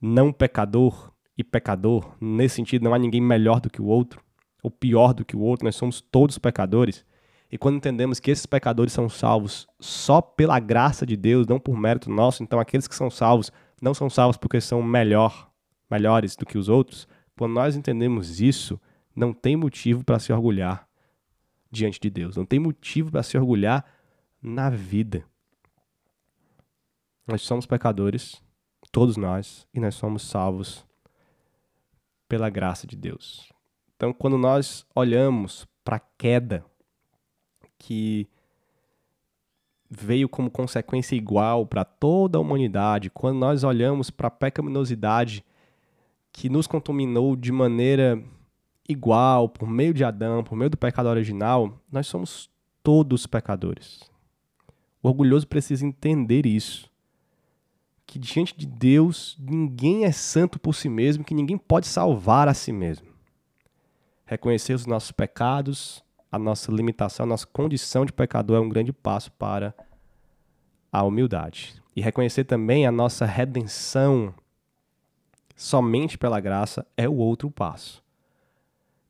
não 0.00 0.32
pecador 0.32 1.12
e 1.36 1.42
pecador, 1.42 2.14
nesse 2.20 2.56
sentido 2.56 2.84
não 2.84 2.94
há 2.94 2.98
ninguém 2.98 3.20
melhor 3.20 3.60
do 3.60 3.70
que 3.70 3.80
o 3.80 3.86
outro 3.86 4.20
ou 4.62 4.70
pior 4.70 5.14
do 5.14 5.24
que 5.24 5.36
o 5.36 5.40
outro, 5.40 5.64
nós 5.64 5.76
somos 5.76 6.00
todos 6.00 6.38
pecadores. 6.38 7.04
E 7.50 7.56
quando 7.56 7.76
entendemos 7.76 8.20
que 8.20 8.30
esses 8.30 8.44
pecadores 8.44 8.92
são 8.92 9.08
salvos 9.08 9.66
só 9.80 10.20
pela 10.20 10.58
graça 10.58 11.06
de 11.06 11.16
Deus, 11.16 11.46
não 11.46 11.58
por 11.58 11.76
mérito 11.78 12.10
nosso, 12.10 12.42
então 12.42 12.60
aqueles 12.60 12.86
que 12.86 12.94
são 12.94 13.10
salvos 13.10 13.50
não 13.80 13.94
são 13.94 14.10
salvos 14.10 14.36
porque 14.36 14.60
são 14.60 14.82
melhor, 14.82 15.50
melhores 15.90 16.36
do 16.36 16.44
que 16.44 16.58
os 16.58 16.68
outros. 16.68 17.08
Quando 17.38 17.54
nós 17.54 17.76
entendemos 17.76 18.40
isso, 18.40 18.78
não 19.18 19.32
tem 19.32 19.56
motivo 19.56 20.04
para 20.04 20.18
se 20.20 20.32
orgulhar 20.32 20.88
diante 21.70 21.98
de 22.00 22.08
Deus, 22.08 22.36
não 22.36 22.46
tem 22.46 22.60
motivo 22.60 23.10
para 23.10 23.22
se 23.22 23.36
orgulhar 23.36 23.84
na 24.40 24.70
vida. 24.70 25.24
Nós 27.26 27.42
somos 27.42 27.66
pecadores, 27.66 28.40
todos 28.92 29.16
nós, 29.16 29.66
e 29.74 29.80
nós 29.80 29.96
somos 29.96 30.22
salvos 30.22 30.86
pela 32.28 32.48
graça 32.48 32.86
de 32.86 32.96
Deus. 32.96 33.52
Então, 33.96 34.12
quando 34.12 34.38
nós 34.38 34.86
olhamos 34.94 35.66
para 35.84 35.96
a 35.96 36.02
queda 36.16 36.64
que 37.76 38.28
veio 39.90 40.28
como 40.28 40.50
consequência 40.50 41.16
igual 41.16 41.66
para 41.66 41.84
toda 41.84 42.38
a 42.38 42.40
humanidade, 42.40 43.10
quando 43.10 43.38
nós 43.38 43.64
olhamos 43.64 44.10
para 44.10 44.28
a 44.28 44.30
pecaminosidade 44.30 45.44
que 46.32 46.48
nos 46.48 46.66
contaminou 46.66 47.34
de 47.34 47.50
maneira 47.50 48.22
igual, 48.88 49.48
por 49.48 49.68
meio 49.68 49.92
de 49.92 50.02
Adão, 50.02 50.42
por 50.42 50.56
meio 50.56 50.70
do 50.70 50.76
pecado 50.76 51.08
original, 51.08 51.78
nós 51.92 52.06
somos 52.06 52.50
todos 52.82 53.26
pecadores. 53.26 54.00
O 55.02 55.08
orgulhoso 55.08 55.46
precisa 55.46 55.86
entender 55.86 56.46
isso. 56.46 56.90
Que 58.06 58.18
diante 58.18 58.56
de 58.56 58.66
Deus, 58.66 59.36
ninguém 59.38 60.06
é 60.06 60.12
santo 60.12 60.58
por 60.58 60.74
si 60.74 60.88
mesmo, 60.88 61.22
que 61.22 61.34
ninguém 61.34 61.58
pode 61.58 61.86
salvar 61.86 62.48
a 62.48 62.54
si 62.54 62.72
mesmo. 62.72 63.06
Reconhecer 64.24 64.72
os 64.72 64.86
nossos 64.86 65.12
pecados, 65.12 66.02
a 66.32 66.38
nossa 66.38 66.72
limitação, 66.72 67.24
a 67.24 67.28
nossa 67.28 67.46
condição 67.46 68.06
de 68.06 68.12
pecador 68.12 68.56
é 68.56 68.60
um 68.60 68.68
grande 68.68 68.92
passo 68.92 69.30
para 69.32 69.74
a 70.90 71.02
humildade. 71.02 71.82
E 71.94 72.00
reconhecer 72.00 72.44
também 72.44 72.86
a 72.86 72.92
nossa 72.92 73.26
redenção 73.26 74.34
somente 75.54 76.16
pela 76.16 76.40
graça 76.40 76.86
é 76.96 77.08
o 77.08 77.16
outro 77.16 77.50
passo. 77.50 78.02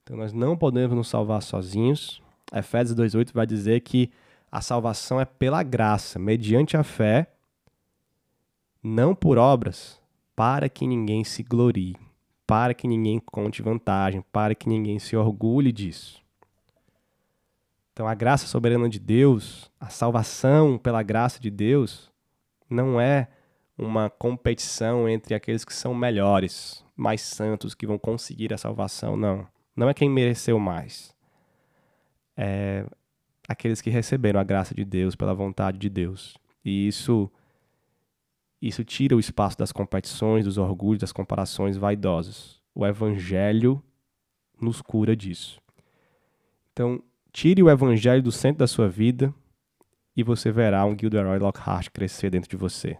Então 0.09 0.17
nós 0.17 0.33
não 0.33 0.57
podemos 0.57 0.97
nos 0.97 1.09
salvar 1.09 1.43
sozinhos. 1.43 2.23
Efésios 2.51 2.97
2:8 2.97 3.31
vai 3.31 3.47
dizer 3.47 3.83
que 3.83 4.11
a 4.51 4.63
salvação 4.63 5.21
é 5.21 5.27
pela 5.27 5.63
graça, 5.63 6.19
mediante 6.19 6.79
a 6.79 6.83
fé, 6.83 7.31
não 8.83 9.15
por 9.15 9.37
obras, 9.37 10.01
para 10.35 10.67
que 10.67 10.87
ninguém 10.87 11.25
se 11.25 11.43
glorie, 11.43 11.95
para 12.47 12.73
que 12.73 12.89
ninguém 12.89 13.21
conte 13.21 13.61
vantagem, 13.61 14.25
para 14.33 14.55
que 14.55 14.67
ninguém 14.67 14.99
se 14.99 15.15
orgulhe 15.15 15.71
disso. 15.71 16.23
Então, 17.93 18.09
a 18.09 18.15
graça 18.15 18.47
soberana 18.47 18.89
de 18.89 18.99
Deus, 18.99 19.71
a 19.79 19.91
salvação 19.91 20.79
pela 20.79 21.03
graça 21.03 21.39
de 21.39 21.51
Deus, 21.51 22.11
não 22.71 22.99
é 22.99 23.29
uma 23.77 24.09
competição 24.09 25.07
entre 25.07 25.35
aqueles 25.35 25.67
que 25.67 25.75
são 25.75 25.93
melhores, 25.93 26.83
mais 26.97 27.21
santos, 27.21 27.75
que 27.75 27.87
vão 27.87 27.99
conseguir 27.99 28.55
a 28.55 28.57
salvação, 28.57 29.15
não. 29.15 29.47
Não 29.79 29.89
é 29.89 29.95
quem 29.95 30.11
mereceu 30.11 30.59
mais. 30.59 31.15
É 32.37 32.85
aqueles 33.49 33.81
que 33.81 33.89
receberam 33.89 34.39
a 34.39 34.45
graça 34.45 34.75
de 34.75 34.85
Deus 34.85 35.17
pela 35.17 35.35
vontade 35.35 35.79
de 35.79 35.89
Deus. 35.89 36.37
E 36.65 36.87
isso 36.87 37.31
isso 38.61 38.85
tira 38.85 39.15
o 39.15 39.21
espaço 39.21 39.57
das 39.57 39.71
competições, 39.71 40.45
dos 40.45 40.59
orgulhos, 40.59 41.01
das 41.01 41.13
comparações 41.13 41.77
vaidosas. 41.77 42.61
O 42.75 42.85
evangelho 42.85 43.83
nos 44.61 44.83
cura 44.83 45.17
disso. 45.17 45.61
Então, 46.73 47.03
Tire 47.33 47.63
o 47.63 47.71
evangelho 47.71 48.23
do 48.23 48.33
centro 48.33 48.59
da 48.59 48.67
sua 48.67 48.89
vida 48.89 49.33
e 50.17 50.25
você 50.25 50.51
verá 50.51 50.85
um 50.85 50.99
Gilderoy 50.99 51.39
Lockhart 51.39 51.89
crescer 51.91 52.31
dentro 52.31 52.51
de 52.51 52.57
você. 52.57 52.99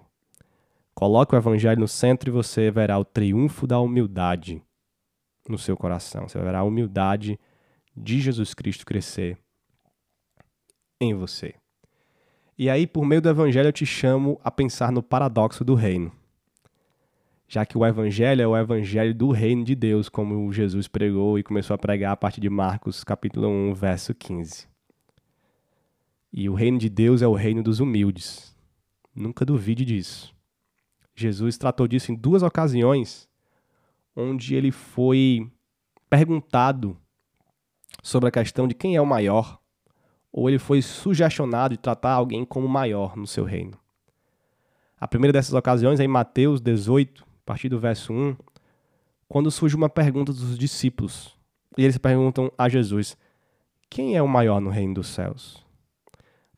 Coloque 0.95 1.35
o 1.35 1.37
evangelho 1.37 1.81
no 1.81 1.89
centro 1.89 2.31
e 2.31 2.33
você 2.33 2.71
verá 2.71 2.99
o 2.99 3.05
triunfo 3.05 3.67
da 3.67 3.81
humildade 3.81 4.63
no 5.49 5.59
seu 5.59 5.77
coração. 5.77 6.29
Você 6.29 6.39
verá 6.39 6.61
a 6.61 6.65
humildade 6.65 7.39
de 7.97 8.21
Jesus 8.21 8.55
Cristo 8.55 8.85
crescer 8.85 9.39
em 11.01 11.15
você. 11.15 11.55
E 12.57 12.69
aí, 12.69 12.87
por 12.87 13.05
meio 13.05 13.23
do 13.23 13.29
evangelho, 13.29 13.69
eu 13.69 13.73
te 13.73 13.87
chamo 13.87 14.41
a 14.43 14.51
pensar 14.51 14.91
no 14.91 15.03
paradoxo 15.03 15.65
do 15.65 15.75
reino 15.75 16.13
já 17.49 17.65
que 17.65 17.79
o 17.79 17.87
evangelho 17.87 18.43
é 18.43 18.47
o 18.47 18.57
evangelho 18.57 19.15
do 19.15 19.31
reino 19.31 19.65
de 19.65 19.75
Deus, 19.75 20.11
como 20.11 20.53
Jesus 20.53 20.87
pregou 20.87 21.39
e 21.39 21.43
começou 21.43 21.75
a 21.75 21.79
pregar 21.79 22.13
a 22.13 22.17
partir 22.17 22.43
de 22.43 22.51
Marcos 22.51 23.03
capítulo 23.03 23.49
1, 23.49 23.73
verso 23.73 24.15
15. 24.15 24.69
E 26.31 26.49
o 26.51 26.55
reino 26.55 26.77
de 26.77 26.91
Deus 26.91 27.23
é 27.23 27.27
o 27.27 27.33
reino 27.33 27.63
dos 27.63 27.81
humildes. 27.81 28.55
Nunca 29.15 29.47
duvide 29.47 29.83
disso. 29.83 30.35
Jesus 31.17 31.57
tratou 31.57 31.89
disso 31.89 32.13
em 32.13 32.15
duas 32.15 32.43
ocasiões, 32.43 33.27
onde 34.19 34.57
ele 34.57 34.73
foi 34.73 35.49
perguntado 36.11 36.97
sobre 38.03 38.29
a 38.29 38.33
questão 38.33 38.67
de 38.67 38.75
quem 38.75 38.97
é 38.97 39.01
o 39.01 39.07
maior, 39.07 39.61
ou 40.33 40.49
ele 40.49 40.59
foi 40.59 40.83
sugestionado 40.83 41.77
de 41.77 41.81
tratar 41.81 42.13
alguém 42.13 42.45
como 42.45 42.67
maior 42.67 43.17
no 43.17 43.27
seu 43.27 43.45
reino. 43.45 43.79
A 45.01 45.07
primeira 45.07 45.33
dessas 45.33 45.55
ocasiões 45.55 46.01
é 46.01 46.05
em 46.05 46.09
Mateus 46.09 46.61
18, 46.61 47.23
a 47.23 47.27
partir 47.47 47.69
do 47.69 47.79
verso 47.79 48.13
1, 48.13 48.37
quando 49.29 49.51
surge 49.51 49.77
uma 49.77 49.89
pergunta 49.89 50.33
dos 50.33 50.59
discípulos. 50.59 51.37
E 51.77 51.85
eles 51.85 51.99
perguntam 51.99 52.51
a 52.59 52.69
Jesus: 52.69 53.17
Quem 53.89 54.17
é 54.17 54.23
o 54.23 54.27
maior 54.27 54.61
no 54.61 54.71
reino 54.71 54.95
dos 54.95 55.09
céus? 55.09 55.65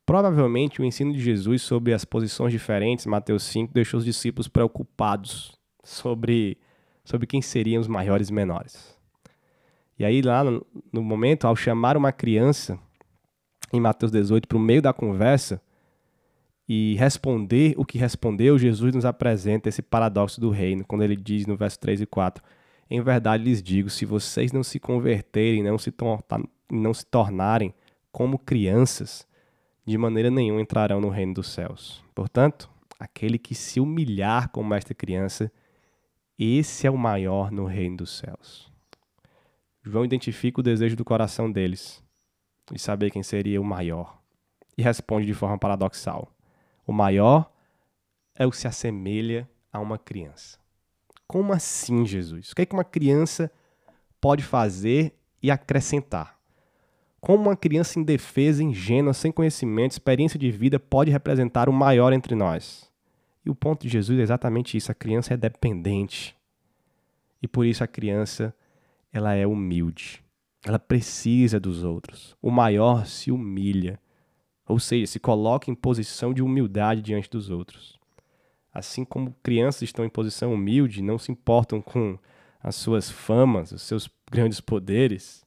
Provavelmente 0.07 0.81
o 0.81 0.85
ensino 0.85 1.13
de 1.13 1.21
Jesus 1.21 1.63
sobre 1.63 1.93
as 1.93 2.05
posições 2.05 2.53
diferentes, 2.53 3.05
Mateus 3.07 3.43
5, 3.45 3.75
deixou 3.75 3.99
os 3.99 4.05
discípulos 4.05 4.49
preocupados 4.49 5.55
sobre, 5.85 6.59
sobre 7.11 7.27
quem 7.27 7.43
seriam 7.43 7.81
os 7.81 7.89
maiores 7.89 8.29
e 8.29 8.33
menores. 8.33 8.97
E 9.99 10.05
aí, 10.05 10.23
lá 10.23 10.45
no, 10.45 10.65
no 10.93 11.03
momento, 11.03 11.47
ao 11.47 11.57
chamar 11.57 11.97
uma 11.97 12.13
criança, 12.13 12.79
em 13.73 13.81
Mateus 13.81 14.13
18, 14.13 14.47
para 14.47 14.57
o 14.57 14.61
meio 14.61 14.81
da 14.81 14.93
conversa, 14.93 15.61
e 16.69 16.95
responder 16.95 17.75
o 17.77 17.85
que 17.85 17.99
respondeu, 17.99 18.57
Jesus 18.57 18.95
nos 18.95 19.05
apresenta 19.05 19.69
esse 19.69 19.83
paradoxo 19.83 20.41
do 20.41 20.51
reino, 20.51 20.85
quando 20.85 21.03
ele 21.03 21.17
diz 21.17 21.45
no 21.45 21.57
verso 21.57 21.81
3 21.81 22.03
e 22.03 22.07
4: 22.07 22.43
Em 22.89 23.01
verdade 23.03 23.43
lhes 23.43 23.61
digo, 23.61 23.91
se 23.91 24.07
vocês 24.07 24.53
não 24.53 24.63
se 24.63 24.79
converterem, 24.79 25.65
não 25.65 25.77
se, 25.77 25.93
não 26.71 26.95
se 26.95 27.05
tornarem 27.05 27.75
como 28.13 28.39
crianças, 28.39 29.27
de 29.85 29.99
maneira 29.99 30.31
nenhuma 30.31 30.61
entrarão 30.61 31.01
no 31.01 31.09
reino 31.09 31.35
dos 31.35 31.49
céus. 31.49 32.05
Portanto, 32.15 32.71
aquele 33.01 33.37
que 33.37 33.55
se 33.55 33.81
humilhar 33.81 34.49
como 34.51 34.73
esta 34.73 34.95
criança, 34.95 35.51
esse 36.43 36.87
é 36.87 36.91
o 36.91 36.97
maior 36.97 37.51
no 37.51 37.67
reino 37.67 37.99
dos 37.99 38.17
céus. 38.17 38.71
João 39.83 40.05
identifica 40.05 40.61
o 40.61 40.63
desejo 40.63 40.97
do 40.97 41.05
coração 41.05 41.51
deles 41.51 42.03
e 42.73 42.79
saber 42.79 43.11
quem 43.11 43.23
seria 43.23 43.61
o 43.61 43.65
maior. 43.65 44.19
E 44.77 44.83
responde 44.83 45.27
de 45.27 45.35
forma 45.35 45.59
paradoxal: 45.59 46.33
O 46.87 46.93
maior 46.93 47.51
é 48.35 48.47
o 48.47 48.51
que 48.51 48.57
se 48.57 48.67
assemelha 48.67 49.49
a 49.73 49.79
uma 49.81 49.99
criança. 49.99 50.59
Como 51.27 51.53
assim, 51.53 52.05
Jesus? 52.05 52.51
O 52.51 52.57
que, 52.57 52.63
é 52.63 52.67
que 52.67 52.75
uma 52.75 52.85
criança 52.85 53.51
pode 54.21 54.43
fazer 54.43 55.15
e 55.43 55.51
acrescentar? 55.51 56.39
Como 57.21 57.45
uma 57.45 57.57
criança 57.57 58.01
indefesa, 58.01 58.63
ingênua, 58.63 59.13
sem 59.13 59.31
conhecimento, 59.31 59.93
experiência 59.93 60.39
de 60.39 60.51
vida 60.51 60.81
pode 60.81 61.11
representar 61.11 61.69
o 61.69 61.73
maior 61.73 62.13
entre 62.13 62.35
nós? 62.35 62.90
E 63.45 63.51
o 63.51 63.55
ponto 63.55 63.83
de 63.83 63.89
Jesus 63.89 64.19
é 64.19 64.23
exatamente 64.23 64.77
isso: 64.77 64.91
a 64.91 64.95
criança 64.95 65.35
é 65.35 65.37
dependente. 65.37 66.37
E 67.43 67.49
por 67.49 67.65
isso 67.65 67.83
a 67.83 67.87
criança 67.87 68.55
ela 69.13 69.35
é 69.35 69.47
humilde. 69.47 70.23
Ela 70.65 70.79
precisa 70.79 71.59
dos 71.59 71.83
outros. 71.83 72.37
O 72.43 72.51
maior 72.51 73.07
se 73.07 73.31
humilha, 73.31 73.99
ou 74.67 74.79
seja, 74.79 75.07
se 75.07 75.19
coloca 75.19 75.71
em 75.71 75.75
posição 75.75 76.35
de 76.35 76.43
humildade 76.43 77.01
diante 77.01 77.31
dos 77.31 77.49
outros. 77.49 77.99
Assim 78.73 79.05
como 79.05 79.35
crianças 79.43 79.83
estão 79.83 80.05
em 80.05 80.11
posição 80.11 80.53
humilde, 80.53 81.03
não 81.03 81.19
se 81.19 81.33
importam 81.33 81.81
com 81.81 82.19
as 82.63 82.77
suas 82.77 83.11
famas, 83.11 83.73
os 83.73 83.83
seus 83.83 84.09
grandes 84.31 84.61
poderes, 84.61 85.45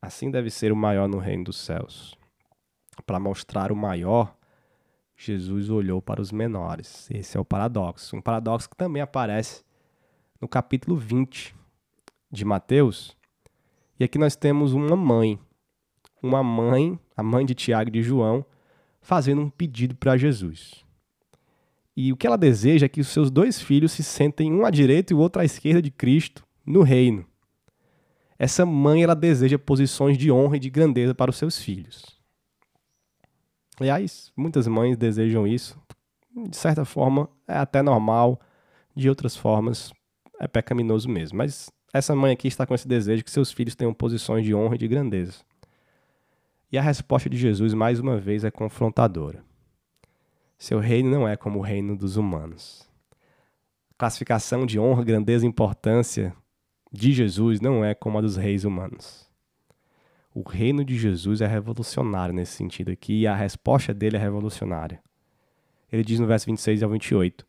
Assim 0.00 0.30
deve 0.30 0.48
ser 0.48 0.70
o 0.72 0.76
maior 0.76 1.08
no 1.08 1.18
reino 1.18 1.44
dos 1.44 1.56
céus. 1.56 2.16
Para 3.04 3.18
mostrar 3.18 3.72
o 3.72 3.76
maior, 3.76 4.36
Jesus 5.20 5.68
olhou 5.68 6.00
para 6.00 6.22
os 6.22 6.30
menores. 6.30 7.10
Esse 7.10 7.36
é 7.36 7.40
o 7.40 7.44
paradoxo. 7.44 8.16
Um 8.16 8.20
paradoxo 8.20 8.70
que 8.70 8.76
também 8.76 9.02
aparece 9.02 9.64
no 10.40 10.46
capítulo 10.46 10.96
20 10.96 11.54
de 12.30 12.44
Mateus. 12.44 13.16
E 13.98 14.04
aqui 14.04 14.16
nós 14.16 14.36
temos 14.36 14.72
uma 14.72 14.94
mãe, 14.94 15.36
uma 16.22 16.40
mãe, 16.40 16.96
a 17.16 17.22
mãe 17.22 17.44
de 17.44 17.52
Tiago 17.52 17.88
e 17.88 17.92
de 17.94 18.02
João, 18.02 18.46
fazendo 19.00 19.42
um 19.42 19.50
pedido 19.50 19.96
para 19.96 20.16
Jesus. 20.16 20.84
E 21.96 22.12
o 22.12 22.16
que 22.16 22.24
ela 22.24 22.38
deseja 22.38 22.86
é 22.86 22.88
que 22.88 23.00
os 23.00 23.08
seus 23.08 23.28
dois 23.28 23.60
filhos 23.60 23.90
se 23.90 24.04
sentem 24.04 24.52
um 24.52 24.64
à 24.64 24.70
direita 24.70 25.12
e 25.12 25.16
o 25.16 25.18
outro 25.18 25.42
à 25.42 25.44
esquerda 25.44 25.82
de 25.82 25.90
Cristo 25.90 26.46
no 26.64 26.82
reino. 26.82 27.26
Essa 28.38 28.64
mãe 28.64 29.02
ela 29.02 29.14
deseja 29.14 29.58
posições 29.58 30.16
de 30.16 30.30
honra 30.30 30.58
e 30.58 30.60
de 30.60 30.70
grandeza 30.70 31.12
para 31.12 31.30
os 31.32 31.36
seus 31.36 31.58
filhos. 31.58 32.17
Aliás, 33.80 34.32
muitas 34.36 34.66
mães 34.66 34.96
desejam 34.96 35.46
isso. 35.46 35.80
De 36.34 36.56
certa 36.56 36.84
forma, 36.84 37.28
é 37.46 37.56
até 37.56 37.82
normal. 37.82 38.40
De 38.94 39.08
outras 39.08 39.36
formas, 39.36 39.92
é 40.40 40.48
pecaminoso 40.48 41.08
mesmo. 41.08 41.38
Mas 41.38 41.70
essa 41.92 42.14
mãe 42.14 42.32
aqui 42.32 42.48
está 42.48 42.66
com 42.66 42.74
esse 42.74 42.88
desejo 42.88 43.24
que 43.24 43.30
seus 43.30 43.52
filhos 43.52 43.74
tenham 43.74 43.94
posições 43.94 44.44
de 44.44 44.54
honra 44.54 44.74
e 44.74 44.78
de 44.78 44.88
grandeza. 44.88 45.44
E 46.70 46.76
a 46.76 46.82
resposta 46.82 47.30
de 47.30 47.36
Jesus, 47.36 47.72
mais 47.72 47.98
uma 47.98 48.18
vez, 48.18 48.44
é 48.44 48.50
confrontadora. 48.50 49.42
Seu 50.58 50.80
reino 50.80 51.08
não 51.08 51.26
é 51.26 51.36
como 51.36 51.60
o 51.60 51.62
reino 51.62 51.96
dos 51.96 52.16
humanos. 52.16 52.86
Classificação 53.96 54.66
de 54.66 54.78
honra, 54.78 55.04
grandeza 55.04 55.46
e 55.46 55.48
importância 55.48 56.34
de 56.92 57.12
Jesus 57.12 57.60
não 57.60 57.84
é 57.84 57.94
como 57.94 58.18
a 58.18 58.20
dos 58.20 58.36
reis 58.36 58.64
humanos. 58.64 59.27
O 60.34 60.42
reino 60.42 60.84
de 60.84 60.96
Jesus 60.96 61.40
é 61.40 61.46
revolucionário 61.46 62.34
nesse 62.34 62.52
sentido 62.52 62.90
aqui 62.90 63.20
e 63.20 63.26
a 63.26 63.34
resposta 63.34 63.94
dele 63.94 64.16
é 64.16 64.20
revolucionária. 64.20 65.02
Ele 65.90 66.04
diz 66.04 66.20
no 66.20 66.26
verso 66.26 66.46
26 66.46 66.82
ao 66.82 66.90
28: 66.90 67.46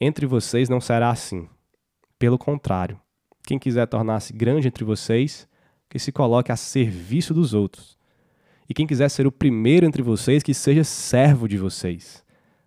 Entre 0.00 0.26
vocês 0.26 0.68
não 0.68 0.80
será 0.80 1.10
assim. 1.10 1.48
Pelo 2.18 2.36
contrário, 2.36 3.00
quem 3.46 3.58
quiser 3.58 3.86
tornar-se 3.86 4.32
grande 4.32 4.66
entre 4.66 4.84
vocês, 4.84 5.48
que 5.88 5.98
se 5.98 6.10
coloque 6.10 6.50
a 6.50 6.56
serviço 6.56 7.32
dos 7.32 7.54
outros. 7.54 7.96
E 8.68 8.74
quem 8.74 8.86
quiser 8.86 9.08
ser 9.08 9.26
o 9.26 9.32
primeiro 9.32 9.86
entre 9.86 10.02
vocês, 10.02 10.42
que 10.42 10.52
seja 10.52 10.82
servo 10.82 11.46
de 11.48 11.56
vocês, 11.56 12.24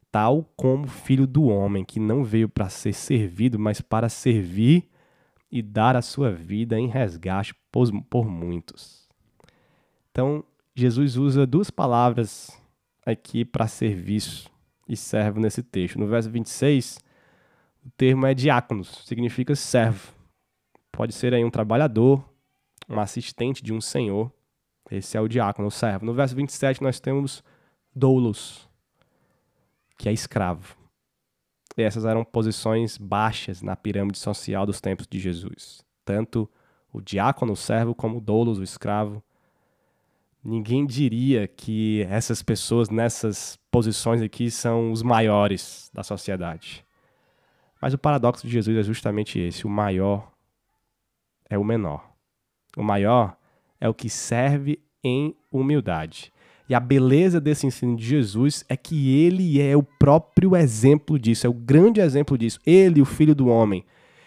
tal 0.10 0.50
como 0.56 0.88
filho 0.88 1.28
do 1.28 1.44
homem, 1.44 1.84
que 1.84 2.00
não 2.00 2.24
veio 2.24 2.48
para 2.48 2.70
ser 2.70 2.94
servido, 2.94 3.60
mas 3.60 3.82
para 3.82 4.08
servir 4.08 4.88
e 5.52 5.62
dar 5.62 5.96
a 5.96 6.02
sua 6.02 6.32
vida 6.32 6.80
em 6.80 6.88
resgate 6.88 7.54
por 8.10 8.30
muitos. 8.30 8.99
Então, 10.20 10.44
Jesus 10.76 11.16
usa 11.16 11.48
duas 11.48 11.72
palavras 11.72 12.52
aqui 13.06 13.46
para 13.46 13.68
serviço 13.68 14.52
e 14.86 14.98
servo 14.98 15.40
nesse 15.40 15.64
texto. 15.64 15.98
No 15.98 16.08
verso 16.08 16.30
26, 16.30 17.00
o 17.86 17.90
termo 17.92 18.26
é 18.26 18.34
diáconos, 18.34 19.06
significa 19.06 19.56
servo. 19.56 20.12
Pode 20.92 21.14
ser 21.14 21.34
aí 21.34 21.46
um 21.46 21.50
trabalhador, 21.50 22.22
um 22.90 23.00
assistente 23.00 23.64
de 23.64 23.72
um 23.72 23.80
senhor. 23.80 24.30
Esse 24.92 25.16
é 25.16 25.22
o 25.22 25.28
diácono, 25.30 25.70
o 25.70 25.72
servo. 25.72 26.06
No 26.06 26.14
verso 26.14 26.36
27, 26.36 26.84
nós 26.84 27.00
temos 27.00 27.42
doulos, 27.96 28.68
que 29.98 30.10
é 30.10 30.12
escravo 30.12 30.78
essas 31.78 32.04
eram 32.04 32.26
posições 32.26 32.98
baixas 32.98 33.62
na 33.62 33.74
pirâmide 33.74 34.18
social 34.18 34.66
dos 34.66 34.82
tempos 34.82 35.08
de 35.08 35.18
Jesus. 35.18 35.82
Tanto 36.04 36.50
o 36.92 37.00
diácono, 37.00 37.54
o 37.54 37.56
servo, 37.56 37.96
como 37.96 38.18
o 38.18 38.22
doulos, 38.22 38.60
o 38.60 38.64
escravo. 38.64 39.24
Ninguém 40.44 40.86
diria 40.86 41.48
que 41.48 42.06
essas 42.10 42.42
pessoas 42.42 42.90
nessas 42.90 43.60
posições 43.70 44.22
aqui 44.22 44.50
são 44.50 44.92
os 44.92 45.04
maiores 45.04 45.92
da 45.94 46.02
sociedade. 46.02 46.86
Mas 47.82 47.94
o 47.94 47.98
paradoxo 47.98 48.48
de 48.48 48.54
Jesus 48.54 48.78
é 48.78 48.84
justamente 48.84 49.40
esse: 49.40 49.66
o 49.66 49.70
maior 49.70 50.32
é 51.50 51.58
o 51.58 51.64
menor. 51.64 52.10
O 52.78 52.84
maior 52.84 53.36
é 53.82 53.90
o 53.90 53.94
que 53.94 54.10
serve 54.10 54.80
em 55.04 55.36
humildade. 55.52 56.32
E 56.70 56.76
a 56.76 56.80
beleza 56.80 57.42
desse 57.42 57.66
ensino 57.66 57.96
de 57.96 58.06
Jesus 58.06 58.64
é 58.70 58.78
que 58.78 59.18
ele 59.24 59.60
é 59.60 59.76
o 59.76 59.82
próprio 59.82 60.56
exemplo 60.56 61.18
disso, 61.18 61.48
é 61.48 61.50
o 61.50 61.54
grande 61.54 62.00
exemplo 62.00 62.38
disso. 62.38 62.60
Ele, 62.64 63.02
o 63.02 63.06
Filho 63.06 63.34
do 63.34 63.48
Homem. 63.48 63.84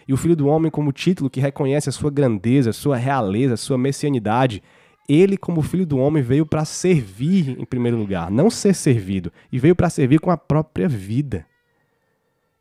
E 0.09 0.13
o 0.13 0.17
Filho 0.17 0.35
do 0.35 0.49
Homem, 0.49 0.69
como 0.69 0.91
título 0.91 1.31
que 1.31 1.41
reconhece 1.41 1.89
a 1.89 1.93
sua 1.93 2.11
grandeza, 2.11 2.71
a 2.71 2.73
sua 2.73 2.97
realeza, 2.97 3.55
a 3.55 3.57
sua 3.57 3.79
messianidade. 3.79 4.61
Ele, 5.09 5.37
como 5.37 5.63
Filho 5.63 5.85
do 5.85 5.99
Homem, 5.99 6.23
veio 6.23 6.47
para 6.47 6.65
servir 6.65 7.59
em 7.59 7.65
primeiro 7.65 7.97
lugar, 7.97 8.31
não 8.31 8.49
ser 8.49 8.75
servido, 8.75 9.33
e 9.51 9.59
veio 9.59 9.75
para 9.75 9.91
servir 9.91 10.21
com 10.21 10.31
a 10.31 10.37
própria 10.37 10.89
vida. 10.89 11.47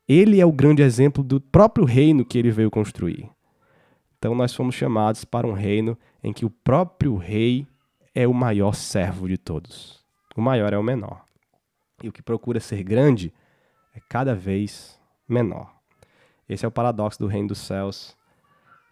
Ele 0.08 0.42
é 0.42 0.46
o 0.46 0.52
grande 0.52 0.82
exemplo 0.82 1.24
do 1.24 1.40
próprio 1.40 1.86
reino 1.86 2.26
que 2.26 2.38
ele 2.38 2.52
veio 2.52 2.72
construir. 2.72 3.30
Então 4.18 4.36
nós 4.36 4.54
fomos 4.54 4.76
chamados 4.76 5.24
para 5.24 5.48
um 5.48 5.54
reino 5.54 5.98
em 6.24 6.34
que 6.34 6.46
o 6.46 6.50
próprio 6.50 7.16
rei 7.16 7.68
é 8.14 8.28
o 8.28 8.34
maior 8.34 8.74
servo 8.74 9.28
de 9.28 9.38
todos. 9.38 10.04
O 10.36 10.42
maior 10.42 10.74
é 10.74 10.78
o 10.78 10.84
menor. 10.84 11.24
E 12.04 12.10
o 12.10 12.12
que 12.12 12.22
procura 12.22 12.60
ser 12.60 12.84
grande 12.84 13.34
é 13.96 14.00
cada 14.10 14.36
vez 14.36 15.00
menor. 15.28 15.74
Esse 16.48 16.66
é 16.66 16.68
o 16.68 16.72
paradoxo 16.72 17.20
do 17.20 17.28
reino 17.28 17.50
dos 17.50 17.60
céus, 17.60 18.16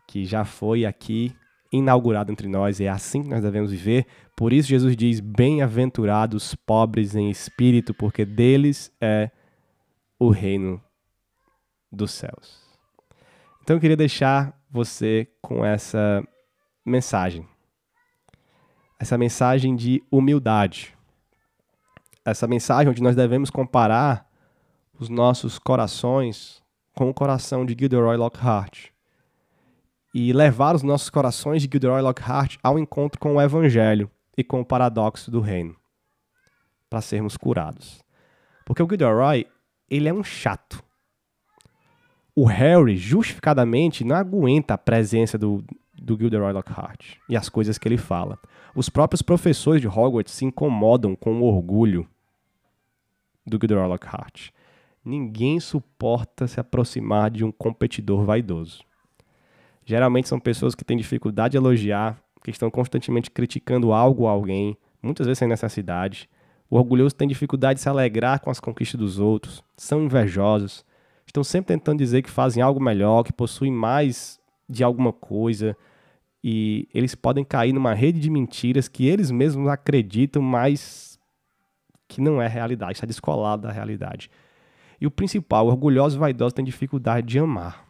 que 0.08 0.26
já 0.26 0.45
foi 0.45 0.86
aqui 0.86 1.36
inaugurado 1.72 2.32
entre 2.32 2.47
nós, 2.47 2.82
é 2.82 2.88
assim 2.88 3.22
que 3.22 3.30
nós 3.30 3.41
devemos 3.41 3.72
viver. 3.72 4.05
Por 4.36 4.51
isso, 4.51 4.70
Jesus 4.70 4.95
diz: 4.95 5.20
Bem-aventurados 5.20 6.55
pobres 6.55 7.15
em 7.15 7.30
espírito, 7.30 7.93
porque 7.93 8.26
deles 8.26 8.91
é 8.99 9.30
o 10.17 10.30
reino 10.30 10.82
dos 11.91 12.11
céus. 12.11 12.59
Então 13.61 13.76
eu 13.76 13.80
queria 13.80 13.97
deixar 13.97 14.57
você 14.70 15.28
com 15.41 15.63
essa 15.63 16.24
mensagem. 16.86 17.47
Essa 18.99 19.17
mensagem 19.17 19.76
de 19.76 20.03
humildade. 20.11 20.95
Essa 22.26 22.47
mensagem 22.47 22.89
onde 22.89 23.01
nós 23.01 23.15
devemos 23.15 23.49
comparar 23.49 24.28
os 24.99 25.07
nossos 25.07 25.57
corações 25.57 26.61
com 26.93 27.09
o 27.09 27.13
coração 27.13 27.65
de 27.65 27.76
Gilderoy 27.78 28.17
Lockhart 28.17 28.89
e 30.14 30.34
levar 30.34 30.76
os 30.76 30.84
nossos 30.84 31.10
corações 31.10 31.62
de 31.62 31.70
Gilderoy 31.72 32.01
Lockhart 32.01 32.57
ao 32.64 32.80
encontro 32.80 33.20
com 33.20 33.36
o 33.36 33.41
evangelho 33.41 34.10
e 34.38 34.43
com 34.43 34.62
o 34.62 34.66
paradoxo 34.66 35.30
do 35.30 35.39
reino 35.39 35.76
para 36.89 37.01
sermos 37.01 37.38
curados. 37.38 38.03
Porque 38.66 38.82
o 38.82 38.88
Gilderoy, 38.88 39.45
ele 39.89 40.10
é 40.10 40.14
um 40.14 40.24
chato. 40.24 40.84
O 42.36 42.45
Harry, 42.45 42.97
justificadamente, 42.97 44.03
não 44.03 44.16
aguenta 44.16 44.74
a 44.74 44.78
presença 44.78 45.38
do, 45.38 45.64
do 45.93 46.18
Gilderoy 46.18 46.53
Lockhart 46.53 47.18
e 47.28 47.38
as 47.38 47.49
coisas 47.49 47.78
que 47.78 47.88
ele 47.88 47.97
fala. 47.97 48.39
Os 48.76 48.89
próprios 48.89 49.22
professores 49.22 49.82
de 49.82 49.88
Hogwarts 49.88 50.34
se 50.34 50.45
incomodam 50.45 51.16
com 51.16 51.41
o 51.41 51.43
orgulho 51.43 52.07
do 53.45 53.57
Gilderoy 53.57 53.88
Lockhart. 53.88 54.49
Ninguém 55.03 55.60
suporta 55.60 56.47
se 56.47 56.60
aproximar 56.60 57.32
de 57.32 57.43
um 57.43 57.51
competidor 57.51 58.24
vaidoso. 58.24 58.84
Geralmente 59.90 60.28
são 60.28 60.40
pessoas 60.40 60.76
que 60.76 60.86
têm 60.86 60.96
dificuldade 60.96 61.54
de 61.54 61.58
elogiar, 61.58 62.16
que 62.44 62.52
estão 62.52 62.70
constantemente 62.70 63.32
criticando 63.32 63.92
algo 63.92 64.22
ou 64.22 64.30
alguém, 64.30 64.78
muitas 65.02 65.26
vezes 65.26 65.40
sem 65.40 65.48
necessidade. 65.48 66.30
O 66.70 66.78
orgulhoso 66.78 67.16
tem 67.16 67.28
dificuldade 67.28 67.78
de 67.78 67.82
se 67.82 67.90
alegrar 67.90 68.40
com 68.40 68.52
as 68.52 68.60
conquistas 68.60 69.00
dos 69.00 69.18
outros, 69.18 69.64
são 69.76 70.04
invejosos, 70.04 70.86
estão 71.26 71.44
sempre 71.44 71.76
tentando 71.76 71.98
dizer 71.98 72.22
que 72.22 72.30
fazem 72.30 72.62
algo 72.62 72.80
melhor, 72.80 73.24
que 73.24 73.34
possuem 73.34 73.72
mais 73.72 74.40
de 74.70 74.84
alguma 74.84 75.12
coisa, 75.12 75.76
e 76.44 76.88
eles 76.94 77.16
podem 77.16 77.44
cair 77.44 77.74
numa 77.74 77.96
rede 77.96 78.20
de 78.20 78.30
mentiras 78.30 78.88
que 78.88 79.08
eles 79.08 79.32
mesmos 79.32 79.68
acreditam, 79.68 80.40
mas 80.40 81.20
que 82.08 82.22
não 82.22 82.40
é 82.40 82.48
realidade, 82.48 82.92
está 82.92 83.08
descolado 83.08 83.64
da 83.64 83.72
realidade. 83.72 84.30
E 85.02 85.08
o 85.08 85.12
principal, 85.12 85.66
orgulhosos 85.66 86.16
e 86.16 86.20
vaidosos 86.20 86.54
têm 86.54 86.64
dificuldade 86.64 87.26
de 87.26 87.40
amar. 87.40 87.89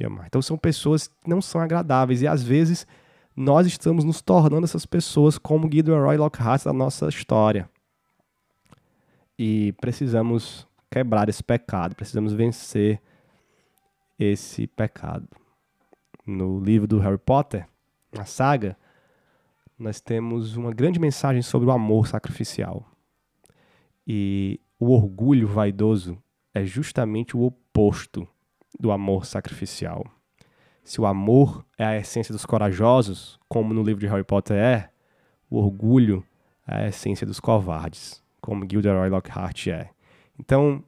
De 0.00 0.06
amar. 0.06 0.24
Então 0.28 0.40
são 0.40 0.56
pessoas 0.56 1.08
que 1.08 1.28
não 1.28 1.42
são 1.42 1.60
agradáveis 1.60 2.22
e 2.22 2.26
às 2.26 2.42
vezes 2.42 2.86
nós 3.36 3.66
estamos 3.66 4.02
nos 4.02 4.22
tornando 4.22 4.64
essas 4.64 4.86
pessoas 4.86 5.36
como 5.36 5.68
Guido 5.68 5.94
Roy 5.94 6.16
Lockhart 6.16 6.64
da 6.64 6.72
nossa 6.72 7.06
história. 7.10 7.68
E 9.38 9.74
precisamos 9.78 10.66
quebrar 10.90 11.28
esse 11.28 11.44
pecado, 11.44 11.94
precisamos 11.94 12.32
vencer 12.32 12.98
esse 14.18 14.66
pecado. 14.66 15.28
No 16.26 16.60
livro 16.60 16.88
do 16.88 16.98
Harry 16.98 17.18
Potter, 17.18 17.66
na 18.10 18.24
saga, 18.24 18.78
nós 19.78 20.00
temos 20.00 20.56
uma 20.56 20.72
grande 20.72 20.98
mensagem 20.98 21.42
sobre 21.42 21.68
o 21.68 21.72
amor 21.72 22.06
sacrificial. 22.06 22.90
E 24.06 24.58
o 24.78 24.92
orgulho 24.92 25.46
vaidoso 25.46 26.16
é 26.54 26.64
justamente 26.64 27.36
o 27.36 27.42
oposto 27.42 28.26
do 28.78 28.90
amor 28.92 29.26
sacrificial. 29.26 30.04
Se 30.82 31.00
o 31.00 31.06
amor 31.06 31.64
é 31.78 31.84
a 31.84 31.96
essência 31.96 32.32
dos 32.32 32.46
corajosos, 32.46 33.38
como 33.48 33.74
no 33.74 33.82
livro 33.82 34.00
de 34.00 34.06
Harry 34.06 34.24
Potter 34.24 34.56
é, 34.56 34.90
o 35.48 35.58
orgulho 35.58 36.24
é 36.66 36.84
a 36.84 36.88
essência 36.88 37.26
dos 37.26 37.40
covardes, 37.40 38.22
como 38.40 38.66
Gilderoy 38.68 39.08
Lockhart 39.08 39.66
é. 39.68 39.90
Então, 40.38 40.82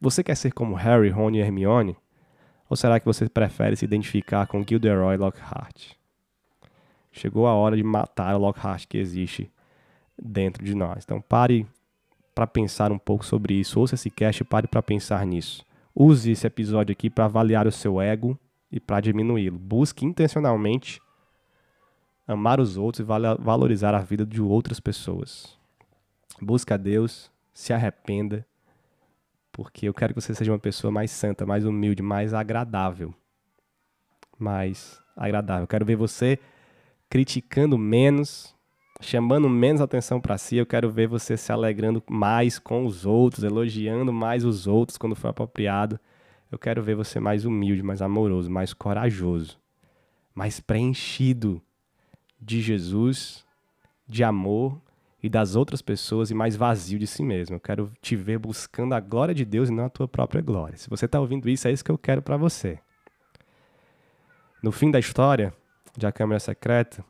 você 0.00 0.22
quer 0.22 0.34
ser 0.36 0.52
como 0.52 0.74
Harry, 0.74 1.08
Ron 1.08 1.30
e 1.30 1.38
Hermione? 1.38 1.96
Ou 2.68 2.76
será 2.76 2.98
que 2.98 3.06
você 3.06 3.28
prefere 3.28 3.76
se 3.76 3.84
identificar 3.84 4.46
com 4.46 4.64
Gilderoy 4.66 5.16
Lockhart? 5.16 5.92
Chegou 7.12 7.46
a 7.46 7.54
hora 7.54 7.76
de 7.76 7.82
matar 7.82 8.34
o 8.34 8.38
Lockhart 8.38 8.86
que 8.86 8.98
existe 8.98 9.50
dentro 10.20 10.64
de 10.64 10.74
nós. 10.74 11.04
Então 11.04 11.20
pare 11.20 11.66
para 12.34 12.46
pensar 12.46 12.92
um 12.92 12.98
pouco 12.98 13.24
sobre 13.24 13.54
isso. 13.54 13.80
Ouça 13.80 13.94
esse 13.94 14.10
cast 14.10 14.42
e 14.42 14.44
pare 14.44 14.66
para 14.66 14.82
pensar 14.82 15.24
nisso. 15.24 15.64
Use 15.98 16.30
esse 16.30 16.46
episódio 16.46 16.92
aqui 16.92 17.08
para 17.08 17.24
avaliar 17.24 17.66
o 17.66 17.72
seu 17.72 18.00
ego 18.00 18.38
e 18.70 18.78
para 18.78 19.00
diminuí-lo. 19.00 19.58
Busque 19.58 20.04
intencionalmente 20.04 21.00
amar 22.26 22.60
os 22.60 22.76
outros 22.76 23.00
e 23.00 23.42
valorizar 23.42 23.94
a 23.94 24.00
vida 24.00 24.26
de 24.26 24.42
outras 24.42 24.80
pessoas. 24.80 25.56
Busque 26.40 26.72
a 26.72 26.76
Deus, 26.76 27.30
se 27.54 27.72
arrependa, 27.72 28.44
porque 29.50 29.88
eu 29.88 29.94
quero 29.94 30.12
que 30.12 30.20
você 30.20 30.34
seja 30.34 30.52
uma 30.52 30.58
pessoa 30.58 30.90
mais 30.90 31.10
santa, 31.10 31.46
mais 31.46 31.64
humilde, 31.64 32.02
mais 32.02 32.34
agradável. 32.34 33.14
Mais 34.38 35.00
agradável. 35.16 35.62
Eu 35.62 35.68
quero 35.68 35.86
ver 35.86 35.96
você 35.96 36.38
criticando 37.08 37.78
menos, 37.78 38.55
chamando 39.00 39.48
menos 39.48 39.80
atenção 39.80 40.20
para 40.20 40.38
si. 40.38 40.56
Eu 40.56 40.66
quero 40.66 40.90
ver 40.90 41.06
você 41.06 41.36
se 41.36 41.52
alegrando 41.52 42.02
mais 42.08 42.58
com 42.58 42.84
os 42.86 43.06
outros, 43.06 43.44
elogiando 43.44 44.12
mais 44.12 44.44
os 44.44 44.66
outros 44.66 44.98
quando 44.98 45.16
for 45.16 45.28
apropriado. 45.28 45.98
Eu 46.50 46.58
quero 46.58 46.82
ver 46.82 46.94
você 46.94 47.18
mais 47.18 47.44
humilde, 47.44 47.82
mais 47.82 48.00
amoroso, 48.00 48.50
mais 48.50 48.72
corajoso, 48.72 49.58
mais 50.34 50.60
preenchido 50.60 51.60
de 52.40 52.60
Jesus, 52.60 53.44
de 54.06 54.22
amor 54.22 54.80
e 55.22 55.28
das 55.28 55.56
outras 55.56 55.82
pessoas 55.82 56.30
e 56.30 56.34
mais 56.34 56.54
vazio 56.54 56.98
de 56.98 57.06
si 57.06 57.22
mesmo. 57.22 57.56
Eu 57.56 57.60
quero 57.60 57.90
te 58.00 58.14
ver 58.14 58.38
buscando 58.38 58.94
a 58.94 59.00
glória 59.00 59.34
de 59.34 59.44
Deus 59.44 59.68
e 59.68 59.72
não 59.72 59.86
a 59.86 59.90
tua 59.90 60.06
própria 60.06 60.40
glória. 60.40 60.76
Se 60.76 60.88
você 60.88 61.06
está 61.06 61.18
ouvindo 61.18 61.48
isso, 61.48 61.66
é 61.66 61.72
isso 61.72 61.84
que 61.84 61.90
eu 61.90 61.98
quero 61.98 62.22
para 62.22 62.36
você. 62.36 62.78
No 64.62 64.70
fim 64.70 64.90
da 64.90 64.98
história 64.98 65.52
de 65.96 66.06
A 66.06 66.12
Câmara 66.12 66.38
Secreta, 66.38 67.04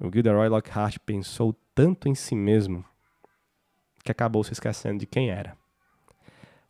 o 0.00 0.10
Gilderoy 0.12 0.48
Lockhart 0.48 0.98
pensou 1.04 1.54
tanto 1.74 2.08
em 2.08 2.14
si 2.14 2.34
mesmo 2.34 2.84
que 4.04 4.12
acabou 4.12 4.44
se 4.44 4.52
esquecendo 4.52 5.00
de 5.00 5.06
quem 5.06 5.30
era. 5.30 5.56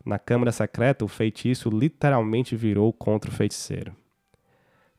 Na 0.03 0.17
Câmara 0.17 0.51
Secreta, 0.51 1.05
o 1.05 1.07
feitiço 1.07 1.69
literalmente 1.69 2.55
virou 2.55 2.91
contra 2.91 3.29
o 3.29 3.33
feiticeiro. 3.33 3.95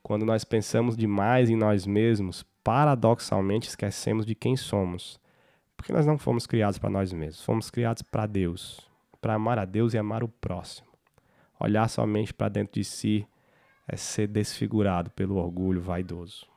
Quando 0.02 0.24
nós 0.24 0.44
pensamos 0.44 0.96
demais 0.96 1.50
em 1.50 1.56
nós 1.56 1.86
mesmos, 1.86 2.44
paradoxalmente 2.62 3.68
esquecemos 3.68 4.24
de 4.24 4.34
quem 4.34 4.56
somos. 4.56 5.18
Porque 5.76 5.92
nós 5.92 6.06
não 6.06 6.18
fomos 6.18 6.46
criados 6.46 6.78
para 6.78 6.90
nós 6.90 7.12
mesmos, 7.12 7.42
fomos 7.42 7.70
criados 7.70 8.02
para 8.02 8.26
Deus, 8.26 8.80
para 9.20 9.34
amar 9.34 9.58
a 9.58 9.64
Deus 9.64 9.94
e 9.94 9.98
amar 9.98 10.22
o 10.22 10.28
próximo. 10.28 10.88
Olhar 11.58 11.88
somente 11.88 12.32
para 12.32 12.48
dentro 12.48 12.74
de 12.74 12.84
si 12.84 13.26
é 13.88 13.96
ser 13.96 14.28
desfigurado 14.28 15.10
pelo 15.10 15.36
orgulho 15.36 15.80
vaidoso. 15.80 16.49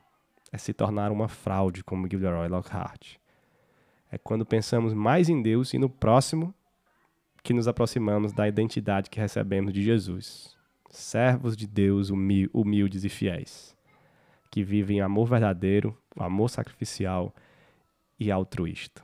É 0.53 0.57
se 0.59 0.71
tornar 0.71 1.11
uma 1.11 1.27
fraude, 1.27 1.83
como 1.83 2.07
Gilderoy 2.07 2.47
Lockhart. 2.47 3.15
É 4.11 4.19
quando 4.19 4.45
pensamos 4.45 4.93
mais 4.93 5.27
em 5.27 5.41
Deus 5.41 5.73
e 5.73 5.79
no 5.79 5.89
próximo 5.89 6.53
que 7.41 7.53
nos 7.53 7.67
aproximamos 7.67 8.31
da 8.31 8.47
identidade 8.47 9.09
que 9.09 9.19
recebemos 9.19 9.73
de 9.73 9.81
Jesus. 9.81 10.55
Servos 10.91 11.57
de 11.57 11.65
Deus 11.65 12.11
humildes 12.11 13.03
e 13.03 13.09
fiéis, 13.09 13.75
que 14.51 14.63
vivem 14.63 15.01
amor 15.01 15.27
verdadeiro, 15.27 15.97
amor 16.15 16.51
sacrificial 16.51 17.33
e 18.19 18.31
altruísta. 18.31 19.01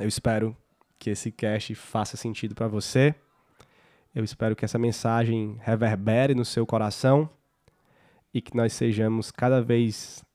Eu 0.00 0.08
espero 0.08 0.56
que 0.98 1.10
esse 1.10 1.30
cast 1.30 1.76
faça 1.76 2.16
sentido 2.16 2.56
para 2.56 2.66
você. 2.66 3.14
Eu 4.12 4.24
espero 4.24 4.56
que 4.56 4.64
essa 4.64 4.80
mensagem 4.80 5.56
reverbere 5.60 6.34
no 6.34 6.44
seu 6.44 6.66
coração 6.66 7.30
e 8.34 8.40
que 8.40 8.56
nós 8.56 8.72
sejamos 8.72 9.30
cada 9.30 9.62
vez 9.62 10.25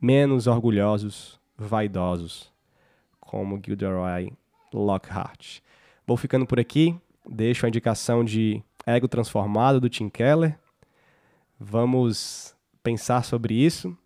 menos 0.00 0.46
orgulhosos, 0.46 1.40
vaidosos, 1.56 2.52
como 3.20 3.60
Gilderoy 3.64 4.32
Lockhart. 4.72 5.60
Vou 6.06 6.16
ficando 6.16 6.46
por 6.46 6.58
aqui. 6.58 6.96
Deixo 7.28 7.66
a 7.66 7.68
indicação 7.68 8.24
de 8.24 8.62
Ego 8.86 9.06
Transformado 9.06 9.80
do 9.80 9.88
Tim 9.88 10.08
Keller. 10.08 10.58
Vamos 11.60 12.54
pensar 12.82 13.24
sobre 13.24 13.54
isso 13.54 13.96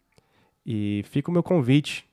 e 0.66 1.04
fica 1.08 1.30
o 1.30 1.32
meu 1.32 1.42
convite 1.42 2.04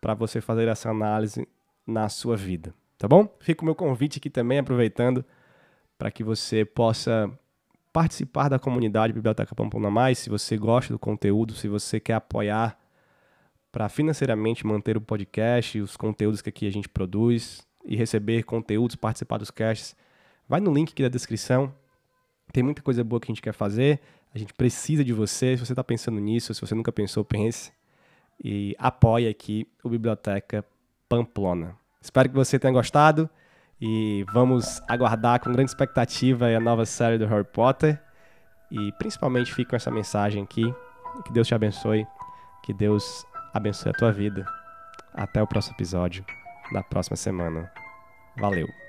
para 0.00 0.14
você 0.14 0.40
fazer 0.40 0.68
essa 0.68 0.90
análise 0.90 1.46
na 1.86 2.08
sua 2.08 2.36
vida, 2.36 2.74
tá 2.96 3.08
bom? 3.08 3.28
Fica 3.40 3.62
o 3.62 3.64
meu 3.64 3.74
convite 3.74 4.18
aqui 4.18 4.30
também, 4.30 4.58
aproveitando, 4.58 5.24
para 5.98 6.10
que 6.10 6.22
você 6.22 6.64
possa 6.64 7.30
participar 7.92 8.48
da 8.48 8.58
comunidade 8.58 9.12
Biblioteca 9.12 9.54
Pampona 9.54 9.90
Mais, 9.90 10.18
se 10.18 10.30
você 10.30 10.56
gosta 10.56 10.92
do 10.92 10.98
conteúdo, 10.98 11.54
se 11.54 11.68
você 11.68 12.00
quer 12.00 12.14
apoiar 12.14 12.78
para 13.74 13.88
financeiramente 13.88 14.64
manter 14.64 14.96
o 14.96 15.00
podcast, 15.00 15.80
os 15.80 15.96
conteúdos 15.96 16.40
que 16.40 16.48
aqui 16.48 16.64
a 16.64 16.70
gente 16.70 16.88
produz 16.88 17.66
e 17.84 17.96
receber 17.96 18.44
conteúdos, 18.44 18.94
participar 18.94 19.36
dos 19.36 19.50
casts, 19.50 19.96
vai 20.48 20.60
no 20.60 20.72
link 20.72 20.92
aqui 20.92 21.02
da 21.02 21.08
descrição. 21.08 21.74
Tem 22.52 22.62
muita 22.62 22.80
coisa 22.80 23.02
boa 23.02 23.18
que 23.18 23.26
a 23.26 23.34
gente 23.34 23.42
quer 23.42 23.52
fazer. 23.52 24.00
A 24.32 24.38
gente 24.38 24.54
precisa 24.54 25.02
de 25.02 25.12
você. 25.12 25.56
Se 25.56 25.66
você 25.66 25.72
está 25.72 25.82
pensando 25.82 26.20
nisso, 26.20 26.54
se 26.54 26.60
você 26.60 26.72
nunca 26.72 26.92
pensou, 26.92 27.24
pense 27.24 27.72
e 28.42 28.76
apoie 28.78 29.28
aqui 29.28 29.66
o 29.82 29.88
Biblioteca 29.88 30.64
Pamplona. 31.08 31.76
Espero 32.00 32.28
que 32.28 32.34
você 32.36 32.60
tenha 32.60 32.72
gostado 32.72 33.28
e 33.80 34.24
vamos 34.32 34.80
aguardar 34.86 35.40
com 35.40 35.50
grande 35.50 35.72
expectativa 35.72 36.46
a 36.46 36.60
nova 36.60 36.86
série 36.86 37.18
do 37.18 37.26
Harry 37.26 37.42
Potter. 37.42 38.00
E 38.70 38.92
principalmente 39.00 39.52
fique 39.52 39.70
com 39.70 39.76
essa 39.76 39.90
mensagem 39.90 40.44
aqui. 40.44 40.72
Que 41.24 41.32
Deus 41.32 41.48
te 41.48 41.56
abençoe. 41.56 42.06
Que 42.62 42.72
Deus 42.72 43.26
abençoe 43.54 43.90
a 43.90 43.94
tua 43.94 44.12
vida. 44.12 44.44
Até 45.14 45.40
o 45.40 45.46
próximo 45.46 45.76
episódio, 45.76 46.24
na 46.72 46.82
próxima 46.82 47.16
semana. 47.16 47.70
Valeu! 48.36 48.83